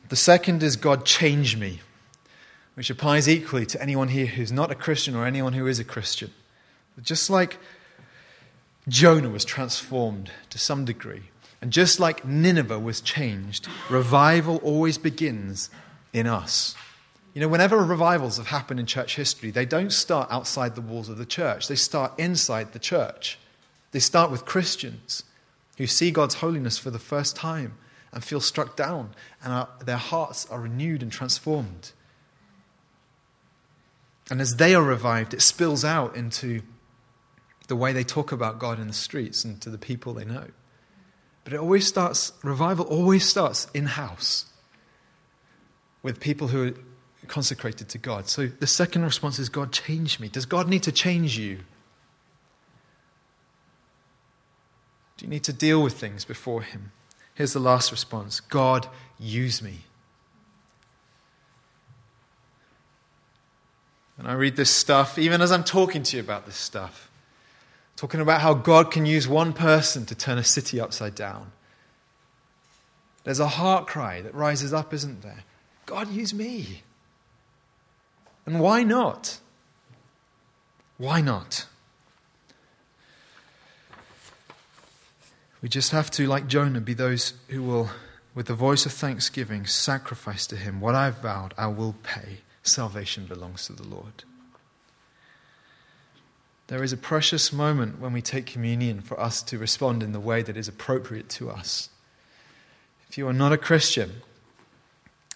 The 0.09 0.15
second 0.15 0.63
is 0.63 0.75
God 0.75 1.05
change 1.05 1.55
me, 1.55 1.81
which 2.73 2.89
applies 2.89 3.29
equally 3.29 3.67
to 3.67 3.79
anyone 3.79 4.07
here 4.07 4.25
who's 4.25 4.51
not 4.51 4.71
a 4.71 4.75
Christian 4.75 5.15
or 5.15 5.27
anyone 5.27 5.53
who 5.53 5.67
is 5.67 5.77
a 5.77 5.83
Christian. 5.83 6.31
Just 6.99 7.29
like 7.29 7.59
Jonah 8.89 9.29
was 9.29 9.45
transformed 9.45 10.31
to 10.49 10.59
some 10.59 10.83
degree. 10.83 11.23
And 11.61 11.71
just 11.71 11.99
like 11.99 12.25
Nineveh 12.25 12.79
was 12.79 13.01
changed, 13.01 13.67
revival 13.89 14.57
always 14.57 14.97
begins 14.97 15.69
in 16.13 16.25
us. 16.27 16.75
You 17.33 17.41
know, 17.41 17.47
whenever 17.47 17.77
revivals 17.77 18.37
have 18.37 18.47
happened 18.47 18.79
in 18.79 18.85
church 18.85 19.15
history, 19.15 19.51
they 19.51 19.65
don't 19.65 19.91
start 19.91 20.27
outside 20.31 20.75
the 20.75 20.81
walls 20.81 21.09
of 21.09 21.17
the 21.17 21.25
church, 21.25 21.67
they 21.67 21.75
start 21.75 22.17
inside 22.17 22.73
the 22.73 22.79
church. 22.79 23.37
They 23.91 23.99
start 23.99 24.29
with 24.29 24.45
Christians 24.45 25.23
who 25.77 25.87
see 25.87 26.11
God's 26.11 26.35
holiness 26.35 26.77
for 26.77 26.91
the 26.91 26.99
first 26.99 27.35
time 27.35 27.75
and 28.11 28.23
feel 28.23 28.41
struck 28.41 28.75
down, 28.75 29.11
and 29.43 29.53
are, 29.53 29.69
their 29.83 29.97
hearts 29.97 30.45
are 30.47 30.59
renewed 30.59 31.03
and 31.03 31.11
transformed. 31.11 31.91
And 34.31 34.41
as 34.41 34.55
they 34.55 34.75
are 34.75 34.83
revived, 34.83 35.33
it 35.33 35.41
spills 35.41 35.85
out 35.85 36.15
into 36.15 36.61
the 37.69 37.75
way 37.75 37.93
they 37.93 38.03
talk 38.03 38.33
about 38.33 38.59
God 38.59 38.79
in 38.79 38.87
the 38.87 38.93
streets 38.93 39.45
and 39.45 39.61
to 39.61 39.69
the 39.69 39.77
people 39.77 40.13
they 40.13 40.25
know. 40.25 40.47
But 41.43 41.53
it 41.53 41.59
always 41.59 41.87
starts, 41.87 42.33
revival 42.43 42.85
always 42.85 43.27
starts 43.27 43.67
in 43.73 43.85
house 43.85 44.47
with 46.03 46.19
people 46.19 46.49
who 46.49 46.67
are 46.67 46.73
consecrated 47.27 47.87
to 47.89 47.97
God. 47.97 48.27
So 48.27 48.47
the 48.47 48.67
second 48.67 49.03
response 49.03 49.39
is 49.39 49.49
God, 49.49 49.71
change 49.71 50.19
me. 50.19 50.27
Does 50.27 50.45
God 50.45 50.67
need 50.67 50.83
to 50.83 50.91
change 50.91 51.37
you? 51.37 51.59
Do 55.17 55.25
you 55.25 55.29
need 55.29 55.43
to 55.43 55.53
deal 55.53 55.81
with 55.81 55.93
things 55.93 56.25
before 56.25 56.63
Him? 56.63 56.91
Here's 57.35 57.53
the 57.53 57.59
last 57.59 57.91
response 57.91 58.39
God, 58.39 58.87
use 59.19 59.61
me. 59.61 59.79
And 64.17 64.27
I 64.27 64.33
read 64.33 64.57
this 64.57 64.69
stuff, 64.69 65.17
even 65.17 65.41
as 65.41 65.51
I'm 65.51 65.63
talking 65.63 66.03
to 66.03 66.17
you 66.17 66.23
about 66.23 66.45
this 66.45 66.57
stuff, 66.57 67.08
talking 67.99 68.21
about 68.21 68.39
how 68.39 68.53
God 68.53 68.91
can 68.91 69.05
use 69.05 69.27
one 69.27 69.51
person 69.51 70.05
to 70.05 70.15
turn 70.15 70.37
a 70.37 70.43
city 70.43 70.79
upside 70.79 71.15
down. 71.15 71.51
There's 73.25 73.41
a 73.41 73.47
heart 73.49 73.87
cry 73.87 74.21
that 74.21 74.33
rises 74.33 74.71
up, 74.71 74.93
isn't 74.93 75.21
there? 75.21 75.43
God, 75.85 76.09
use 76.09 76.33
me. 76.33 76.83
And 78.45 78.61
why 78.61 78.83
not? 78.83 79.41
Why 80.97 81.19
not? 81.19 81.65
We 85.61 85.67
just 85.67 85.91
have 85.91 86.09
to, 86.11 86.25
like 86.25 86.47
Jonah, 86.47 86.79
be 86.79 86.93
those 86.93 87.33
who 87.49 87.61
will, 87.63 87.89
with 88.33 88.45
the 88.45 88.53
voice 88.53 88.85
of 88.85 88.93
thanksgiving, 88.93 89.65
sacrifice 89.65 90.47
to 90.47 90.55
him 90.55 90.79
what 90.79 90.95
I've 90.95 91.17
vowed 91.17 91.53
I 91.57 91.67
will 91.67 91.95
pay. 92.01 92.37
Salvation 92.63 93.25
belongs 93.25 93.65
to 93.65 93.73
the 93.73 93.83
Lord. 93.83 94.23
There 96.69 96.83
is 96.83 96.93
a 96.93 96.97
precious 96.97 97.51
moment 97.51 97.99
when 97.99 98.13
we 98.13 98.21
take 98.21 98.45
communion 98.45 99.01
for 99.01 99.19
us 99.19 99.41
to 99.41 99.57
respond 99.57 100.03
in 100.03 100.11
the 100.11 100.19
way 100.19 100.43
that 100.43 100.55
is 100.55 100.67
appropriate 100.67 101.27
to 101.29 101.49
us. 101.49 101.89
If 103.09 103.17
you 103.17 103.27
are 103.27 103.33
not 103.33 103.51
a 103.51 103.57
Christian 103.57 104.21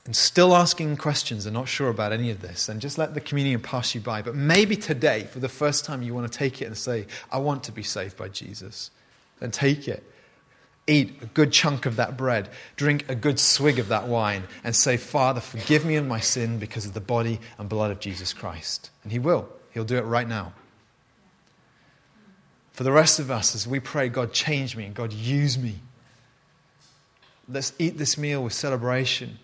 and 0.05 0.15
still 0.15 0.55
asking 0.55 0.97
questions 0.97 1.47
and 1.47 1.55
not 1.55 1.67
sure 1.67 1.89
about 1.89 2.11
any 2.11 2.29
of 2.29 2.41
this, 2.41 2.67
then 2.67 2.79
just 2.79 2.99
let 2.99 3.15
the 3.15 3.19
communion 3.19 3.61
pass 3.61 3.95
you 3.95 4.01
by. 4.01 4.21
But 4.21 4.35
maybe 4.35 4.75
today, 4.75 5.23
for 5.23 5.39
the 5.39 5.49
first 5.49 5.85
time, 5.85 6.03
you 6.03 6.13
want 6.13 6.31
to 6.31 6.37
take 6.37 6.61
it 6.61 6.65
and 6.65 6.77
say, 6.77 7.07
I 7.31 7.39
want 7.39 7.63
to 7.63 7.71
be 7.71 7.81
saved 7.81 8.15
by 8.15 8.27
Jesus. 8.27 8.91
Then 9.39 9.49
take 9.49 9.87
it. 9.87 10.03
Eat 10.85 11.17
a 11.23 11.25
good 11.25 11.51
chunk 11.51 11.87
of 11.87 11.95
that 11.95 12.15
bread, 12.15 12.47
drink 12.75 13.09
a 13.09 13.15
good 13.15 13.39
swig 13.39 13.79
of 13.79 13.87
that 13.87 14.07
wine, 14.07 14.43
and 14.63 14.75
say, 14.75 14.97
Father, 14.97 15.41
forgive 15.41 15.83
me 15.83 15.95
of 15.95 16.05
my 16.05 16.19
sin 16.19 16.59
because 16.59 16.85
of 16.85 16.93
the 16.93 17.01
body 17.01 17.39
and 17.57 17.67
blood 17.67 17.89
of 17.89 17.99
Jesus 17.99 18.33
Christ. 18.33 18.91
And 19.01 19.11
He 19.11 19.17
will. 19.17 19.49
He'll 19.71 19.83
do 19.83 19.97
it 19.97 20.01
right 20.01 20.27
now. 20.27 20.53
For 22.73 22.83
the 22.83 22.91
rest 22.91 23.19
of 23.19 23.29
us, 23.31 23.55
as 23.55 23.67
we 23.67 23.79
pray, 23.79 24.09
God, 24.09 24.33
change 24.33 24.75
me 24.75 24.85
and 24.85 24.95
God, 24.95 25.13
use 25.13 25.57
me. 25.57 25.75
Let's 27.47 27.71
eat 27.77 27.97
this 27.97 28.17
meal 28.17 28.43
with 28.43 28.53
celebration. 28.53 29.37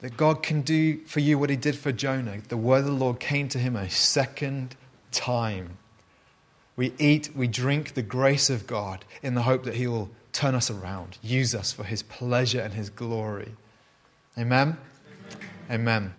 That 0.00 0.16
God 0.16 0.42
can 0.42 0.60
do 0.60 0.98
for 1.06 1.20
you 1.20 1.38
what 1.38 1.50
He 1.50 1.56
did 1.56 1.76
for 1.76 1.90
Jonah. 1.90 2.40
The 2.46 2.56
word 2.56 2.80
of 2.80 2.84
the 2.84 2.92
Lord 2.92 3.18
came 3.18 3.48
to 3.48 3.58
him 3.58 3.74
a 3.74 3.90
second 3.90 4.76
time. 5.10 5.78
We 6.76 6.92
eat, 6.98 7.30
we 7.34 7.48
drink 7.48 7.94
the 7.94 8.02
grace 8.02 8.50
of 8.50 8.66
God 8.66 9.04
in 9.22 9.34
the 9.34 9.42
hope 9.42 9.64
that 9.64 9.74
He 9.74 9.88
will 9.88 10.10
turn 10.32 10.54
us 10.54 10.70
around, 10.70 11.18
use 11.22 11.54
us 11.54 11.72
for 11.72 11.82
His 11.82 12.02
pleasure 12.02 12.60
and 12.60 12.74
His 12.74 12.90
glory. 12.90 13.54
Amen? 14.36 14.76
Amen. 15.68 15.80
Amen. 15.80 16.14